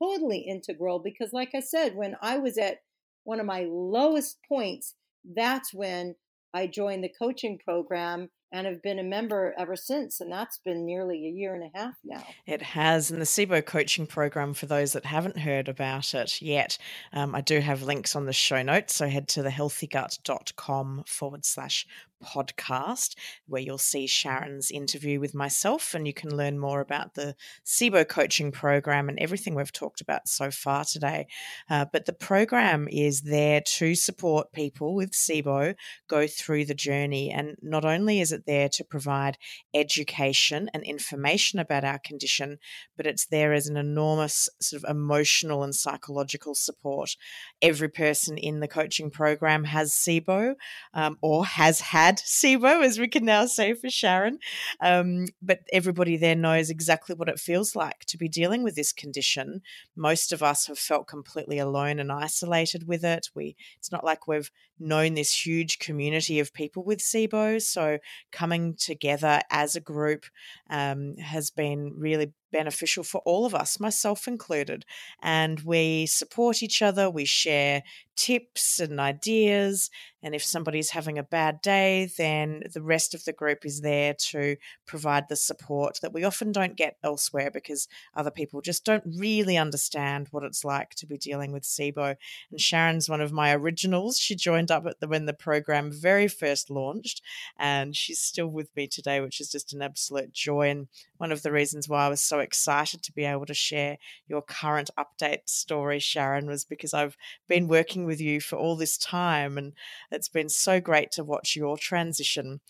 totally 0.00 0.38
integral 0.38 0.98
because, 0.98 1.32
like 1.32 1.50
I 1.54 1.60
said, 1.60 1.94
when 1.94 2.16
I 2.22 2.38
was 2.38 2.58
at 2.58 2.78
one 3.24 3.40
of 3.40 3.46
my 3.46 3.66
lowest 3.68 4.38
points, 4.48 4.94
that's 5.24 5.74
when 5.74 6.14
I 6.54 6.66
joined 6.66 7.04
the 7.04 7.12
coaching 7.18 7.58
program 7.62 8.30
and 8.52 8.66
have 8.66 8.82
been 8.82 8.98
a 8.98 9.04
member 9.04 9.54
ever 9.58 9.76
since. 9.76 10.20
And 10.20 10.32
that's 10.32 10.58
been 10.64 10.84
nearly 10.84 11.26
a 11.26 11.30
year 11.30 11.54
and 11.54 11.62
a 11.62 11.78
half 11.78 11.94
now. 12.04 12.24
It 12.46 12.62
has. 12.62 13.10
And 13.10 13.20
the 13.20 13.26
SIBO 13.26 13.64
coaching 13.64 14.06
program, 14.06 14.54
for 14.54 14.66
those 14.66 14.92
that 14.92 15.04
haven't 15.04 15.38
heard 15.38 15.68
about 15.68 16.14
it 16.14 16.42
yet, 16.42 16.76
um, 17.12 17.34
I 17.34 17.42
do 17.42 17.60
have 17.60 17.82
links 17.82 18.16
on 18.16 18.26
the 18.26 18.32
show 18.32 18.62
notes. 18.62 18.96
So 18.96 19.08
head 19.08 19.28
to 19.28 19.42
thehealthygut.com 19.42 21.04
forward 21.06 21.44
slash 21.44 21.86
podcast, 22.24 23.14
where 23.46 23.62
you'll 23.62 23.78
see 23.78 24.06
Sharon's 24.06 24.70
interview 24.70 25.20
with 25.20 25.34
myself, 25.34 25.94
and 25.94 26.06
you 26.06 26.14
can 26.14 26.36
learn 26.36 26.58
more 26.58 26.80
about 26.80 27.14
the 27.14 27.34
SIBO 27.64 28.08
coaching 28.08 28.52
program 28.52 29.08
and 29.08 29.18
everything 29.18 29.54
we've 29.54 29.72
talked 29.72 30.00
about 30.00 30.28
so 30.28 30.50
far 30.50 30.84
today. 30.84 31.26
Uh, 31.68 31.86
but 31.92 32.06
the 32.06 32.12
program 32.12 32.88
is 32.90 33.22
there 33.22 33.60
to 33.60 33.94
support 33.94 34.52
people 34.52 34.94
with 34.94 35.12
SIBO 35.12 35.74
go 36.08 36.26
through 36.26 36.64
the 36.64 36.74
journey. 36.74 37.30
And 37.30 37.56
not 37.62 37.84
only 37.84 38.20
is 38.20 38.32
it 38.32 38.46
there 38.46 38.68
to 38.70 38.84
provide 38.84 39.38
education 39.74 40.70
and 40.74 40.82
information 40.82 41.58
about 41.58 41.84
our 41.84 41.98
condition, 41.98 42.58
but 42.96 43.06
it's 43.06 43.26
there 43.26 43.52
as 43.52 43.66
an 43.66 43.76
enormous 43.76 44.48
sort 44.60 44.82
of 44.82 44.90
emotional 44.90 45.62
and 45.62 45.74
psychological 45.74 46.54
support. 46.54 47.16
Every 47.62 47.88
person 47.88 48.36
in 48.36 48.60
the 48.60 48.68
coaching 48.68 49.10
program 49.10 49.64
has 49.64 49.92
SIBO 49.92 50.54
um, 50.94 51.18
or 51.20 51.44
has 51.44 51.80
had 51.80 52.09
SIBO, 52.24 52.84
as 52.84 52.98
we 52.98 53.08
can 53.08 53.24
now 53.24 53.46
say 53.46 53.74
for 53.74 53.90
Sharon. 53.90 54.38
Um, 54.80 55.26
but 55.42 55.60
everybody 55.72 56.16
there 56.16 56.34
knows 56.34 56.70
exactly 56.70 57.14
what 57.14 57.28
it 57.28 57.38
feels 57.38 57.76
like 57.76 58.04
to 58.06 58.18
be 58.18 58.28
dealing 58.28 58.62
with 58.62 58.76
this 58.76 58.92
condition. 58.92 59.62
Most 59.96 60.32
of 60.32 60.42
us 60.42 60.66
have 60.66 60.78
felt 60.78 61.06
completely 61.06 61.58
alone 61.58 61.98
and 61.98 62.12
isolated 62.12 62.86
with 62.86 63.04
it. 63.04 63.28
We 63.34 63.56
it's 63.78 63.92
not 63.92 64.04
like 64.04 64.26
we've 64.26 64.50
known 64.78 65.14
this 65.14 65.46
huge 65.46 65.78
community 65.78 66.40
of 66.40 66.54
people 66.54 66.82
with 66.82 66.98
SIBO. 66.98 67.60
So 67.60 67.98
coming 68.32 68.74
together 68.74 69.40
as 69.50 69.76
a 69.76 69.80
group 69.80 70.24
um, 70.70 71.16
has 71.16 71.50
been 71.50 71.92
really 71.96 72.32
beneficial 72.50 73.04
for 73.04 73.20
all 73.24 73.46
of 73.46 73.54
us, 73.54 73.80
myself 73.80 74.26
included. 74.28 74.84
And 75.22 75.60
we 75.60 76.06
support 76.06 76.62
each 76.62 76.82
other, 76.82 77.10
we 77.10 77.24
share 77.24 77.82
tips 78.20 78.78
and 78.80 79.00
ideas. 79.00 79.88
And 80.22 80.34
if 80.34 80.44
somebody's 80.44 80.90
having 80.90 81.18
a 81.18 81.22
bad 81.22 81.62
day, 81.62 82.10
then 82.18 82.64
the 82.74 82.82
rest 82.82 83.14
of 83.14 83.24
the 83.24 83.32
group 83.32 83.64
is 83.64 83.80
there 83.80 84.12
to 84.30 84.56
provide 84.86 85.30
the 85.30 85.36
support 85.36 85.98
that 86.02 86.12
we 86.12 86.24
often 86.24 86.52
don't 86.52 86.76
get 86.76 86.98
elsewhere 87.02 87.50
because 87.50 87.88
other 88.14 88.30
people 88.30 88.60
just 88.60 88.84
don't 88.84 89.04
really 89.16 89.56
understand 89.56 90.28
what 90.30 90.44
it's 90.44 90.66
like 90.66 90.90
to 90.96 91.06
be 91.06 91.16
dealing 91.16 91.50
with 91.50 91.62
SIBO. 91.62 92.16
And 92.50 92.60
Sharon's 92.60 93.08
one 93.08 93.22
of 93.22 93.32
my 93.32 93.54
originals. 93.54 94.18
She 94.18 94.36
joined 94.36 94.70
up 94.70 94.84
the 95.00 95.08
when 95.08 95.24
the 95.24 95.32
program 95.32 95.90
very 95.90 96.28
first 96.28 96.68
launched, 96.68 97.22
and 97.58 97.96
she's 97.96 98.20
still 98.20 98.48
with 98.48 98.68
me 98.76 98.86
today, 98.86 99.20
which 99.20 99.40
is 99.40 99.50
just 99.50 99.72
an 99.72 99.80
absolute 99.80 100.32
joy. 100.32 100.68
And 100.68 100.88
one 101.16 101.32
of 101.32 101.40
the 101.40 101.52
reasons 101.52 101.88
why 101.88 102.04
I 102.04 102.10
was 102.10 102.20
so 102.20 102.39
excited 102.40 103.02
to 103.02 103.12
be 103.12 103.24
able 103.24 103.46
to 103.46 103.54
share 103.54 103.98
your 104.26 104.42
current 104.42 104.90
update 104.98 105.48
story, 105.48 105.98
Sharon, 105.98 106.46
was 106.46 106.64
because 106.64 106.94
I've 106.94 107.16
been 107.48 107.68
working 107.68 108.04
with 108.04 108.20
you 108.20 108.40
for 108.40 108.56
all 108.56 108.76
this 108.76 108.98
time. 108.98 109.56
And 109.56 109.72
it's 110.10 110.28
been 110.28 110.48
so 110.48 110.80
great 110.80 111.10
to 111.12 111.24
watch 111.24 111.56
your 111.56 111.76
transition. 111.76 112.60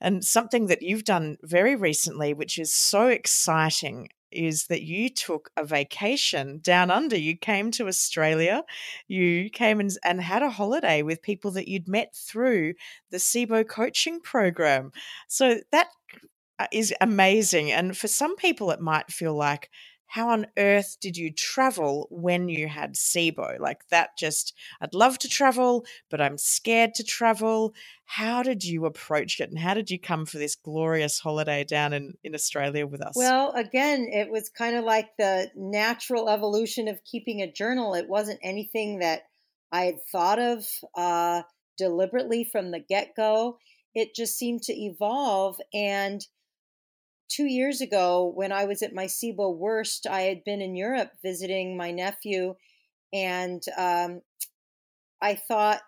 And 0.00 0.24
something 0.24 0.66
that 0.66 0.82
you've 0.82 1.04
done 1.04 1.38
very 1.42 1.76
recently, 1.76 2.34
which 2.34 2.58
is 2.58 2.74
so 2.74 3.08
exciting, 3.08 4.08
is 4.30 4.66
that 4.66 4.82
you 4.82 5.08
took 5.08 5.50
a 5.56 5.64
vacation 5.64 6.60
down 6.62 6.90
under. 6.90 7.16
You 7.16 7.36
came 7.36 7.70
to 7.72 7.88
Australia, 7.88 8.62
you 9.06 9.50
came 9.50 9.80
and, 9.80 9.90
and 10.04 10.20
had 10.20 10.42
a 10.42 10.50
holiday 10.50 11.02
with 11.02 11.22
people 11.22 11.50
that 11.52 11.68
you'd 11.68 11.88
met 11.88 12.14
through 12.14 12.74
the 13.10 13.16
SIBO 13.18 13.66
coaching 13.66 14.20
program. 14.20 14.92
So 15.28 15.60
that 15.72 15.88
is 16.72 16.94
amazing. 17.00 17.70
And 17.70 17.96
for 17.96 18.08
some 18.08 18.36
people, 18.36 18.70
it 18.70 18.80
might 18.80 19.12
feel 19.12 19.34
like, 19.34 19.70
how 20.08 20.30
on 20.30 20.46
earth 20.56 20.96
did 21.02 21.18
you 21.18 21.30
travel 21.30 22.08
when 22.10 22.48
you 22.48 22.66
had 22.66 22.94
SIBO? 22.94 23.60
Like 23.60 23.86
that 23.90 24.16
just, 24.16 24.54
I'd 24.80 24.94
love 24.94 25.18
to 25.18 25.28
travel, 25.28 25.84
but 26.10 26.18
I'm 26.18 26.38
scared 26.38 26.94
to 26.94 27.04
travel. 27.04 27.74
How 28.06 28.42
did 28.42 28.64
you 28.64 28.86
approach 28.86 29.38
it 29.38 29.50
and 29.50 29.58
how 29.58 29.74
did 29.74 29.90
you 29.90 30.00
come 30.00 30.24
for 30.24 30.38
this 30.38 30.56
glorious 30.56 31.18
holiday 31.18 31.62
down 31.62 31.92
in, 31.92 32.14
in 32.24 32.34
Australia 32.34 32.86
with 32.86 33.02
us? 33.02 33.12
Well, 33.16 33.52
again, 33.52 34.08
it 34.10 34.30
was 34.30 34.48
kind 34.48 34.76
of 34.76 34.84
like 34.84 35.10
the 35.18 35.50
natural 35.54 36.30
evolution 36.30 36.88
of 36.88 37.04
keeping 37.04 37.42
a 37.42 37.52
journal. 37.52 37.92
It 37.92 38.08
wasn't 38.08 38.40
anything 38.42 39.00
that 39.00 39.24
I 39.70 39.82
had 39.82 40.02
thought 40.10 40.38
of 40.38 40.66
uh, 40.94 41.42
deliberately 41.76 42.44
from 42.44 42.70
the 42.70 42.80
get 42.80 43.14
go. 43.14 43.58
It 43.94 44.14
just 44.14 44.38
seemed 44.38 44.62
to 44.62 44.72
evolve. 44.72 45.58
And 45.74 46.26
two 47.28 47.46
years 47.46 47.80
ago, 47.80 48.32
when 48.34 48.52
I 48.52 48.64
was 48.64 48.82
at 48.82 48.94
my 48.94 49.04
SIBO 49.04 49.56
worst, 49.56 50.06
I 50.06 50.22
had 50.22 50.44
been 50.44 50.60
in 50.60 50.74
Europe 50.74 51.12
visiting 51.22 51.76
my 51.76 51.90
nephew, 51.90 52.54
and 53.12 53.62
um, 53.76 54.22
I 55.20 55.34
thought, 55.34 55.80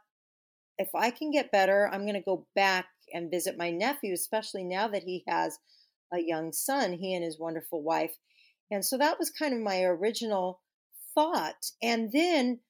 if 0.79 0.95
I 0.95 1.11
can 1.11 1.31
get 1.31 1.53
better, 1.53 1.89
I'm 1.93 2.03
going 2.03 2.15
to 2.15 2.21
go 2.21 2.47
back 2.55 2.87
and 3.13 3.31
visit 3.31 3.59
my 3.59 3.71
nephew, 3.71 4.15
especially 4.15 4.65
now 4.65 4.89
that 4.89 5.03
he 5.03 5.25
has 5.29 5.59
a 6.13 6.21
young 6.21 6.53
son, 6.53 6.93
he 6.95 7.15
and 7.15 7.25
his 7.25 7.39
wonderful 7.39 7.83
wife. 7.83 8.17
And 8.71 8.85
so 8.85 8.97
that 8.99 9.19
was 9.19 9.31
kind 9.31 9.53
of 9.53 9.61
my 9.61 9.83
original 9.83 10.61
thought. 11.15 11.73
And 11.83 12.11
then 12.13 12.61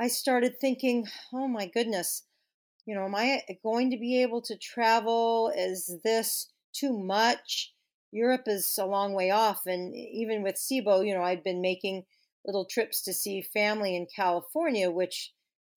I 0.00 0.08
started 0.08 0.58
thinking, 0.60 1.06
oh 1.32 1.46
my 1.46 1.66
goodness, 1.66 2.24
you 2.86 2.94
know, 2.94 3.04
am 3.04 3.14
I 3.14 3.42
going 3.62 3.90
to 3.90 3.98
be 3.98 4.22
able 4.22 4.42
to 4.42 4.56
travel? 4.56 5.52
Is 5.56 6.00
this 6.02 6.50
too 6.72 6.98
much? 6.98 7.72
Europe 8.12 8.44
is 8.46 8.78
a 8.78 8.86
long 8.86 9.14
way 9.14 9.30
off. 9.30 9.66
And 9.66 9.94
even 9.94 10.42
with 10.42 10.56
SIBO, 10.56 11.06
you 11.06 11.14
know, 11.14 11.22
I'd 11.22 11.42
been 11.42 11.60
making 11.60 12.04
little 12.44 12.66
trips 12.66 13.02
to 13.02 13.12
see 13.12 13.42
family 13.42 13.96
in 13.96 14.06
California, 14.14 14.90
which 14.90 15.32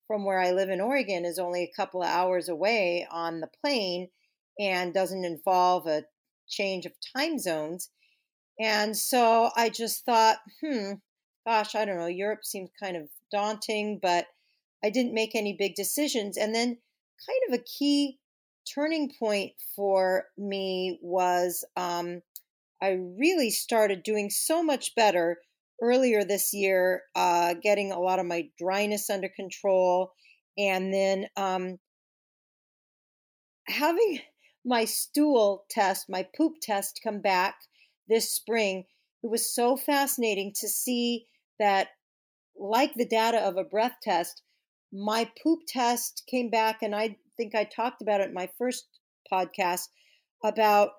from 0.06 0.24
where 0.24 0.40
I 0.40 0.52
live 0.52 0.68
in 0.68 0.80
Oregon 0.80 1.24
is 1.24 1.38
only 1.38 1.64
a 1.64 1.72
couple 1.76 2.02
of 2.02 2.08
hours 2.08 2.48
away 2.48 3.06
on 3.10 3.40
the 3.40 3.50
plane 3.60 4.08
and 4.58 4.94
doesn't 4.94 5.24
involve 5.24 5.86
a 5.86 6.04
change 6.48 6.86
of 6.86 6.92
time 7.16 7.38
zones. 7.38 7.90
And 8.60 8.96
so 8.96 9.50
I 9.56 9.68
just 9.68 10.04
thought, 10.04 10.38
hmm, 10.60 10.92
gosh, 11.46 11.74
I 11.74 11.84
don't 11.84 11.98
know, 11.98 12.06
Europe 12.06 12.44
seems 12.44 12.70
kind 12.80 12.96
of 12.96 13.08
daunting, 13.32 13.98
but 14.00 14.26
I 14.84 14.90
didn't 14.90 15.14
make 15.14 15.34
any 15.34 15.54
big 15.58 15.74
decisions. 15.74 16.36
And 16.36 16.54
then, 16.54 16.78
kind 17.26 17.40
of 17.48 17.58
a 17.58 17.62
key 17.64 18.18
turning 18.72 19.12
point 19.18 19.52
for 19.74 20.26
me 20.36 20.98
was 21.02 21.64
um, 21.76 22.22
I 22.82 22.98
really 23.18 23.50
started 23.50 24.02
doing 24.02 24.30
so 24.30 24.62
much 24.62 24.94
better 24.94 25.38
earlier 25.80 26.24
this 26.24 26.52
year, 26.52 27.02
uh, 27.14 27.54
getting 27.62 27.92
a 27.92 28.00
lot 28.00 28.18
of 28.18 28.26
my 28.26 28.48
dryness 28.58 29.10
under 29.10 29.28
control, 29.28 30.12
and 30.58 30.92
then 30.92 31.26
um, 31.36 31.78
having 33.68 34.20
my 34.64 34.84
stool 34.84 35.64
test, 35.70 36.06
my 36.08 36.26
poop 36.36 36.54
test 36.60 37.00
come 37.04 37.20
back 37.20 37.54
this 38.08 38.32
spring. 38.32 38.84
It 39.22 39.30
was 39.30 39.54
so 39.54 39.76
fascinating 39.76 40.52
to 40.60 40.68
see 40.68 41.26
that, 41.58 41.88
like 42.58 42.94
the 42.94 43.06
data 43.06 43.38
of 43.38 43.56
a 43.56 43.64
breath 43.64 43.96
test, 44.02 44.42
my 44.92 45.30
poop 45.42 45.60
test 45.68 46.24
came 46.28 46.50
back, 46.50 46.82
and 46.82 46.94
I 46.94 47.16
think 47.36 47.54
I 47.54 47.64
talked 47.64 48.02
about 48.02 48.20
it 48.20 48.28
in 48.28 48.34
my 48.34 48.48
first 48.58 48.86
podcast 49.32 49.88
about 50.44 50.90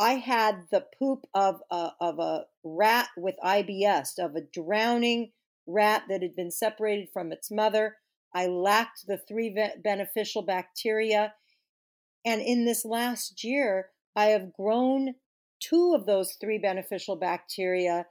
I 0.00 0.14
had 0.14 0.62
the 0.70 0.86
poop 0.98 1.26
of 1.34 1.60
a, 1.70 1.90
of 2.00 2.18
a 2.18 2.46
rat 2.64 3.08
with 3.18 3.34
IBS, 3.44 4.18
of 4.18 4.34
a 4.34 4.40
drowning 4.40 5.32
rat 5.66 6.04
that 6.08 6.22
had 6.22 6.34
been 6.34 6.50
separated 6.50 7.10
from 7.12 7.32
its 7.32 7.50
mother. 7.50 7.98
I 8.34 8.46
lacked 8.46 9.06
the 9.06 9.18
three 9.18 9.54
beneficial 9.84 10.40
bacteria. 10.40 11.34
And 12.24 12.40
in 12.40 12.64
this 12.64 12.86
last 12.86 13.44
year, 13.44 13.90
I 14.16 14.26
have 14.26 14.54
grown 14.54 15.16
two 15.60 15.94
of 15.94 16.06
those 16.06 16.36
three 16.40 16.58
beneficial 16.58 17.16
bacteria 17.16 18.06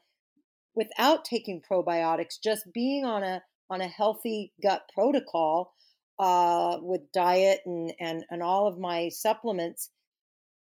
without 0.76 1.26
taking 1.26 1.60
probiotics, 1.60 2.40
just 2.42 2.72
being 2.72 3.04
on 3.04 3.24
a 3.24 3.42
on 3.72 3.82
a 3.82 3.88
healthy 3.88 4.52
gut 4.64 4.90
protocol 4.94 5.74
uh, 6.18 6.78
with 6.82 7.12
diet 7.12 7.62
and, 7.66 7.94
and 8.00 8.26
and 8.30 8.44
all 8.44 8.68
of 8.68 8.78
my 8.78 9.10
supplements. 9.10 9.90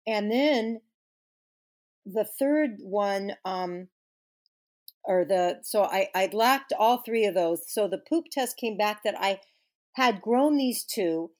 And 0.07 0.31
then 0.31 0.81
the 2.07 2.25
third 2.25 2.79
one, 2.81 3.33
um, 3.45 3.89
or 5.05 5.25
the 5.25 5.59
so 5.63 5.85
I 5.85 6.09
I 6.15 6.31
lacked 6.33 6.73
all 6.79 6.99
three 6.99 7.27
of 7.27 7.35
those. 7.35 7.63
So 7.71 7.89
the 7.89 7.99
poop 7.99 8.27
test 8.31 8.57
came 8.57 8.77
back 8.77 9.03
that 9.05 9.17
I 9.19 9.41
had 9.95 10.23
grown 10.23 10.57
these 10.57 10.85
two. 10.85 11.31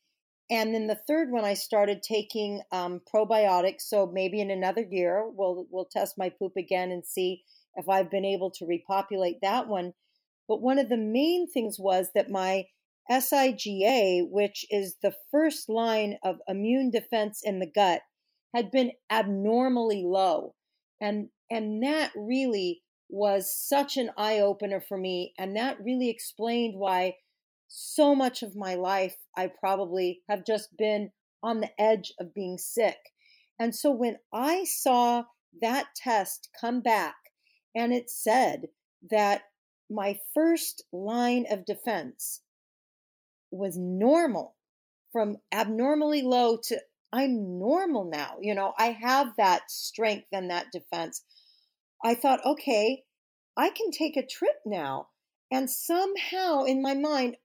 And 0.49 0.73
then 0.73 0.87
the 0.87 1.01
third 1.09 1.33
one, 1.33 1.45
I 1.45 1.55
started 1.55 2.05
taking 2.05 2.63
um, 2.71 3.01
probiotics. 3.13 3.83
So 3.83 4.07
maybe 4.07 4.41
in 4.41 4.51
another 4.51 4.85
year, 4.89 5.25
we'll 5.29 5.67
we'll 5.71 5.89
test 5.91 6.15
my 6.19 6.31
poop 6.31 6.53
again 6.57 6.91
and 6.91 7.05
see 7.05 7.43
if 7.75 7.89
I've 7.89 8.11
been 8.11 8.25
able 8.25 8.51
to 8.53 8.67
repopulate 8.67 9.41
that 9.43 9.69
one. 9.69 9.93
But 10.49 10.63
one 10.63 10.79
of 10.79 10.89
the 10.89 10.97
main 10.97 11.51
things 11.51 11.79
was 11.79 12.11
that 12.15 12.31
my 12.31 12.67
SIGA, 13.11 14.29
which 14.29 14.65
is 14.71 14.97
the 15.03 15.15
first 15.31 15.69
line 15.69 16.19
of 16.25 16.39
immune 16.49 16.91
defense 16.91 17.41
in 17.43 17.59
the 17.59 17.71
gut, 17.71 18.03
had 18.55 18.71
been 18.71 18.93
abnormally 19.11 20.05
low. 20.05 20.55
And 21.01 21.29
and 21.51 21.83
that 21.83 22.13
really 22.17 22.83
was 23.09 23.55
such 23.55 23.97
an 23.97 24.11
eye 24.17 24.41
opener 24.41 24.81
for 24.81 24.99
me 24.99 25.33
and 25.39 25.57
that 25.57 25.79
really 25.81 26.11
explained 26.11 26.75
why 26.77 27.15
so 27.69 28.15
much 28.15 28.43
of 28.43 28.57
my 28.57 28.75
life 28.75 29.17
I 29.37 29.49
probably 29.61 30.23
have 30.29 30.45
just 30.45 30.77
been 30.77 31.11
on 31.43 31.61
the 31.61 31.71
edge 31.81 32.13
of 32.19 32.35
being 32.35 32.59
sick. 32.59 32.97
And 33.59 33.75
so 33.75 33.91
when 33.91 34.17
I 34.33 34.65
saw 34.65 35.25
that 35.61 35.87
test 35.95 36.49
come 36.61 36.81
back 36.81 37.15
and 37.75 37.93
it 37.93 38.11
said 38.11 38.63
that 39.11 39.43
my 39.91 40.19
first 40.35 40.85
line 40.93 41.47
of 41.51 41.65
defense 41.65 42.43
was 43.51 43.77
normal 43.79 44.57
from 45.13 45.37
abnormally 45.53 46.23
low 46.23 46.59
to 46.65 46.81
I'm 47.13 47.59
normal 47.59 48.05
now. 48.05 48.37
You 48.41 48.55
know, 48.55 48.75
I 48.79 48.87
have 49.01 49.29
that 49.37 49.71
strength 49.71 50.29
and 50.33 50.51
that 50.51 50.73
defense. 50.73 51.23
I 52.05 52.15
thought, 52.15 52.45
okay, 52.45 53.05
I 53.57 53.71
can 53.71 53.91
take 53.91 54.17
a 54.17 54.27
trip 54.27 54.57
now. 54.65 55.09
And 55.51 55.71
somehow 55.71 56.65
in 56.65 56.83
my 56.83 56.95
mind, 56.95 57.37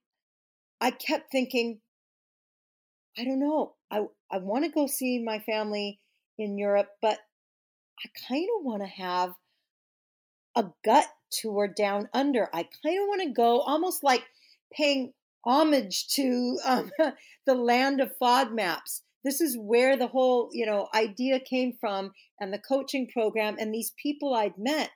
I 0.80 0.91
kept 0.91 1.32
thinking, 1.32 1.80
I 3.18 3.24
don't 3.24 3.39
know. 3.39 3.76
I, 3.89 4.05
I 4.32 4.39
want 4.39 4.66
to 4.66 4.72
go 4.72 4.88
see 4.88 5.24
my 5.24 5.39
family 5.39 5.99
in 6.38 6.57
Europe, 6.57 6.89
but 7.01 7.20
I 8.03 8.09
kind 8.28 8.47
of 8.57 8.66
want 8.66 8.82
to 8.82 8.88
have 8.88 9.34
a 10.55 10.66
gut 10.84 11.07
tour 11.32 11.68
down 11.68 12.09
under. 12.14 12.49
I 12.53 12.68
kind 12.84 12.99
of 12.99 13.07
want 13.07 13.22
to 13.22 13.30
go 13.30 13.62
almost 13.62 14.03
like 14.03 14.24
paying 14.74 15.14
homage 15.45 16.07
to 16.09 16.57
um, 16.66 16.91
the 17.45 17.55
land 17.55 18.01
of 18.01 18.12
FODMAPs. 18.22 19.01
This 19.24 19.42
is 19.42 19.58
where 19.58 19.98
the 19.98 20.08
whole, 20.08 20.50
you 20.52 20.66
know, 20.66 20.88
idea 20.94 21.40
came 21.40 21.74
from 21.80 22.12
and 22.40 22.54
the 22.54 22.60
coaching 22.60 23.08
program 23.12 23.56
and 23.60 23.74
these 23.74 23.94
people 24.02 24.34
I'd 24.34 24.58
met. 24.58 24.90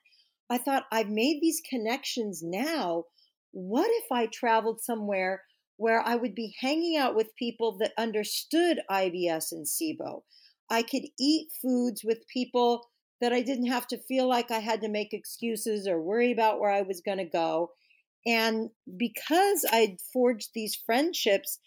I 0.50 0.58
thought 0.58 0.86
I've 0.90 1.08
made 1.08 1.38
these 1.40 1.62
connections 1.68 2.40
now. 2.42 3.04
What 3.52 3.88
if 3.90 4.10
I 4.12 4.26
traveled 4.26 4.80
somewhere 4.80 5.42
where 5.76 6.00
I 6.00 6.16
would 6.16 6.34
be 6.34 6.54
hanging 6.60 6.96
out 6.96 7.14
with 7.14 7.36
people 7.38 7.76
that 7.78 7.92
understood 7.98 8.80
IBS 8.90 9.52
and 9.52 9.66
SIBO? 9.66 10.22
I 10.70 10.82
could 10.82 11.04
eat 11.18 11.48
foods 11.62 12.02
with 12.04 12.26
people 12.32 12.88
that 13.20 13.32
I 13.32 13.42
didn't 13.42 13.66
have 13.66 13.86
to 13.88 13.98
feel 13.98 14.28
like 14.28 14.50
I 14.50 14.58
had 14.58 14.80
to 14.82 14.88
make 14.88 15.12
excuses 15.12 15.86
or 15.86 16.00
worry 16.00 16.32
about 16.32 16.60
where 16.60 16.70
I 16.70 16.82
was 16.82 17.00
going 17.00 17.18
to 17.18 17.24
go. 17.24 17.70
And 18.26 18.70
because 18.96 19.64
I'd 19.72 19.98
forged 20.12 20.50
these 20.54 20.74
friendships, 20.74 21.58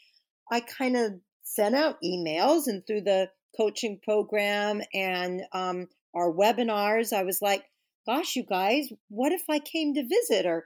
I 0.52 0.60
kind 0.60 0.98
of 0.98 1.14
sent 1.50 1.76
out 1.76 2.02
emails 2.04 2.68
and 2.68 2.86
through 2.86 3.02
the 3.02 3.30
coaching 3.58 4.00
program 4.04 4.82
and 4.94 5.42
um, 5.52 5.88
our 6.14 6.32
webinars, 6.32 7.12
I 7.12 7.24
was 7.24 7.42
like, 7.42 7.64
gosh, 8.06 8.36
you 8.36 8.44
guys, 8.44 8.92
what 9.10 9.32
if 9.32 9.44
I 9.50 9.60
came 9.60 9.96
to 9.96 10.08
visit? 10.08 10.46
Or 10.46 10.66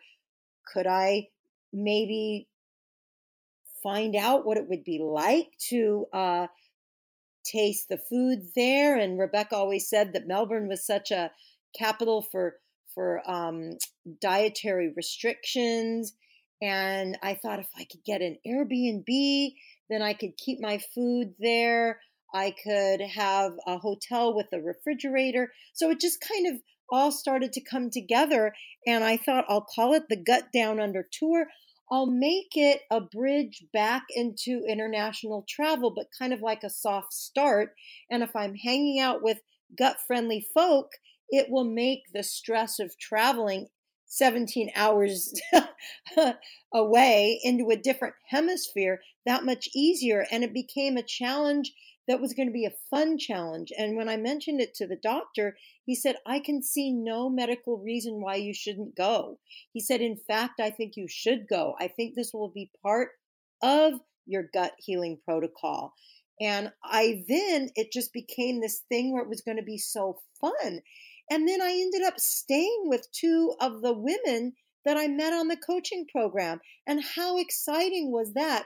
could 0.74 0.88
I 0.88 1.28
maybe 1.72 2.48
find 3.82 4.16
out 4.16 4.46
what 4.46 4.58
it 4.58 4.68
would 4.70 4.84
be 4.84 5.00
like 5.00 5.50
to 5.70 6.06
uh, 6.14 6.48
taste 7.44 7.90
the 7.90 7.98
food 7.98 8.50
there. 8.56 8.98
And 8.98 9.20
Rebecca 9.20 9.56
always 9.56 9.90
said 9.90 10.14
that 10.14 10.28
Melbourne 10.28 10.68
was 10.68 10.86
such 10.86 11.12
a 11.12 11.32
capital 11.78 12.22
for 12.22 12.56
for 12.94 13.22
um, 13.30 13.78
dietary 14.22 14.94
restrictions. 14.96 16.14
And 16.62 17.18
I 17.22 17.34
thought 17.34 17.60
if 17.60 17.70
I 17.76 17.86
could 17.86 18.04
get 18.06 18.22
an 18.22 18.38
Airbnb, 18.48 19.56
then 19.90 20.02
I 20.02 20.14
could 20.14 20.38
keep 20.38 20.60
my 20.62 20.80
food 20.94 21.34
there. 21.40 22.00
I 22.34 22.54
could 22.64 23.02
have 23.02 23.54
a 23.68 23.78
hotel 23.78 24.36
with 24.36 24.48
a 24.54 24.62
refrigerator. 24.62 25.52
So 25.74 25.92
it 25.92 26.00
just 26.00 26.20
kind 26.22 26.48
of 26.48 26.62
all 26.90 27.12
started 27.12 27.54
to 27.54 27.62
come 27.62 27.90
together. 27.90 28.54
And 28.88 29.04
I 29.04 29.18
thought 29.18 29.46
I'll 29.48 29.66
call 29.76 29.94
it 29.94 30.04
the 30.10 30.22
Gut 30.22 30.46
Down 30.54 30.80
Under 30.80 31.08
Tour. 31.12 31.48
I'll 31.92 32.10
make 32.10 32.56
it 32.56 32.82
a 32.90 33.02
bridge 33.02 33.66
back 33.72 34.04
into 34.10 34.64
international 34.68 35.46
travel, 35.48 35.94
but 35.96 36.08
kind 36.18 36.34
of 36.34 36.42
like 36.42 36.64
a 36.64 36.70
soft 36.70 37.14
start. 37.14 37.76
And 38.10 38.24
if 38.24 38.36
I'm 38.36 38.56
hanging 38.56 39.00
out 39.00 39.22
with 39.22 39.40
gut 39.78 39.98
friendly 40.08 40.46
folk, 40.54 40.92
it 41.30 41.48
will 41.50 41.66
make 41.66 42.02
the 42.14 42.24
stress 42.24 42.80
of 42.80 42.98
traveling 42.98 43.68
17 44.14 44.70
hours 44.76 45.34
away 46.74 47.40
into 47.44 47.70
a 47.72 47.76
different 47.76 48.14
hemisphere 48.30 49.02
that 49.26 49.44
much 49.44 49.68
easier. 49.74 50.26
And 50.32 50.44
it 50.44 50.54
became 50.54 50.98
a 50.98 51.04
challenge 51.04 51.74
that 52.08 52.22
was 52.22 52.34
going 52.34 52.48
to 52.48 52.54
be 52.54 52.66
a 52.66 52.76
fun 52.90 53.18
challenge. 53.18 53.72
And 53.76 53.96
when 53.96 54.10
I 54.10 54.18
mentioned 54.18 54.62
it 54.62 54.76
to 54.76 54.88
the 54.88 55.00
doctor, 55.02 55.58
he 55.86 55.96
said, 55.96 56.18
I 56.28 56.40
can 56.40 56.62
see 56.62 56.92
no 56.92 57.28
medical 57.28 57.78
reason 57.78 58.22
why 58.22 58.36
you 58.36 58.54
shouldn't 58.54 58.96
go. 58.96 59.40
He 59.72 59.80
said, 59.80 60.02
In 60.02 60.18
fact, 60.28 60.60
I 60.60 60.70
think 60.70 60.94
you 60.96 61.08
should 61.10 61.48
go. 61.50 61.76
I 61.80 61.88
think 61.88 62.14
this 62.14 62.34
will 62.34 62.50
be 62.50 62.70
part 62.84 63.10
of 63.64 63.94
your 64.28 64.50
gut 64.54 64.74
healing 64.78 65.20
protocol. 65.26 65.94
And 66.40 66.72
I 66.84 67.24
then, 67.28 67.70
it 67.76 67.92
just 67.92 68.14
became 68.14 68.60
this 68.60 68.82
thing 68.90 69.12
where 69.12 69.24
it 69.24 69.30
was 69.30 69.42
going 69.42 69.58
to 69.58 69.64
be 69.64 69.78
so 69.78 70.20
fun. 70.42 70.82
And 71.30 71.48
then 71.48 71.62
I 71.62 71.72
ended 71.72 72.04
up 72.04 72.20
staying 72.20 72.84
with 72.86 73.12
two 73.12 73.56
of 73.60 73.82
the 73.82 73.94
women 73.94 74.54
that 74.86 74.98
I 74.98 75.08
met 75.08 75.34
on 75.34 75.48
the 75.48 75.58
coaching 75.58 76.06
program. 76.12 76.60
And 76.86 77.04
how 77.16 77.38
exciting 77.38 78.12
was 78.12 78.34
that? 78.34 78.66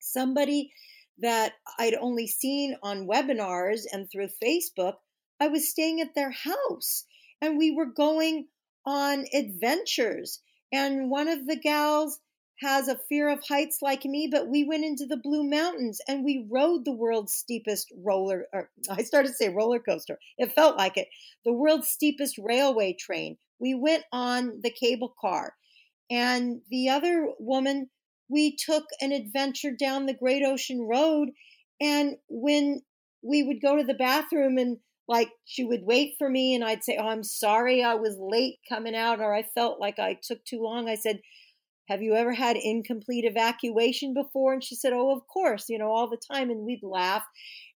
Somebody 0.00 0.72
that 1.18 1.54
I'd 1.78 1.94
only 1.94 2.26
seen 2.26 2.76
on 2.82 3.08
webinars 3.08 3.82
and 3.90 4.10
through 4.10 4.28
Facebook, 4.42 4.94
I 5.40 5.48
was 5.48 5.68
staying 5.68 6.00
at 6.00 6.14
their 6.14 6.30
house 6.30 7.04
and 7.40 7.58
we 7.58 7.70
were 7.70 7.86
going 7.86 8.46
on 8.84 9.26
adventures. 9.32 10.40
And 10.72 11.10
one 11.10 11.28
of 11.28 11.46
the 11.46 11.56
gals 11.56 12.20
has 12.60 12.88
a 12.88 12.98
fear 13.08 13.28
of 13.28 13.40
heights 13.46 13.78
like 13.82 14.04
me, 14.04 14.28
but 14.30 14.48
we 14.48 14.64
went 14.64 14.84
into 14.84 15.06
the 15.06 15.16
Blue 15.16 15.44
Mountains 15.44 16.00
and 16.08 16.24
we 16.24 16.46
rode 16.50 16.84
the 16.84 16.92
world's 16.92 17.32
steepest 17.32 17.92
roller, 17.96 18.46
or 18.52 18.70
I 18.90 19.02
started 19.02 19.28
to 19.28 19.34
say 19.34 19.48
roller 19.48 19.78
coaster. 19.78 20.18
It 20.38 20.52
felt 20.52 20.76
like 20.76 20.96
it. 20.96 21.08
The 21.44 21.52
world's 21.52 21.88
steepest 21.88 22.38
railway 22.38 22.94
train. 22.98 23.38
we 23.60 23.74
went 23.74 24.04
on 24.12 24.60
the 24.62 24.70
cable 24.70 25.14
car. 25.20 25.54
And 26.10 26.62
the 26.70 26.88
other 26.88 27.28
woman, 27.38 27.90
we 28.28 28.56
took 28.56 28.84
an 29.00 29.12
adventure 29.12 29.72
down 29.72 30.06
the 30.06 30.14
Great 30.14 30.42
Ocean 30.42 30.82
Road. 30.82 31.30
And 31.80 32.16
when 32.28 32.82
we 33.22 33.42
would 33.42 33.60
go 33.60 33.76
to 33.76 33.84
the 33.84 33.94
bathroom 33.94 34.58
and 34.58 34.78
like 35.06 35.30
she 35.44 35.64
would 35.64 35.82
wait 35.84 36.14
for 36.18 36.28
me 36.28 36.54
and 36.54 36.64
I'd 36.64 36.84
say, 36.84 36.98
Oh, 37.00 37.08
I'm 37.08 37.24
sorry 37.24 37.82
I 37.82 37.94
was 37.94 38.16
late 38.18 38.58
coming 38.68 38.94
out 38.94 39.20
or 39.20 39.34
I 39.34 39.42
felt 39.42 39.80
like 39.80 39.98
I 39.98 40.18
took 40.22 40.44
too 40.44 40.62
long. 40.62 40.88
I 40.88 40.96
said, 40.96 41.20
Have 41.88 42.02
you 42.02 42.14
ever 42.14 42.34
had 42.34 42.56
incomplete 42.56 43.24
evacuation 43.24 44.12
before? 44.12 44.52
And 44.52 44.62
she 44.62 44.74
said, 44.74 44.92
Oh, 44.92 45.10
of 45.10 45.26
course, 45.26 45.68
you 45.68 45.78
know, 45.78 45.90
all 45.90 46.08
the 46.08 46.20
time. 46.32 46.50
And 46.50 46.66
we'd 46.66 46.82
laugh. 46.82 47.24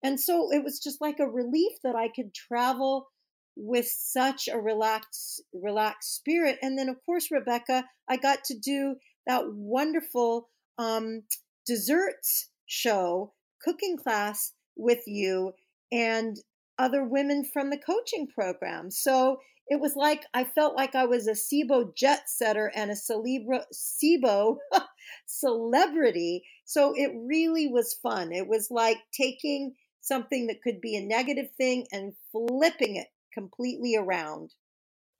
And 0.03 0.21
so 0.21 0.53
it 0.53 0.63
was 0.63 0.81
just 0.81 1.01
like 1.01 1.19
a 1.19 1.27
relief 1.27 1.73
that 1.83 1.97
I 1.97 2.09
could 2.09 2.35
travel 2.35 3.09
with 3.57 3.87
such 3.87 4.49
a 4.49 4.59
relaxed 4.59 5.43
relaxed 5.53 6.15
spirit 6.15 6.59
and 6.63 6.79
then 6.79 6.89
of 6.89 6.97
course 7.05 7.31
rebecca 7.31 7.85
i 8.09 8.17
got 8.17 8.43
to 8.45 8.59
do 8.59 8.97
that 9.27 9.43
wonderful 9.47 10.49
um, 10.79 11.23
desserts 11.67 12.49
show 12.67 13.33
cooking 13.63 13.97
class 13.97 14.53
with 14.77 15.01
you 15.07 15.53
and 15.91 16.39
other 16.79 17.05
women 17.05 17.45
from 17.45 17.69
the 17.69 17.77
coaching 17.79 18.27
program 18.27 18.91
so 18.91 19.39
it 19.69 19.81
was 19.81 19.97
like 19.97 20.25
i 20.35 20.45
felt 20.45 20.77
like 20.77 20.95
i 20.95 21.05
was 21.05 21.27
a 21.27 21.33
SIBO 21.33 21.95
jet 21.95 22.29
setter 22.29 22.71
and 22.75 22.91
a 22.91 22.95
celebra- 22.95 23.65
SIBO 23.73 24.57
celebrity. 25.27 26.45
So 26.65 26.95
it 26.97 27.13
really 27.15 27.69
was 27.69 27.95
fun. 27.95 28.33
It 28.33 28.49
was 28.49 28.71
like 28.71 28.99
taking 29.13 29.75
something 30.01 30.47
that 30.49 30.63
could 30.63 30.81
be 30.81 30.97
a 30.97 31.05
negative 31.05 31.51
thing 31.57 31.87
and 31.93 32.15
flipping 32.31 32.97
it 32.97 33.09
completely 33.33 33.97
around. 33.97 34.55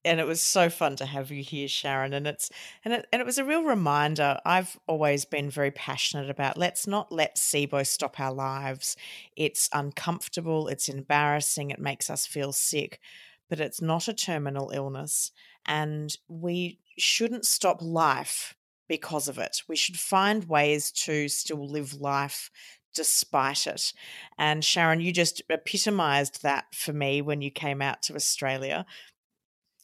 And 0.05 0.19
it 0.19 0.27
was 0.27 0.41
so 0.41 0.69
fun 0.69 0.97
to 0.97 1.07
have 1.07 1.31
you 1.31 1.45
here 1.45 1.69
sharon 1.69 2.13
and 2.13 2.27
it's 2.27 2.51
and 2.85 2.93
it, 2.93 3.07
and 3.13 3.21
it 3.23 3.25
was 3.25 3.39
a 3.39 3.45
real 3.45 3.63
reminder. 3.63 4.41
I've 4.45 4.77
always 4.89 5.25
been 5.25 5.49
very 5.49 5.71
passionate 5.71 6.29
about 6.29 6.59
let's 6.59 6.89
not 6.89 7.13
let 7.13 7.37
sibo 7.37 7.87
stop 7.87 8.19
our 8.19 8.33
lives. 8.33 8.97
It's 9.37 9.69
uncomfortable 9.73 10.67
it's 10.67 10.89
embarrassing 10.89 11.71
it 11.71 11.79
makes 11.79 12.11
us 12.11 12.27
feel 12.27 12.53
sick 12.53 12.99
but 13.53 13.61
it's 13.61 13.83
not 13.83 14.09
a 14.09 14.15
terminal 14.15 14.71
illness 14.71 15.31
and 15.67 16.17
we 16.27 16.79
shouldn't 16.97 17.45
stop 17.45 17.83
life 17.83 18.57
because 18.89 19.29
of 19.29 19.37
it 19.37 19.61
we 19.69 19.77
should 19.77 19.99
find 19.99 20.49
ways 20.49 20.91
to 20.91 21.29
still 21.29 21.69
live 21.69 21.93
life 22.01 22.51
despite 22.95 23.67
it. 23.67 23.93
And 24.37 24.63
Sharon, 24.63 25.01
you 25.01 25.13
just 25.13 25.41
epitomized 25.49 26.43
that 26.43 26.67
for 26.75 26.93
me 26.93 27.23
when 27.23 27.41
you 27.41 27.51
came 27.51 27.81
out 27.81 28.03
to 28.03 28.15
Australia 28.15 28.85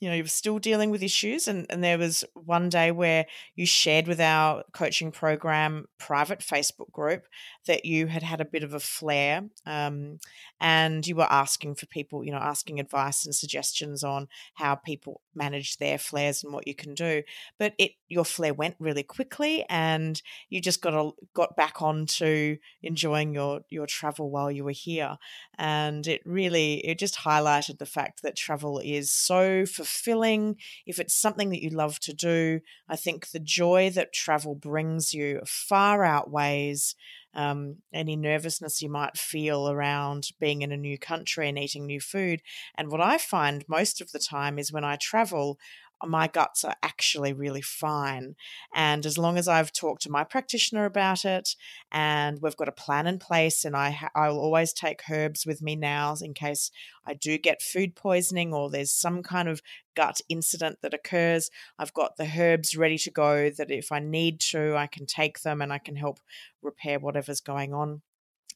you 0.01 0.09
know, 0.09 0.15
you 0.15 0.23
were 0.23 0.29
still 0.29 0.59
dealing 0.59 0.91
with 0.91 1.03
issues. 1.03 1.49
And, 1.49 1.67
and 1.71 1.83
there 1.83 1.99
was 1.99 2.25
one 2.35 2.69
day 2.69 2.91
where 2.91 3.27
you 3.57 3.67
shared 3.67 4.07
with 4.07 4.21
our 4.21 4.63
coaching 4.73 5.11
program 5.11 5.87
private 5.99 6.41
Facebook 6.41 6.91
group 6.93 7.27
that 7.69 7.85
you 7.85 8.09
had 8.09 8.23
had 8.23 8.41
a 8.41 8.45
bit 8.45 8.65
of 8.65 8.75
a 8.75 8.81
flare 8.81 9.45
um, 9.67 10.19
and 10.61 11.07
you 11.07 11.15
were 11.15 11.31
asking 11.31 11.77
for 11.77 11.87
people, 11.87 12.25
you 12.25 12.33
know, 12.33 12.39
asking 12.39 12.81
advice 12.81 13.25
and 13.25 13.35
suggestions 13.35 14.03
on 14.03 14.27
how 14.55 14.75
people 14.75 15.21
manage 15.35 15.77
their 15.77 15.99
flares 15.99 16.43
and 16.43 16.53
what 16.53 16.67
you 16.67 16.75
can 16.75 16.95
do. 16.95 17.23
But 17.59 17.75
it 17.79 17.93
your 18.09 18.25
flare 18.25 18.55
went 18.55 18.75
really 18.79 19.03
quickly 19.03 19.65
and 19.69 20.21
you 20.49 20.61
just 20.61 20.81
got 20.81 20.95
a, 20.95 21.11
got 21.35 21.57
back 21.57 21.83
on 21.83 22.07
to 22.07 22.57
enjoying 22.83 23.35
your 23.35 23.61
your 23.69 23.87
travel 23.87 24.31
while 24.31 24.51
you 24.51 24.65
were 24.65 24.71
here. 24.73 25.19
And 25.59 26.07
it 26.07 26.23
really 26.25 26.87
it 26.87 26.99
just 26.99 27.19
highlighted 27.19 27.79
the 27.79 27.87
fact 27.87 28.23
that 28.23 28.35
travel 28.35 28.81
is 28.81 29.13
so 29.13 29.67
fulfilling. 29.67 30.57
If 30.87 30.99
it's 30.99 31.15
something 31.15 31.51
that 31.51 31.63
you 31.63 31.71
love 31.71 32.01
to 32.01 32.15
do, 32.15 32.61
I 32.89 32.97
think 32.97 33.31
the 33.31 33.39
joy 33.39 33.91
that 33.91 34.13
travel 34.13 34.55
brings 34.55 35.15
you 35.15 35.41
far 35.47 36.03
outweighs 36.03 36.97
um, 37.35 37.77
any 37.93 38.17
nervousness 38.17 38.83
you 38.83 38.89
might 38.89 39.17
feel 39.17 39.69
around 39.69 40.29
being 40.41 40.63
in 40.63 40.73
a 40.73 40.77
new 40.77 40.99
country 40.99 41.49
and 41.49 41.59
eating 41.59 41.87
new 41.87 42.01
food. 42.01 42.43
And 42.77 42.91
what 42.91 43.01
I 43.01 43.19
find 43.19 43.65
most 43.69 44.01
of 44.01 44.13
the 44.13 44.19
time 44.19 44.59
is 44.59 44.73
when 44.73 44.85
I 44.85 44.97
travel, 44.97 45.59
my 46.07 46.29
guts 46.29 46.65
are 46.65 46.77
actually 46.83 47.33
really 47.33 47.63
fine. 47.63 48.37
And 48.75 49.05
as 49.05 49.19
long 49.19 49.37
as 49.37 49.49
I've 49.49 49.73
talked 49.73 50.03
to 50.03 50.11
my 50.11 50.25
practitioner 50.25 50.85
about 50.85 51.25
it 51.25 51.57
and 51.91 52.39
we've 52.41 52.57
got 52.57 52.69
a 52.69 52.73
plan 52.73 53.07
in 53.07 53.19
place, 53.19 53.65
and 53.65 53.77
I 53.77 53.91
ha- 53.91 54.11
I'll 54.15 54.39
always 54.39 54.73
take 54.73 55.03
herbs 55.11 55.45
with 55.47 55.61
me 55.61 55.77
now 55.77 56.15
in 56.21 56.35
case 56.35 56.71
I 57.07 57.15
do 57.15 57.39
get 57.39 57.63
food 57.63 57.97
poisoning 57.97 58.55
or 58.55 58.71
there's 58.71 58.93
some 58.93 59.23
kind 59.23 59.49
of 59.49 59.63
gut 59.97 60.21
incident 60.29 60.79
that 60.83 60.95
occurs, 60.95 61.51
I've 61.79 61.95
got 61.95 62.17
the 62.17 62.31
herbs 62.39 62.77
ready 62.77 62.99
to 62.99 63.11
go 63.11 63.51
that 63.51 63.71
if 63.71 63.91
I 63.91 63.99
need 63.99 64.41
to, 64.53 64.77
I 64.77 64.87
can 64.87 65.07
take 65.07 65.41
them 65.41 65.61
and 65.61 65.73
I 65.73 65.79
can 65.79 65.97
help 65.97 66.21
repair 66.63 66.99
whatever's 66.99 67.41
going 67.41 67.75
on 67.75 68.03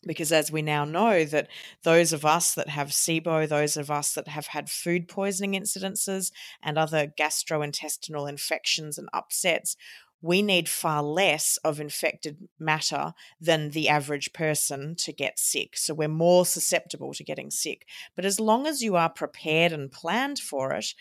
because 0.07 0.33
as 0.33 0.51
we 0.51 0.63
now 0.63 0.85
know 0.85 1.25
that 1.25 1.49
those 1.83 2.13
of 2.13 2.25
us 2.25 2.55
that 2.55 2.69
have 2.69 2.89
SIBO, 2.89 3.49
those 3.49 3.77
of 3.77 3.91
us 3.91 4.15
that 4.15 4.29
have 4.29 4.49
had 4.49 4.71
food 4.71 5.09
poisoning 5.09 5.53
incidences 5.53 6.33
and 6.63 6.77
other 6.77 7.07
gastrointestinal 7.07 8.29
infections 8.29 8.99
and 8.99 9.09
upsets, 9.13 9.77
we 10.23 10.41
need 10.41 10.69
far 10.69 11.03
less 11.03 11.57
of 11.65 11.81
infected 11.81 12.49
matter 12.59 13.13
than 13.41 13.71
the 13.71 13.89
average 13.89 14.33
person 14.33 14.95
to 14.95 15.13
get 15.13 15.39
sick. 15.39 15.77
So 15.77 15.95
we're 15.95 16.07
more 16.07 16.47
susceptible 16.47 17.13
to 17.15 17.25
getting 17.25 17.51
sick. 17.51 17.87
But 18.15 18.25
as 18.25 18.39
long 18.39 18.69
as 18.69 18.83
you 18.83 18.95
are 18.95 19.11
prepared 19.11 19.73
and 19.73 19.91
planned 19.91 20.39
for 20.39 20.73
it, 20.75 20.95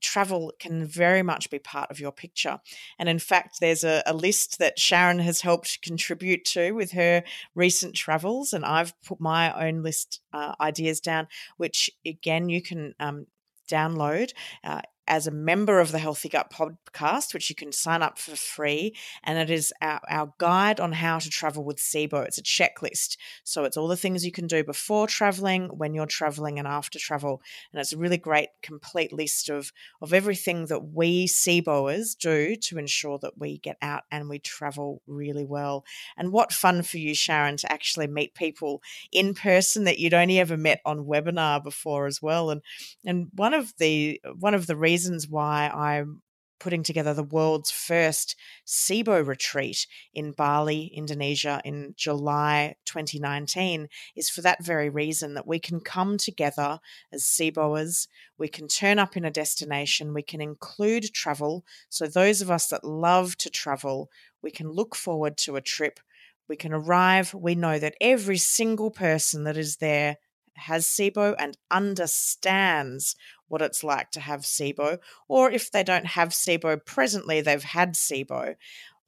travel 0.00 0.52
can 0.58 0.86
very 0.86 1.22
much 1.22 1.50
be 1.50 1.58
part 1.58 1.90
of 1.90 2.00
your 2.00 2.12
picture. 2.12 2.60
And 2.98 3.08
in 3.08 3.18
fact, 3.18 3.58
there's 3.60 3.84
a, 3.84 4.02
a, 4.06 4.14
list 4.14 4.58
that 4.58 4.78
Sharon 4.78 5.18
has 5.20 5.40
helped 5.40 5.82
contribute 5.82 6.44
to 6.46 6.72
with 6.72 6.92
her 6.92 7.22
recent 7.54 7.94
travels, 7.94 8.52
and 8.52 8.64
I've 8.64 9.00
put 9.02 9.20
my 9.20 9.52
own 9.66 9.82
list 9.82 10.20
uh, 10.32 10.54
ideas 10.60 11.00
down, 11.00 11.28
which 11.56 11.90
again 12.06 12.48
you 12.48 12.62
can 12.62 12.94
um, 13.00 13.26
download. 13.70 14.32
Uh, 14.64 14.82
as 15.10 15.26
a 15.26 15.32
member 15.32 15.80
of 15.80 15.90
the 15.90 15.98
Healthy 15.98 16.28
Gut 16.28 16.52
podcast, 16.52 17.34
which 17.34 17.50
you 17.50 17.56
can 17.56 17.72
sign 17.72 18.00
up 18.00 18.16
for 18.16 18.36
free. 18.36 18.94
And 19.24 19.38
it 19.38 19.50
is 19.50 19.72
our, 19.82 20.00
our 20.08 20.32
guide 20.38 20.78
on 20.78 20.92
how 20.92 21.18
to 21.18 21.28
travel 21.28 21.64
with 21.64 21.78
SIBO. 21.78 22.24
It's 22.24 22.38
a 22.38 22.42
checklist. 22.42 23.16
So 23.42 23.64
it's 23.64 23.76
all 23.76 23.88
the 23.88 23.96
things 23.96 24.24
you 24.24 24.30
can 24.30 24.46
do 24.46 24.62
before 24.62 25.08
traveling, 25.08 25.66
when 25.76 25.94
you're 25.94 26.06
traveling, 26.06 26.60
and 26.60 26.68
after 26.68 27.00
travel. 27.00 27.42
And 27.72 27.80
it's 27.80 27.92
a 27.92 27.98
really 27.98 28.18
great, 28.18 28.50
complete 28.62 29.12
list 29.12 29.48
of, 29.48 29.72
of 30.00 30.14
everything 30.14 30.66
that 30.66 30.92
we 30.94 31.26
SIBOers 31.26 32.16
do 32.16 32.54
to 32.54 32.78
ensure 32.78 33.18
that 33.18 33.36
we 33.36 33.58
get 33.58 33.78
out 33.82 34.04
and 34.12 34.28
we 34.28 34.38
travel 34.38 35.02
really 35.08 35.44
well. 35.44 35.84
And 36.16 36.30
what 36.30 36.52
fun 36.52 36.82
for 36.82 36.98
you, 36.98 37.16
Sharon, 37.16 37.56
to 37.56 37.72
actually 37.72 38.06
meet 38.06 38.34
people 38.34 38.80
in 39.10 39.34
person 39.34 39.84
that 39.84 39.98
you'd 39.98 40.14
only 40.14 40.38
ever 40.38 40.56
met 40.56 40.80
on 40.84 41.06
webinar 41.06 41.64
before 41.64 42.06
as 42.06 42.22
well. 42.22 42.50
And 42.50 42.62
and 43.04 43.26
one 43.34 43.54
of 43.54 43.72
the 43.78 44.20
one 44.38 44.54
of 44.54 44.68
the 44.68 44.76
reasons 44.76 44.99
reasons 45.00 45.26
why 45.26 45.70
I'm 45.72 46.20
putting 46.58 46.82
together 46.82 47.14
the 47.14 47.22
world's 47.22 47.70
first 47.70 48.36
SIBO 48.66 49.26
retreat 49.26 49.86
in 50.12 50.32
Bali, 50.32 50.92
Indonesia 50.94 51.58
in 51.64 51.94
July 51.96 52.74
2019 52.84 53.88
is 54.14 54.28
for 54.28 54.42
that 54.42 54.62
very 54.62 54.90
reason 54.90 55.32
that 55.32 55.46
we 55.46 55.58
can 55.58 55.80
come 55.80 56.18
together 56.18 56.78
as 57.10 57.22
SIBOers, 57.22 58.08
we 58.36 58.46
can 58.46 58.68
turn 58.68 58.98
up 58.98 59.16
in 59.16 59.24
a 59.24 59.30
destination, 59.30 60.12
we 60.12 60.22
can 60.22 60.42
include 60.42 61.14
travel. 61.14 61.64
So, 61.88 62.06
those 62.06 62.42
of 62.42 62.50
us 62.50 62.66
that 62.66 62.84
love 62.84 63.38
to 63.38 63.48
travel, 63.48 64.10
we 64.42 64.50
can 64.50 64.68
look 64.68 64.94
forward 64.94 65.38
to 65.38 65.56
a 65.56 65.62
trip. 65.62 65.98
We 66.46 66.56
can 66.56 66.74
arrive, 66.74 67.32
we 67.32 67.54
know 67.54 67.78
that 67.78 67.94
every 68.02 68.36
single 68.36 68.90
person 68.90 69.44
that 69.44 69.56
is 69.56 69.76
there 69.76 70.18
has 70.60 70.86
SIBO 70.86 71.34
and 71.38 71.56
understands 71.70 73.16
what 73.48 73.62
it's 73.62 73.82
like 73.82 74.10
to 74.12 74.20
have 74.20 74.42
SIBO, 74.42 74.98
or 75.28 75.50
if 75.50 75.72
they 75.72 75.82
don't 75.82 76.06
have 76.06 76.28
SIBO 76.28 76.84
presently, 76.84 77.40
they've 77.40 77.62
had 77.62 77.94
SIBO. 77.94 78.54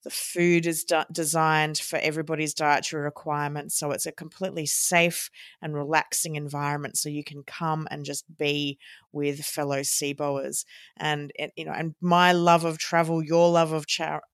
The 0.03 0.11
food 0.11 0.67
is 0.67 0.85
de- 0.85 1.07
designed 1.13 1.79
for 1.79 1.99
everybody's 1.99 2.55
dietary 2.55 3.03
requirements, 3.03 3.79
so 3.79 3.93
it's 3.93 4.07
a 4.07 4.13
completely 4.13 4.67
safe 4.67 5.31
and 5.61 5.75
relaxing 5.75 6.35
environment. 6.35 6.99
So 6.99 7.09
you 7.09 7.23
can 7.23 7.43
come 7.45 7.87
and 7.91 8.05
just 8.05 8.25
be 8.37 8.79
with 9.13 9.45
fellow 9.45 9.81
SIBOers. 9.81 10.65
And, 10.97 11.33
and 11.39 11.53
you 11.57 11.65
know, 11.65 11.73
and 11.73 11.95
my 12.01 12.33
love 12.33 12.65
of 12.65 12.79
travel, 12.79 13.23
your 13.23 13.51
love 13.51 13.73
of 13.73 13.87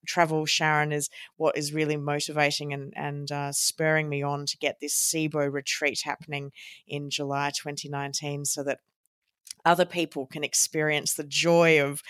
travel, 0.07 0.47
Sharon, 0.47 0.93
is 0.93 1.11
what 1.37 1.57
is 1.57 1.73
really 1.73 1.97
motivating 1.97 2.73
and 2.73 2.93
and 2.97 3.31
uh, 3.31 3.53
spurring 3.53 4.09
me 4.09 4.23
on 4.23 4.47
to 4.47 4.57
get 4.59 4.81
this 4.81 4.95
SIBO 4.95 5.53
retreat 5.53 6.01
happening 6.05 6.53
in 6.87 7.11
July 7.11 7.51
2019, 7.51 8.45
so 8.45 8.63
that 8.63 8.81
other 9.65 9.85
people 9.85 10.27
can 10.27 10.45
experience 10.45 11.15
the 11.15 11.25
joy 11.25 11.83
of 11.83 12.03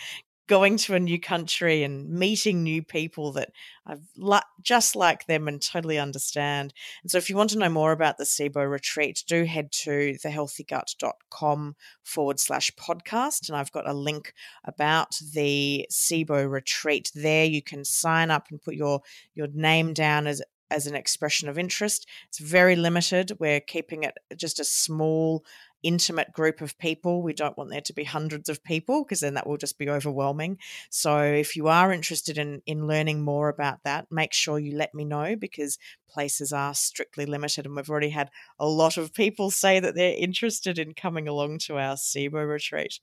going 0.48 0.76
to 0.78 0.94
a 0.94 1.00
new 1.00 1.20
country 1.20 1.84
and 1.84 2.08
meeting 2.08 2.62
new 2.62 2.82
people 2.82 3.32
that 3.32 3.50
I've 3.86 4.02
li- 4.16 4.40
just 4.62 4.96
like 4.96 5.26
them 5.26 5.46
and 5.46 5.62
totally 5.62 5.98
understand. 5.98 6.74
And 7.02 7.10
so, 7.10 7.18
if 7.18 7.30
you 7.30 7.36
want 7.36 7.50
to 7.50 7.58
know 7.58 7.68
more 7.68 7.92
about 7.92 8.18
the 8.18 8.24
SIBO 8.24 8.68
retreat, 8.68 9.22
do 9.28 9.44
head 9.44 9.70
to 9.72 10.16
thehealthygut.com 10.24 11.76
forward 12.02 12.40
slash 12.40 12.72
podcast. 12.72 13.48
And 13.48 13.56
I've 13.56 13.72
got 13.72 13.88
a 13.88 13.94
link 13.94 14.34
about 14.64 15.18
the 15.32 15.86
SIBO 15.92 16.50
retreat 16.50 17.12
there. 17.14 17.44
You 17.44 17.62
can 17.62 17.84
sign 17.84 18.30
up 18.30 18.48
and 18.50 18.60
put 18.60 18.74
your, 18.74 19.02
your 19.34 19.48
name 19.52 19.92
down 19.92 20.26
as 20.26 20.42
as 20.70 20.86
an 20.86 20.94
expression 20.94 21.48
of 21.48 21.58
interest. 21.58 22.06
It's 22.28 22.38
very 22.38 22.76
limited. 22.76 23.32
We're 23.38 23.60
keeping 23.60 24.02
it 24.02 24.18
just 24.36 24.60
a 24.60 24.64
small 24.64 25.44
intimate 25.82 26.32
group 26.32 26.60
of 26.60 26.78
people. 26.78 27.22
We 27.22 27.32
don't 27.32 27.56
want 27.56 27.70
there 27.70 27.80
to 27.80 27.92
be 27.92 28.04
hundreds 28.04 28.48
of 28.48 28.64
people 28.64 29.04
because 29.04 29.20
then 29.20 29.34
that 29.34 29.46
will 29.46 29.56
just 29.56 29.78
be 29.78 29.88
overwhelming. 29.88 30.58
So 30.90 31.20
if 31.22 31.56
you 31.56 31.68
are 31.68 31.92
interested 31.92 32.38
in 32.38 32.62
in 32.66 32.86
learning 32.86 33.22
more 33.22 33.48
about 33.48 33.84
that, 33.84 34.06
make 34.10 34.32
sure 34.32 34.58
you 34.58 34.76
let 34.76 34.94
me 34.94 35.04
know 35.04 35.36
because 35.36 35.78
places 36.08 36.52
are 36.52 36.74
strictly 36.74 37.26
limited 37.26 37.66
and 37.66 37.76
we've 37.76 37.90
already 37.90 38.10
had 38.10 38.30
a 38.58 38.66
lot 38.66 38.96
of 38.96 39.14
people 39.14 39.50
say 39.50 39.78
that 39.80 39.94
they're 39.94 40.16
interested 40.16 40.78
in 40.78 40.94
coming 40.94 41.28
along 41.28 41.58
to 41.58 41.78
our 41.78 41.96
SIBO 41.96 42.48
retreat. 42.48 43.00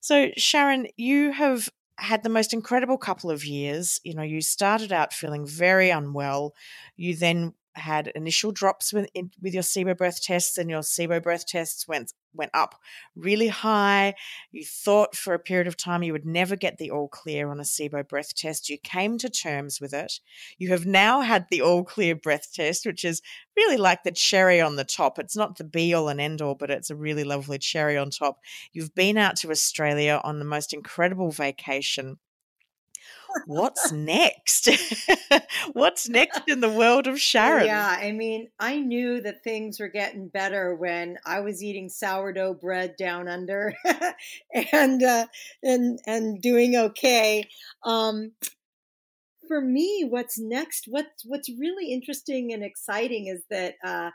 So 0.00 0.30
Sharon, 0.36 0.88
you 0.96 1.32
have 1.32 1.68
had 1.96 2.22
the 2.22 2.28
most 2.28 2.52
incredible 2.52 2.98
couple 2.98 3.30
of 3.30 3.44
years. 3.44 4.00
You 4.02 4.14
know, 4.14 4.22
you 4.22 4.40
started 4.40 4.92
out 4.92 5.12
feeling 5.12 5.46
very 5.46 5.90
unwell. 5.90 6.54
You 6.96 7.14
then 7.14 7.54
had 7.74 8.08
initial 8.08 8.52
drops 8.52 8.92
with 8.92 9.08
in, 9.14 9.30
with 9.40 9.54
your 9.54 9.62
SIBO 9.62 9.96
breath 9.96 10.22
tests, 10.22 10.58
and 10.58 10.68
your 10.70 10.80
SIBO 10.80 11.22
breath 11.22 11.46
tests 11.46 11.88
went 11.88 12.12
went 12.34 12.50
up 12.54 12.80
really 13.14 13.48
high. 13.48 14.14
You 14.50 14.64
thought 14.64 15.14
for 15.14 15.34
a 15.34 15.38
period 15.38 15.66
of 15.66 15.76
time 15.76 16.02
you 16.02 16.12
would 16.12 16.26
never 16.26 16.56
get 16.56 16.78
the 16.78 16.90
all 16.90 17.08
clear 17.08 17.50
on 17.50 17.60
a 17.60 17.64
SIBO 17.64 18.08
breath 18.08 18.34
test. 18.34 18.68
You 18.68 18.78
came 18.78 19.18
to 19.18 19.28
terms 19.28 19.80
with 19.80 19.92
it. 19.92 20.20
You 20.58 20.70
have 20.70 20.86
now 20.86 21.20
had 21.20 21.46
the 21.50 21.62
all 21.62 21.84
clear 21.84 22.14
breath 22.14 22.52
test, 22.52 22.86
which 22.86 23.04
is 23.04 23.22
really 23.56 23.76
like 23.76 24.02
the 24.02 24.12
cherry 24.12 24.60
on 24.60 24.76
the 24.76 24.84
top. 24.84 25.18
It's 25.18 25.36
not 25.36 25.58
the 25.58 25.64
be 25.64 25.94
all 25.94 26.08
and 26.08 26.20
end 26.20 26.40
all, 26.40 26.54
but 26.54 26.70
it's 26.70 26.90
a 26.90 26.96
really 26.96 27.24
lovely 27.24 27.58
cherry 27.58 27.96
on 27.96 28.10
top. 28.10 28.38
You've 28.72 28.94
been 28.94 29.18
out 29.18 29.36
to 29.36 29.50
Australia 29.50 30.20
on 30.24 30.38
the 30.38 30.44
most 30.44 30.72
incredible 30.72 31.30
vacation 31.30 32.18
what's 33.46 33.92
next? 33.92 34.68
what's 35.72 36.08
next 36.08 36.42
in 36.48 36.60
the 36.60 36.70
world 36.70 37.06
of 37.06 37.20
Sharon? 37.20 37.66
Yeah, 37.66 37.98
I 38.00 38.12
mean, 38.12 38.48
I 38.58 38.78
knew 38.78 39.20
that 39.20 39.44
things 39.44 39.80
were 39.80 39.88
getting 39.88 40.28
better 40.28 40.74
when 40.74 41.18
I 41.24 41.40
was 41.40 41.62
eating 41.62 41.88
sourdough 41.88 42.54
bread 42.54 42.96
down 42.98 43.28
under 43.28 43.74
and 44.72 45.02
uh, 45.02 45.26
and 45.62 45.98
and 46.06 46.40
doing 46.40 46.76
okay. 46.76 47.48
Um, 47.84 48.32
for 49.48 49.60
me, 49.60 50.06
what's 50.08 50.38
next? 50.38 50.86
What's 50.88 51.24
what's 51.24 51.50
really 51.50 51.92
interesting 51.92 52.52
and 52.52 52.62
exciting 52.62 53.26
is 53.26 53.42
that 53.50 53.74
uh, 53.84 54.10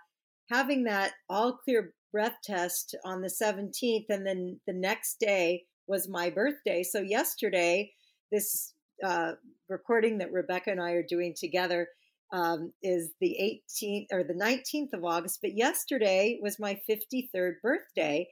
having 0.49 0.85
that 0.85 1.11
all 1.29 1.53
clear 1.53 1.93
breath 2.11 2.37
test 2.43 2.95
on 3.03 3.21
the 3.21 3.27
17th, 3.27 4.05
and 4.09 4.25
then 4.25 4.59
the 4.65 4.73
next 4.73 5.19
day 5.19 5.63
was 5.87 6.07
my 6.09 6.29
birthday. 6.29 6.83
So 6.83 7.01
yesterday, 7.01 7.91
this 8.31 8.73
uh, 9.03 9.33
recording 9.69 10.19
that 10.19 10.31
Rebecca 10.31 10.71
and 10.71 10.81
I 10.81 10.91
are 10.91 11.03
doing 11.03 11.33
together 11.37 11.87
um, 12.31 12.73
is 12.83 13.11
the 13.21 13.61
18th 13.81 14.07
or 14.11 14.23
the 14.23 14.33
19th 14.33 14.93
of 14.93 15.05
August. 15.05 15.39
But 15.41 15.55
yesterday 15.55 16.39
was 16.41 16.59
my 16.59 16.79
53rd 16.89 17.53
birthday. 17.61 18.27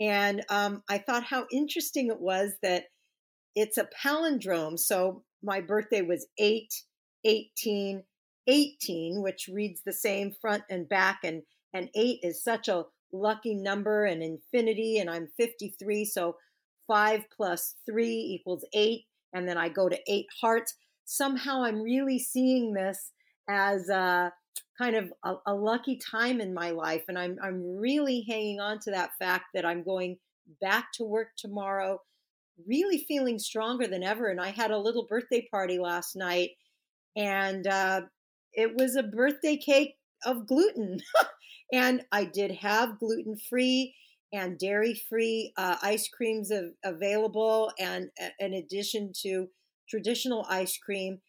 And 0.00 0.44
um, 0.48 0.82
I 0.88 0.98
thought 0.98 1.24
how 1.24 1.46
interesting 1.52 2.08
it 2.08 2.20
was 2.20 2.52
that 2.62 2.84
it's 3.54 3.78
a 3.78 3.88
palindrome. 4.04 4.78
So 4.78 5.24
my 5.42 5.60
birthday 5.60 6.02
was 6.02 6.26
8, 6.38 6.72
18, 7.24 8.02
18, 8.46 9.22
which 9.22 9.48
reads 9.52 9.80
the 9.84 9.92
same 9.92 10.32
front 10.40 10.62
and 10.70 10.88
back. 10.88 11.20
And, 11.24 11.42
and 11.74 11.88
8 11.94 12.20
is 12.22 12.44
such 12.44 12.68
a 12.68 12.84
lucky 13.12 13.54
number 13.54 14.04
and 14.04 14.22
infinity. 14.22 14.98
And 14.98 15.10
I'm 15.10 15.28
53. 15.36 16.04
So 16.04 16.36
5 16.86 17.24
plus 17.34 17.74
3 17.86 18.06
equals 18.06 18.64
8 18.72 19.02
and 19.32 19.48
then 19.48 19.58
I 19.58 19.68
go 19.68 19.88
to 19.88 19.98
eight 20.06 20.26
hearts. 20.40 20.74
Somehow 21.04 21.62
I'm 21.62 21.80
really 21.80 22.18
seeing 22.18 22.72
this 22.72 23.12
as 23.48 23.88
a 23.88 24.32
kind 24.76 24.96
of 24.96 25.12
a, 25.24 25.34
a, 25.46 25.54
lucky 25.54 25.96
time 25.96 26.40
in 26.40 26.54
my 26.54 26.70
life. 26.70 27.04
And 27.08 27.18
I'm, 27.18 27.36
I'm 27.42 27.78
really 27.78 28.24
hanging 28.28 28.60
on 28.60 28.78
to 28.80 28.90
that 28.92 29.10
fact 29.18 29.46
that 29.54 29.64
I'm 29.64 29.82
going 29.82 30.18
back 30.60 30.92
to 30.94 31.04
work 31.04 31.28
tomorrow, 31.36 32.00
really 32.66 33.04
feeling 33.08 33.38
stronger 33.38 33.86
than 33.86 34.02
ever. 34.02 34.28
And 34.28 34.40
I 34.40 34.50
had 34.50 34.70
a 34.70 34.78
little 34.78 35.06
birthday 35.08 35.46
party 35.50 35.78
last 35.78 36.16
night, 36.16 36.50
and 37.16 37.66
uh, 37.66 38.02
it 38.52 38.76
was 38.76 38.96
a 38.96 39.02
birthday 39.02 39.56
cake 39.56 39.96
of 40.24 40.46
gluten. 40.46 41.00
and 41.72 42.04
I 42.12 42.24
did 42.24 42.52
have 42.52 42.98
gluten 42.98 43.36
free 43.48 43.94
and 44.32 44.58
dairy 44.58 44.94
free 45.08 45.52
uh, 45.56 45.76
ice 45.82 46.08
creams 46.08 46.52
av- 46.52 46.74
available, 46.84 47.72
and 47.78 48.10
uh, 48.22 48.28
in 48.38 48.54
addition 48.54 49.12
to 49.22 49.48
traditional 49.88 50.46
ice 50.48 50.76
cream. 50.78 51.20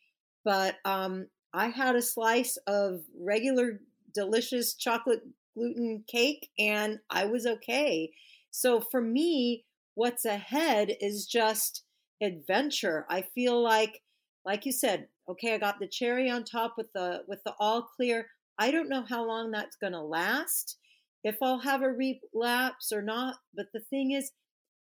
But 0.43 0.75
um, 0.85 1.27
I 1.53 1.67
had 1.69 1.95
a 1.95 2.01
slice 2.01 2.57
of 2.67 3.01
regular 3.19 3.81
delicious 4.13 4.73
chocolate 4.75 5.21
gluten 5.55 6.03
cake, 6.07 6.49
and 6.57 6.99
I 7.09 7.25
was 7.25 7.45
okay. 7.45 8.11
So 8.51 8.79
for 8.79 9.01
me, 9.01 9.65
what's 9.95 10.25
ahead 10.25 10.95
is 11.01 11.25
just 11.25 11.83
adventure. 12.21 13.05
I 13.09 13.21
feel 13.21 13.61
like, 13.61 14.01
like 14.45 14.65
you 14.65 14.71
said, 14.71 15.07
okay, 15.29 15.53
I 15.53 15.57
got 15.57 15.79
the 15.79 15.87
cherry 15.87 16.29
on 16.29 16.43
top 16.43 16.75
with 16.77 16.91
the 16.93 17.23
with 17.27 17.43
the 17.43 17.53
all 17.59 17.83
clear. 17.83 18.27
I 18.57 18.71
don't 18.71 18.89
know 18.89 19.05
how 19.07 19.25
long 19.25 19.51
that's 19.51 19.77
going 19.77 19.93
to 19.93 20.01
last 20.01 20.77
if 21.23 21.37
I'll 21.41 21.59
have 21.59 21.81
a 21.81 21.89
relapse 21.89 22.91
or 22.91 23.01
not. 23.01 23.37
But 23.55 23.67
the 23.73 23.81
thing 23.81 24.11
is, 24.11 24.31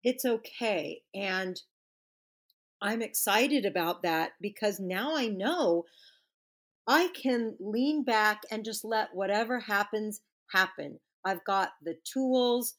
it's 0.03 0.25
okay. 0.25 1.03
And 1.14 1.61
I'm 2.83 3.03
excited 3.03 3.64
about 3.64 4.03
that 4.03 4.33
because 4.41 4.79
now 4.79 5.16
I 5.16 5.29
know 5.29 5.85
I 6.87 7.09
can 7.09 7.57
lean 7.59 8.05
back 8.05 8.43
and 8.51 8.64
just 8.64 8.85
let 8.85 9.14
whatever 9.14 9.61
happens 9.61 10.20
happen. 10.53 11.01
I've 11.25 11.45
got 11.45 11.70
the 11.83 11.97
tools 12.05 12.75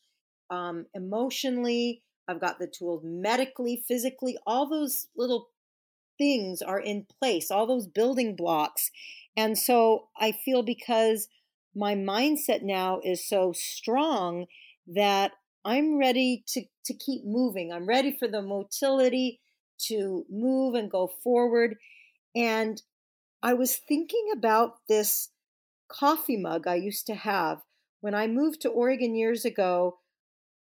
um, 0.51 0.85
emotionally, 0.93 2.03
I've 2.27 2.39
got 2.39 2.59
the 2.59 2.67
tools 2.67 3.01
medically, 3.03 3.83
physically, 3.87 4.37
all 4.45 4.69
those 4.69 5.07
little 5.17 5.49
things 6.17 6.61
are 6.61 6.79
in 6.79 7.07
place, 7.19 7.49
all 7.49 7.65
those 7.65 7.87
building 7.87 8.35
blocks. 8.35 8.91
And 9.35 9.57
so 9.57 10.09
I 10.17 10.31
feel 10.31 10.63
because 10.63 11.27
my 11.75 11.93
mindset 11.95 12.61
now 12.61 13.01
is 13.03 13.27
so 13.27 13.51
strong 13.53 14.45
that 14.87 15.31
I'm 15.65 15.97
ready 15.97 16.43
to, 16.49 16.63
to 16.85 16.93
keep 16.93 17.25
moving. 17.25 17.71
I'm 17.71 17.87
ready 17.87 18.15
for 18.17 18.27
the 18.27 18.41
motility 18.41 19.41
to 19.87 20.25
move 20.29 20.75
and 20.75 20.89
go 20.89 21.11
forward. 21.23 21.75
And 22.35 22.81
I 23.43 23.53
was 23.53 23.75
thinking 23.75 24.27
about 24.35 24.77
this 24.87 25.29
coffee 25.87 26.37
mug 26.37 26.67
I 26.67 26.75
used 26.75 27.07
to 27.07 27.15
have. 27.15 27.61
When 27.99 28.15
I 28.15 28.27
moved 28.27 28.61
to 28.61 28.69
Oregon 28.69 29.15
years 29.15 29.43
ago, 29.43 29.97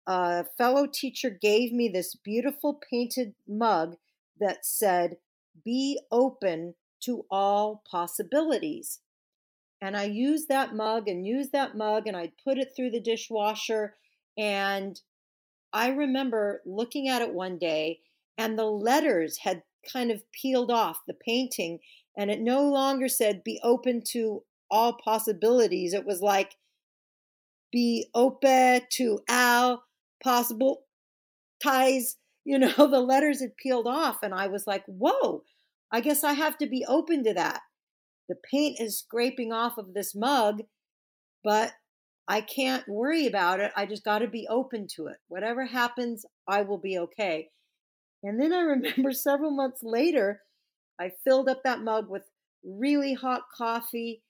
a 0.07 0.45
fellow 0.57 0.87
teacher 0.91 1.29
gave 1.29 1.71
me 1.71 1.89
this 1.89 2.15
beautiful 2.15 2.79
painted 2.89 3.33
mug 3.47 3.95
that 4.39 4.65
said, 4.65 5.17
Be 5.63 5.99
open 6.11 6.75
to 7.01 7.25
all 7.29 7.83
possibilities. 7.89 8.99
And 9.81 9.95
I 9.95 10.05
used 10.05 10.47
that 10.47 10.75
mug 10.75 11.07
and 11.07 11.27
used 11.27 11.51
that 11.51 11.75
mug 11.75 12.07
and 12.07 12.15
I'd 12.15 12.37
put 12.43 12.57
it 12.57 12.69
through 12.75 12.91
the 12.91 13.01
dishwasher. 13.01 13.95
And 14.37 14.99
I 15.73 15.89
remember 15.89 16.61
looking 16.65 17.07
at 17.07 17.21
it 17.21 17.33
one 17.33 17.57
day 17.57 17.99
and 18.37 18.57
the 18.57 18.65
letters 18.65 19.37
had 19.39 19.63
kind 19.91 20.11
of 20.11 20.23
peeled 20.31 20.71
off 20.71 21.05
the 21.05 21.13
painting 21.13 21.79
and 22.17 22.31
it 22.31 22.39
no 22.39 22.63
longer 22.63 23.07
said 23.07 23.43
be 23.43 23.59
open 23.63 24.01
to 24.11 24.43
all 24.71 24.93
possibilities. 24.93 25.93
It 25.93 26.05
was 26.05 26.21
like 26.21 26.55
be 27.71 28.07
open 28.15 28.81
to 28.91 29.19
all 29.29 29.83
possible 30.23 30.83
ties. 31.61 32.17
You 32.47 32.59
know, 32.59 32.69
the 32.77 32.99
letters 32.99 33.41
had 33.41 33.57
peeled 33.57 33.87
off 33.87 34.21
and 34.21 34.31
I 34.31 34.45
was 34.45 34.67
like, 34.67 34.83
whoa, 34.85 35.41
I 35.91 35.99
guess 35.99 36.23
I 36.23 36.33
have 36.33 36.59
to 36.59 36.67
be 36.67 36.85
open 36.87 37.23
to 37.23 37.33
that. 37.33 37.61
The 38.27 38.35
paint 38.51 38.79
is 38.79 38.99
scraping 38.99 39.51
off 39.51 39.77
of 39.77 39.93
this 39.93 40.15
mug, 40.15 40.61
but 41.43 41.73
I 42.27 42.41
can't 42.41 42.87
worry 42.87 43.27
about 43.27 43.59
it. 43.59 43.71
I 43.75 43.85
just 43.85 44.03
got 44.03 44.19
to 44.19 44.27
be 44.27 44.47
open 44.49 44.87
to 44.95 45.07
it. 45.07 45.17
Whatever 45.27 45.65
happens, 45.65 46.25
I 46.47 46.63
will 46.63 46.79
be 46.79 46.97
okay. 46.97 47.49
And 48.23 48.41
then 48.41 48.51
I 48.51 48.61
remember 48.61 49.11
several 49.11 49.51
months 49.51 49.81
later, 49.83 50.41
I 50.99 51.11
filled 51.23 51.49
up 51.49 51.61
that 51.63 51.81
mug 51.81 52.09
with 52.09 52.23
really 52.63 53.13
hot 53.13 53.43
coffee. 53.55 54.23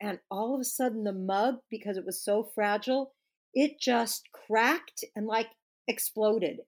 And 0.00 0.18
all 0.30 0.54
of 0.54 0.60
a 0.60 0.64
sudden, 0.64 1.04
the 1.04 1.12
mug, 1.12 1.56
because 1.70 1.96
it 1.96 2.04
was 2.04 2.22
so 2.22 2.50
fragile, 2.54 3.14
it 3.54 3.80
just 3.80 4.28
cracked 4.46 5.02
and 5.16 5.26
like 5.26 5.48
exploded. 5.88 6.58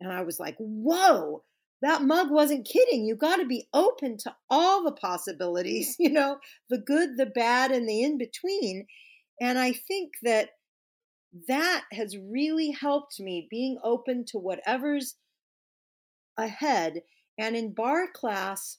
And 0.00 0.12
I 0.12 0.22
was 0.22 0.38
like, 0.38 0.56
whoa, 0.58 1.42
that 1.82 2.02
mug 2.02 2.30
wasn't 2.30 2.66
kidding. 2.66 3.04
You 3.04 3.16
got 3.16 3.36
to 3.36 3.46
be 3.46 3.68
open 3.74 4.16
to 4.18 4.34
all 4.48 4.84
the 4.84 4.92
possibilities, 4.92 5.96
you 5.98 6.10
know, 6.10 6.38
the 6.70 6.78
good, 6.78 7.16
the 7.16 7.26
bad, 7.26 7.70
and 7.70 7.88
the 7.88 8.02
in 8.02 8.18
between. 8.18 8.86
And 9.40 9.58
I 9.58 9.72
think 9.72 10.12
that 10.22 10.50
that 11.48 11.84
has 11.92 12.16
really 12.16 12.70
helped 12.70 13.20
me 13.20 13.46
being 13.50 13.78
open 13.84 14.24
to 14.28 14.38
whatever's 14.38 15.16
ahead. 16.38 17.02
And 17.38 17.54
in 17.54 17.74
barre 17.74 18.08
class, 18.14 18.78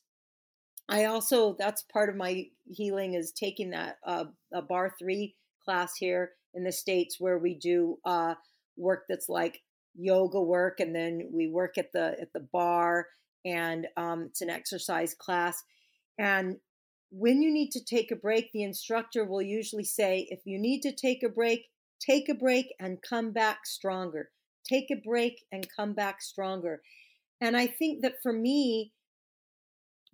I 0.90 1.06
also, 1.06 1.56
that's 1.60 1.84
part 1.84 2.10
of 2.10 2.16
my 2.16 2.46
healing 2.66 3.14
is 3.14 3.32
taking 3.32 3.72
that 3.72 3.98
uh, 4.06 4.26
a 4.54 4.62
barre 4.62 4.94
three 4.98 5.36
class 5.64 5.94
here 5.98 6.32
in 6.54 6.64
the 6.64 6.72
States 6.72 7.18
where 7.20 7.38
we 7.38 7.56
do 7.56 7.98
uh, 8.06 8.36
work 8.78 9.04
that's 9.10 9.30
like 9.30 9.62
yoga 9.98 10.42
work 10.42 10.80
and 10.80 10.96
then 10.96 11.30
we 11.32 11.48
work 11.48 11.78
at 11.78 11.92
the 11.92 12.16
at 12.22 12.32
the 12.34 12.40
barre, 12.40 13.06
and 13.46 13.88
um, 13.98 14.28
it's 14.30 14.42
an 14.42 14.50
exercise 14.50 15.14
class 15.14 15.64
and 16.18 16.58
when 17.10 17.42
you 17.42 17.52
need 17.54 17.72
to 17.72 17.84
take 17.84 18.12
a 18.12 18.16
break 18.16 18.52
the 18.52 18.64
instructor 18.64 19.26
will 19.26 19.42
usually 19.42 19.84
say 19.84 20.28
if 20.30 20.42
you 20.46 20.60
need 20.60 20.82
to 20.82 20.94
take 20.94 21.24
a 21.24 21.30
break 21.30 21.68
take 22.00 22.30
a 22.30 22.34
break 22.34 22.74
and 22.80 23.02
come 23.02 23.32
back 23.32 23.66
stronger. 23.66 24.30
Take 24.68 24.92
a 24.92 24.96
break 24.96 25.46
and 25.52 25.68
come 25.76 25.94
back 25.94 26.22
stronger. 26.22 26.82
And 27.40 27.56
i 27.56 27.68
think 27.68 28.02
that 28.02 28.16
for 28.24 28.34
me 28.34 28.94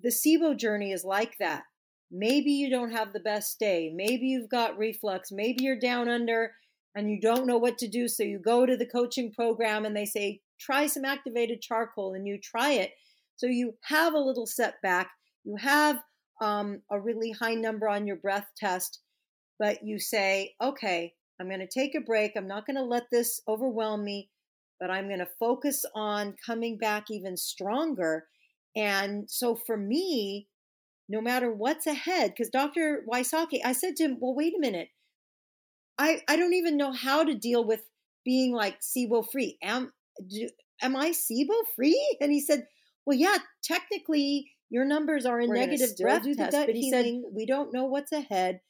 the 0.01 0.09
sibo 0.09 0.57
journey 0.57 0.91
is 0.91 1.05
like 1.05 1.37
that. 1.39 1.63
Maybe 2.11 2.51
you 2.51 2.69
don't 2.69 2.91
have 2.91 3.13
the 3.13 3.19
best 3.19 3.57
day. 3.59 3.91
Maybe 3.95 4.27
you've 4.27 4.49
got 4.49 4.77
reflux. 4.77 5.31
Maybe 5.31 5.63
you're 5.63 5.79
down 5.79 6.09
under 6.09 6.51
and 6.95 7.09
you 7.09 7.19
don't 7.19 7.47
know 7.47 7.57
what 7.57 7.77
to 7.79 7.87
do. 7.87 8.07
So 8.07 8.23
you 8.23 8.39
go 8.39 8.65
to 8.65 8.77
the 8.77 8.85
coaching 8.85 9.31
program 9.31 9.85
and 9.85 9.95
they 9.95 10.05
say, 10.05 10.41
try 10.59 10.87
some 10.87 11.05
activated 11.05 11.61
charcoal 11.61 12.13
and 12.13 12.27
you 12.27 12.39
try 12.41 12.73
it. 12.73 12.91
So 13.35 13.47
you 13.47 13.73
have 13.85 14.13
a 14.13 14.19
little 14.19 14.45
setback. 14.45 15.09
You 15.43 15.55
have 15.57 15.99
um, 16.41 16.81
a 16.91 16.99
really 16.99 17.31
high 17.31 17.55
number 17.55 17.89
on 17.89 18.05
your 18.05 18.17
breath 18.17 18.47
test, 18.57 18.99
but 19.59 19.83
you 19.83 19.99
say, 19.99 20.53
okay, 20.61 21.13
I'm 21.39 21.47
going 21.47 21.59
to 21.59 21.67
take 21.67 21.95
a 21.95 22.01
break. 22.01 22.33
I'm 22.35 22.47
not 22.47 22.65
going 22.65 22.77
to 22.77 22.83
let 22.83 23.03
this 23.11 23.41
overwhelm 23.47 24.03
me, 24.03 24.29
but 24.79 24.91
I'm 24.91 25.07
going 25.07 25.19
to 25.19 25.27
focus 25.39 25.83
on 25.95 26.35
coming 26.45 26.77
back 26.77 27.05
even 27.09 27.37
stronger. 27.37 28.25
And 28.75 29.29
so 29.29 29.55
for 29.55 29.77
me, 29.77 30.47
no 31.09 31.21
matter 31.21 31.51
what's 31.51 31.87
ahead, 31.87 32.31
because 32.31 32.49
Dr. 32.49 33.03
Wysocki, 33.11 33.59
I 33.63 33.73
said 33.73 33.95
to 33.97 34.03
him, 34.03 34.17
well, 34.19 34.35
wait 34.35 34.53
a 34.55 34.59
minute. 34.59 34.89
I 35.97 36.21
I 36.27 36.35
don't 36.35 36.53
even 36.53 36.77
know 36.77 36.91
how 36.91 37.23
to 37.23 37.33
deal 37.33 37.65
with 37.65 37.81
being 38.25 38.53
like 38.53 38.79
SIBO 38.81 39.29
free. 39.31 39.57
Am 39.61 39.91
do, 40.29 40.49
am 40.81 40.95
I 40.95 41.11
SIBO 41.11 41.55
free? 41.75 42.17
And 42.21 42.31
he 42.31 42.41
said, 42.41 42.67
well, 43.05 43.17
yeah, 43.17 43.37
technically 43.63 44.51
your 44.69 44.85
numbers 44.85 45.25
are 45.25 45.39
in 45.39 45.49
We're 45.49 45.55
negative 45.55 45.91
breath 45.99 46.23
test, 46.23 46.51
but 46.51 46.75
he 46.75 46.89
said 46.89 47.05
we 47.31 47.45
don't 47.45 47.73
know 47.73 47.85
what's 47.85 48.11
ahead. 48.11 48.61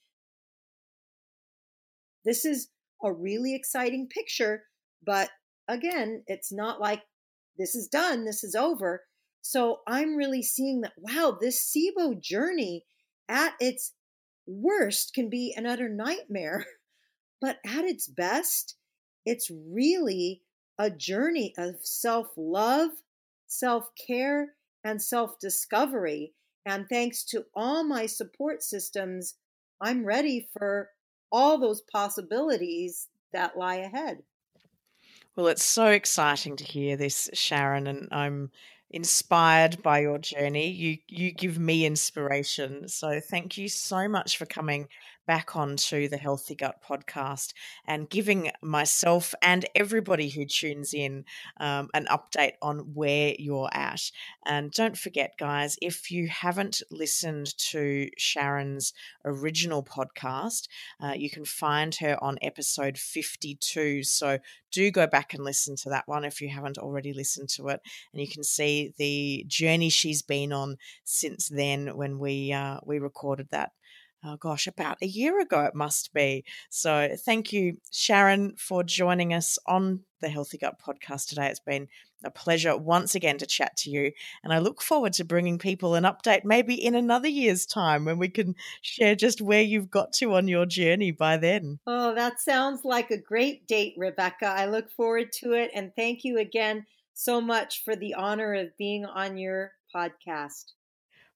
This 2.25 2.45
is 2.45 2.69
a 3.03 3.11
really 3.11 3.53
exciting 3.53 4.07
picture, 4.07 4.63
but 5.05 5.29
again, 5.67 6.23
it's 6.27 6.51
not 6.51 6.79
like 6.79 7.03
this 7.57 7.75
is 7.75 7.87
done, 7.87 8.25
this 8.25 8.43
is 8.43 8.55
over. 8.55 9.03
So 9.41 9.79
I'm 9.87 10.15
really 10.15 10.41
seeing 10.41 10.81
that 10.81 10.93
wow, 10.97 11.37
this 11.39 11.73
SIBO 11.73 12.21
journey 12.21 12.85
at 13.29 13.53
its 13.59 13.93
worst 14.47 15.13
can 15.13 15.29
be 15.29 15.53
an 15.55 15.65
utter 15.65 15.89
nightmare. 15.89 16.65
But 17.43 17.59
at 17.65 17.83
its 17.83 18.07
best, 18.07 18.77
it's 19.25 19.51
really 19.51 20.43
a 20.79 20.89
journey 20.89 21.53
of 21.57 21.75
self 21.85 22.29
love, 22.37 22.91
self 23.47 23.89
care, 23.95 24.53
and 24.81 25.01
self 25.01 25.39
discovery. 25.39 26.31
And 26.65 26.87
thanks 26.87 27.25
to 27.25 27.43
all 27.53 27.83
my 27.83 28.05
support 28.05 28.63
systems, 28.63 29.35
I'm 29.81 30.05
ready 30.05 30.47
for 30.57 30.91
all 31.33 31.57
those 31.57 31.81
possibilities 31.81 33.09
that 33.33 33.57
lie 33.57 33.75
ahead. 33.75 34.23
Well, 35.35 35.47
it's 35.47 35.65
so 35.65 35.87
exciting 35.87 36.55
to 36.55 36.63
hear 36.63 36.95
this, 36.95 37.29
Sharon, 37.33 37.87
and 37.87 38.07
I'm 38.09 38.51
inspired 38.89 39.83
by 39.83 39.99
your 39.99 40.19
journey. 40.19 40.69
You 40.69 40.99
you 41.09 41.31
give 41.31 41.59
me 41.59 41.85
inspiration. 41.85 42.87
So 42.87 43.19
thank 43.19 43.57
you 43.57 43.67
so 43.67 44.07
much 44.07 44.37
for 44.37 44.45
coming 44.45 44.87
back 45.25 45.55
onto 45.55 46.07
the 46.07 46.17
Healthy 46.17 46.55
Gut 46.55 46.81
podcast 46.87 47.53
and 47.85 48.09
giving 48.09 48.51
myself 48.61 49.33
and 49.41 49.65
everybody 49.75 50.29
who 50.29 50.45
tunes 50.45 50.93
in 50.93 51.25
um, 51.57 51.89
an 51.93 52.07
update 52.09 52.53
on 52.61 52.79
where 52.93 53.33
you're 53.39 53.69
at. 53.73 54.11
And 54.45 54.71
don't 54.71 54.97
forget, 54.97 55.33
guys, 55.37 55.77
if 55.81 56.11
you 56.11 56.27
haven't 56.27 56.81
listened 56.91 57.57
to 57.69 58.09
Sharon's 58.17 58.93
original 59.25 59.83
podcast, 59.83 60.67
uh, 61.01 61.13
you 61.15 61.29
can 61.29 61.45
find 61.45 61.95
her 61.95 62.21
on 62.21 62.37
episode 62.41 62.97
52. 62.97 64.03
So 64.03 64.39
do 64.71 64.91
go 64.91 65.07
back 65.07 65.33
and 65.33 65.43
listen 65.43 65.75
to 65.77 65.89
that 65.89 66.07
one 66.07 66.25
if 66.25 66.41
you 66.41 66.49
haven't 66.49 66.77
already 66.77 67.13
listened 67.13 67.49
to 67.49 67.67
it. 67.69 67.79
And 68.11 68.21
you 68.21 68.27
can 68.27 68.43
see 68.43 68.93
the 68.97 69.45
journey 69.47 69.89
she's 69.89 70.21
been 70.21 70.51
on 70.51 70.77
since 71.03 71.47
then 71.47 71.95
when 71.95 72.19
we 72.19 72.51
uh, 72.51 72.79
we 72.85 72.99
recorded 72.99 73.47
that 73.51 73.71
oh 74.23 74.37
gosh, 74.37 74.67
about 74.67 74.97
a 75.01 75.07
year 75.07 75.39
ago 75.39 75.61
it 75.65 75.75
must 75.75 76.13
be. 76.13 76.43
So 76.69 77.09
thank 77.25 77.51
you, 77.51 77.77
Sharon, 77.91 78.55
for 78.57 78.83
joining 78.83 79.33
us 79.33 79.59
on 79.65 80.01
the 80.21 80.29
Healthy 80.29 80.57
Gut 80.57 80.75
podcast 80.79 81.27
today. 81.27 81.47
It's 81.47 81.59
been 81.59 81.87
a 82.23 82.31
pleasure 82.31 82.77
once 82.77 83.15
again 83.15 83.37
to 83.37 83.45
chat 83.45 83.75
to 83.77 83.89
you. 83.89 84.11
And 84.43 84.53
I 84.53 84.59
look 84.59 84.81
forward 84.81 85.13
to 85.13 85.25
bringing 85.25 85.57
people 85.59 85.95
an 85.95 86.05
update 86.05 86.45
maybe 86.45 86.73
in 86.73 86.95
another 86.95 87.27
year's 87.27 87.65
time 87.65 88.05
when 88.05 88.17
we 88.17 88.29
can 88.29 88.55
share 88.81 89.15
just 89.15 89.41
where 89.41 89.61
you've 89.61 89.91
got 89.91 90.13
to 90.13 90.33
on 90.35 90.47
your 90.47 90.65
journey 90.65 91.11
by 91.11 91.37
then. 91.37 91.79
Oh, 91.85 92.15
that 92.15 92.39
sounds 92.39 92.85
like 92.85 93.11
a 93.11 93.17
great 93.17 93.67
date, 93.67 93.95
Rebecca. 93.97 94.45
I 94.45 94.67
look 94.67 94.89
forward 94.91 95.31
to 95.41 95.53
it. 95.53 95.71
And 95.75 95.91
thank 95.95 96.23
you 96.23 96.37
again 96.37 96.85
so 97.13 97.41
much 97.41 97.83
for 97.83 97.95
the 97.95 98.13
honor 98.13 98.53
of 98.53 98.77
being 98.77 99.05
on 99.05 99.37
your 99.37 99.73
podcast. 99.93 100.71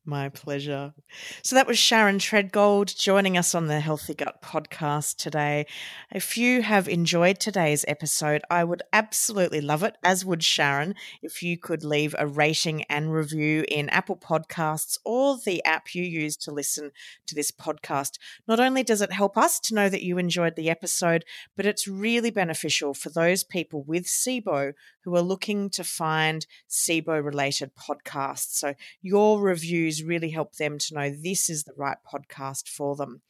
My 0.10 0.30
pleasure. 0.30 0.94
So 1.42 1.58
that 1.58 1.68
was 1.68 1.78
Sharon 1.78 2.18
Treadgold 2.18 2.96
joining 2.96 3.38
us 3.38 3.54
on 3.54 3.68
the 3.68 3.82
Healthy 3.82 4.14
Gut 4.14 4.42
podcast 4.42 5.18
today. 5.18 5.66
If 6.10 6.38
you 6.38 6.62
have 6.62 6.88
enjoyed 6.88 7.42
today's 7.42 7.84
episode, 7.90 8.42
I 8.50 8.64
would 8.64 8.84
absolutely 8.94 9.60
love 9.60 9.84
it, 9.84 9.98
as 10.06 10.24
would 10.24 10.46
Sharon, 10.46 10.96
if 11.22 11.44
you 11.44 11.58
could 11.58 11.84
leave 11.84 12.16
a 12.18 12.26
rating 12.26 12.84
and 12.84 13.12
review 13.12 13.66
in 13.68 13.90
Apple 13.90 14.16
Podcasts 14.16 14.98
or 15.04 15.40
the 15.46 15.62
app 15.66 15.94
you 15.94 16.04
use 16.04 16.38
to 16.38 16.52
listen 16.52 16.92
to 17.26 17.36
this 17.36 17.52
podcast. 17.52 18.12
Not 18.48 18.62
only 18.62 18.84
does 18.84 19.02
it 19.02 19.12
help 19.12 19.38
us 19.38 19.60
to 19.60 19.76
know 19.76 19.90
that 19.90 20.04
you 20.04 20.18
enjoyed 20.18 20.56
the 20.56 20.70
episode, 20.70 21.26
but 21.58 21.66
it's 21.66 21.86
really 21.86 22.32
beneficial 22.32 22.94
for 22.94 23.10
those 23.10 23.44
people 23.44 23.84
with 23.84 24.06
SIBO 24.06 24.72
who 25.08 25.16
are 25.16 25.22
looking 25.22 25.70
to 25.70 25.84
find 25.84 26.46
SIBO 26.70 27.24
related 27.24 27.72
podcasts. 27.76 28.56
So 28.56 28.74
your 29.02 29.42
reviews 29.42 29.97
really 30.04 30.30
help 30.30 30.56
them 30.56 30.78
to 30.78 30.94
know 30.94 31.10
this 31.10 31.50
is 31.50 31.64
the 31.64 31.74
right 31.76 31.98
podcast 32.12 32.68
for 32.68 32.96
them. 32.96 33.22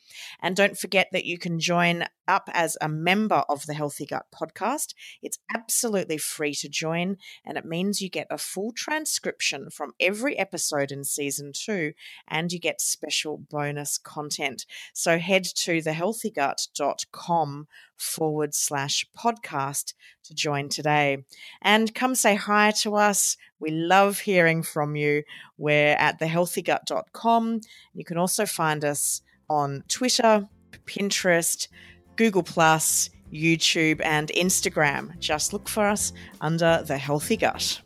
And 0.42 0.56
don't 0.56 0.78
forget 0.78 1.10
that 1.12 1.26
you 1.26 1.38
can 1.38 1.60
join 1.60 2.06
up 2.28 2.50
as 2.54 2.78
a 2.82 2.90
member 2.90 3.44
of 3.50 3.66
the 3.66 3.74
Healthy 3.74 4.06
Gut 4.06 4.26
podcast. 4.34 4.94
It's 5.22 5.40
absolutely 5.54 6.18
free 6.18 6.54
to 6.56 6.70
join, 6.70 7.18
and 7.46 7.58
it 7.58 7.66
means 7.66 8.02
you 8.02 8.10
get 8.10 8.28
a 8.30 8.38
full 8.38 8.72
transcription 8.74 9.70
from 9.70 9.94
every 10.00 10.38
episode 10.38 10.92
in 10.92 11.04
season 11.04 11.52
two, 11.54 11.94
and 12.28 12.52
you 12.52 12.60
get 12.60 12.82
special 12.82 13.38
bonus 13.38 13.98
content. 13.98 14.66
So 14.94 15.18
head 15.18 15.44
to 15.44 15.82
thehealthygut.com 15.82 17.68
forward 17.96 18.54
slash 18.54 19.06
podcast 19.18 19.94
to 20.24 20.36
join 20.36 20.70
today. 20.70 21.26
And 21.62 21.94
come 21.96 22.16
say 22.16 22.36
hi 22.36 22.72
to 22.82 22.96
us. 22.96 23.38
We 23.60 23.72
love 23.72 24.20
hearing 24.20 24.64
from 24.64 24.96
you. 24.96 25.24
We're 25.58 25.96
at 25.96 26.20
thehealthygut.com. 26.20 27.62
You 27.94 28.06
can 28.06 28.18
also 28.18 28.46
find 28.46 28.86
us 28.86 29.22
on 29.50 29.84
Twitter, 29.88 30.48
Pinterest, 30.86 31.68
Google, 32.16 32.44
Plus, 32.44 33.10
YouTube, 33.32 34.02
and 34.04 34.30
Instagram. 34.30 35.18
Just 35.20 35.54
look 35.54 35.68
for 35.68 35.88
us 35.88 36.14
under 36.42 36.84
The 36.86 36.98
Healthy 36.98 37.38
Gut. 37.38 37.82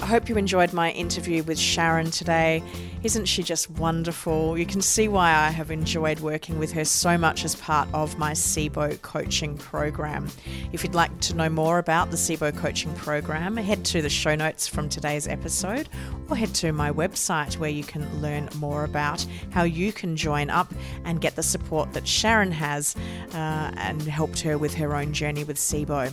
I 0.00 0.06
hope 0.06 0.28
you 0.28 0.36
enjoyed 0.36 0.72
my 0.72 0.90
interview 0.90 1.42
with 1.44 1.58
Sharon 1.58 2.10
today. 2.10 2.62
Isn't 3.04 3.26
she 3.26 3.42
just 3.42 3.68
wonderful? 3.68 4.56
You 4.56 4.64
can 4.64 4.80
see 4.80 5.08
why 5.08 5.28
I 5.34 5.50
have 5.50 5.70
enjoyed 5.70 6.20
working 6.20 6.58
with 6.58 6.72
her 6.72 6.86
so 6.86 7.18
much 7.18 7.44
as 7.44 7.54
part 7.54 7.86
of 7.92 8.16
my 8.16 8.32
SIBO 8.32 9.02
coaching 9.02 9.58
program. 9.58 10.26
If 10.72 10.82
you'd 10.82 10.94
like 10.94 11.20
to 11.20 11.34
know 11.34 11.50
more 11.50 11.76
about 11.78 12.10
the 12.10 12.16
SIBO 12.16 12.56
coaching 12.56 12.94
program, 12.94 13.58
head 13.58 13.84
to 13.84 14.00
the 14.00 14.08
show 14.08 14.34
notes 14.34 14.66
from 14.66 14.88
today's 14.88 15.28
episode 15.28 15.90
or 16.30 16.36
head 16.36 16.54
to 16.54 16.72
my 16.72 16.90
website 16.90 17.58
where 17.58 17.68
you 17.68 17.84
can 17.84 18.22
learn 18.22 18.48
more 18.56 18.84
about 18.84 19.26
how 19.50 19.64
you 19.64 19.92
can 19.92 20.16
join 20.16 20.48
up 20.48 20.72
and 21.04 21.20
get 21.20 21.36
the 21.36 21.42
support 21.42 21.92
that 21.92 22.08
Sharon 22.08 22.52
has 22.52 22.96
uh, 23.34 23.70
and 23.76 24.00
helped 24.00 24.40
her 24.40 24.56
with 24.56 24.72
her 24.76 24.96
own 24.96 25.12
journey 25.12 25.44
with 25.44 25.58
SIBO. 25.58 26.10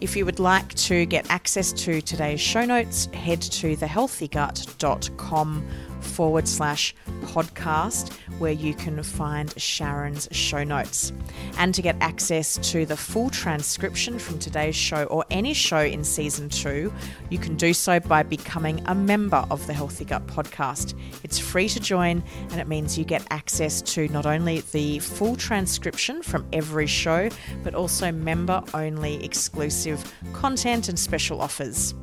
If 0.00 0.16
you 0.16 0.24
would 0.24 0.40
like 0.40 0.74
to 0.74 1.06
get 1.06 1.30
access 1.30 1.72
to 1.72 2.00
today's 2.00 2.40
show 2.40 2.64
notes, 2.64 3.06
head 3.06 3.40
to 3.42 3.76
thehealthygut.com 3.76 5.68
forward 6.00 6.48
slash 6.48 6.94
podcast, 7.22 8.12
where 8.38 8.52
you 8.52 8.74
can 8.74 9.02
find 9.02 9.52
Sharon's 9.60 10.28
show 10.32 10.64
notes. 10.64 11.12
And 11.58 11.74
to 11.74 11.82
get 11.82 11.96
access 12.00 12.58
to 12.72 12.86
the 12.86 12.96
full 12.96 13.30
transcription 13.30 14.18
from 14.18 14.38
today's 14.38 14.76
show 14.76 15.04
or 15.04 15.24
any 15.30 15.54
show 15.54 15.80
in 15.80 16.04
season 16.04 16.48
two, 16.48 16.92
you 17.30 17.38
can 17.38 17.56
do 17.56 17.72
so 17.72 18.00
by 18.00 18.22
becoming 18.22 18.82
a 18.86 18.94
member 18.94 19.44
of 19.50 19.66
the 19.66 19.72
Healthy 19.72 20.04
Gut 20.04 20.26
podcast. 20.26 20.98
It's 21.22 21.38
free 21.38 21.68
to 21.68 21.80
join, 21.80 22.22
and 22.50 22.60
it 22.60 22.68
means 22.68 22.98
you 22.98 23.04
get 23.04 23.26
access 23.30 23.82
to 23.82 24.08
not 24.08 24.26
only 24.26 24.60
the 24.72 24.98
full 25.00 25.36
transcription 25.36 26.22
from 26.22 26.46
every 26.52 26.86
show, 26.86 27.28
but 27.62 27.74
also 27.74 28.12
member 28.12 28.62
only 28.74 29.22
exclusive 29.24 30.12
content 30.32 30.88
and 30.88 30.98
special 30.98 31.40
offers. 31.40 31.94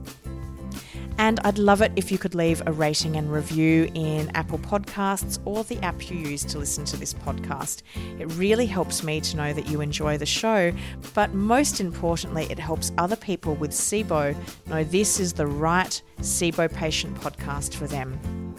And 1.17 1.39
I'd 1.43 1.57
love 1.57 1.81
it 1.81 1.91
if 1.95 2.11
you 2.11 2.17
could 2.17 2.35
leave 2.35 2.61
a 2.65 2.71
rating 2.71 3.15
and 3.15 3.31
review 3.31 3.89
in 3.93 4.29
Apple 4.35 4.59
Podcasts 4.59 5.39
or 5.45 5.63
the 5.63 5.77
app 5.83 6.09
you 6.09 6.17
use 6.17 6.43
to 6.45 6.59
listen 6.59 6.83
to 6.85 6.97
this 6.97 7.13
podcast. 7.13 7.83
It 8.19 8.25
really 8.33 8.65
helps 8.65 9.01
me 9.01 9.21
to 9.21 9.37
know 9.37 9.53
that 9.53 9.67
you 9.67 9.81
enjoy 9.81 10.17
the 10.17 10.25
show, 10.25 10.73
but 11.13 11.33
most 11.33 11.79
importantly, 11.79 12.47
it 12.49 12.59
helps 12.59 12.91
other 12.97 13.15
people 13.15 13.55
with 13.55 13.71
SIBO 13.71 14.35
know 14.67 14.83
this 14.83 15.19
is 15.19 15.33
the 15.33 15.47
right 15.47 16.01
SIBO 16.19 16.71
patient 16.73 17.15
podcast 17.21 17.75
for 17.75 17.87
them. 17.87 18.55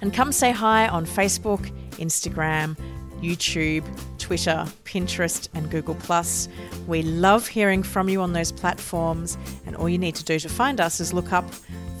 And 0.00 0.12
come 0.12 0.32
say 0.32 0.52
hi 0.52 0.86
on 0.88 1.06
Facebook, 1.06 1.70
Instagram, 1.92 2.76
YouTube, 3.24 3.84
Twitter, 4.18 4.66
Pinterest, 4.84 5.48
and 5.54 5.70
Google. 5.70 5.94
Plus. 5.94 6.48
We 6.86 7.02
love 7.02 7.46
hearing 7.46 7.82
from 7.82 8.08
you 8.08 8.20
on 8.20 8.32
those 8.32 8.52
platforms, 8.52 9.38
and 9.66 9.76
all 9.76 9.88
you 9.88 9.98
need 9.98 10.14
to 10.16 10.24
do 10.24 10.38
to 10.38 10.48
find 10.48 10.80
us 10.80 11.00
is 11.00 11.12
look 11.12 11.32
up 11.32 11.44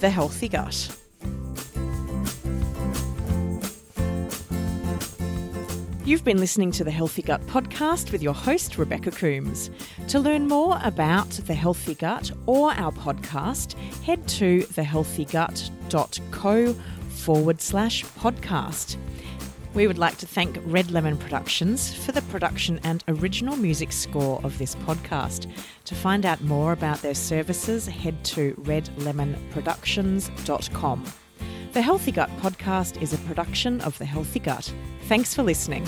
The 0.00 0.10
Healthy 0.10 0.48
Gut. 0.48 0.96
You've 6.04 6.22
been 6.22 6.36
listening 6.36 6.70
to 6.72 6.84
the 6.84 6.90
Healthy 6.90 7.22
Gut 7.22 7.40
podcast 7.46 8.12
with 8.12 8.22
your 8.22 8.34
host, 8.34 8.76
Rebecca 8.76 9.10
Coombs. 9.10 9.70
To 10.08 10.20
learn 10.20 10.46
more 10.46 10.78
about 10.82 11.30
the 11.30 11.54
Healthy 11.54 11.94
Gut 11.94 12.30
or 12.44 12.72
our 12.72 12.92
podcast, 12.92 13.72
head 14.02 14.28
to 14.28 14.64
thehealthygut.co 14.64 16.72
forward 17.08 17.62
slash 17.62 18.04
podcast. 18.04 18.98
We 19.74 19.86
would 19.88 19.98
like 19.98 20.16
to 20.18 20.26
thank 20.26 20.60
Red 20.64 20.92
Lemon 20.92 21.18
Productions 21.18 21.92
for 21.92 22.12
the 22.12 22.22
production 22.22 22.78
and 22.84 23.02
original 23.08 23.56
music 23.56 23.90
score 23.90 24.40
of 24.44 24.56
this 24.58 24.76
podcast. 24.76 25.50
To 25.86 25.96
find 25.96 26.24
out 26.24 26.40
more 26.42 26.70
about 26.72 27.02
their 27.02 27.14
services, 27.14 27.86
head 27.86 28.24
to 28.26 28.54
redlemonproductions.com. 28.62 31.04
The 31.72 31.82
Healthy 31.82 32.12
Gut 32.12 32.30
podcast 32.38 33.02
is 33.02 33.12
a 33.12 33.18
production 33.18 33.80
of 33.80 33.98
The 33.98 34.04
Healthy 34.04 34.38
Gut. 34.38 34.72
Thanks 35.08 35.34
for 35.34 35.42
listening. 35.42 35.84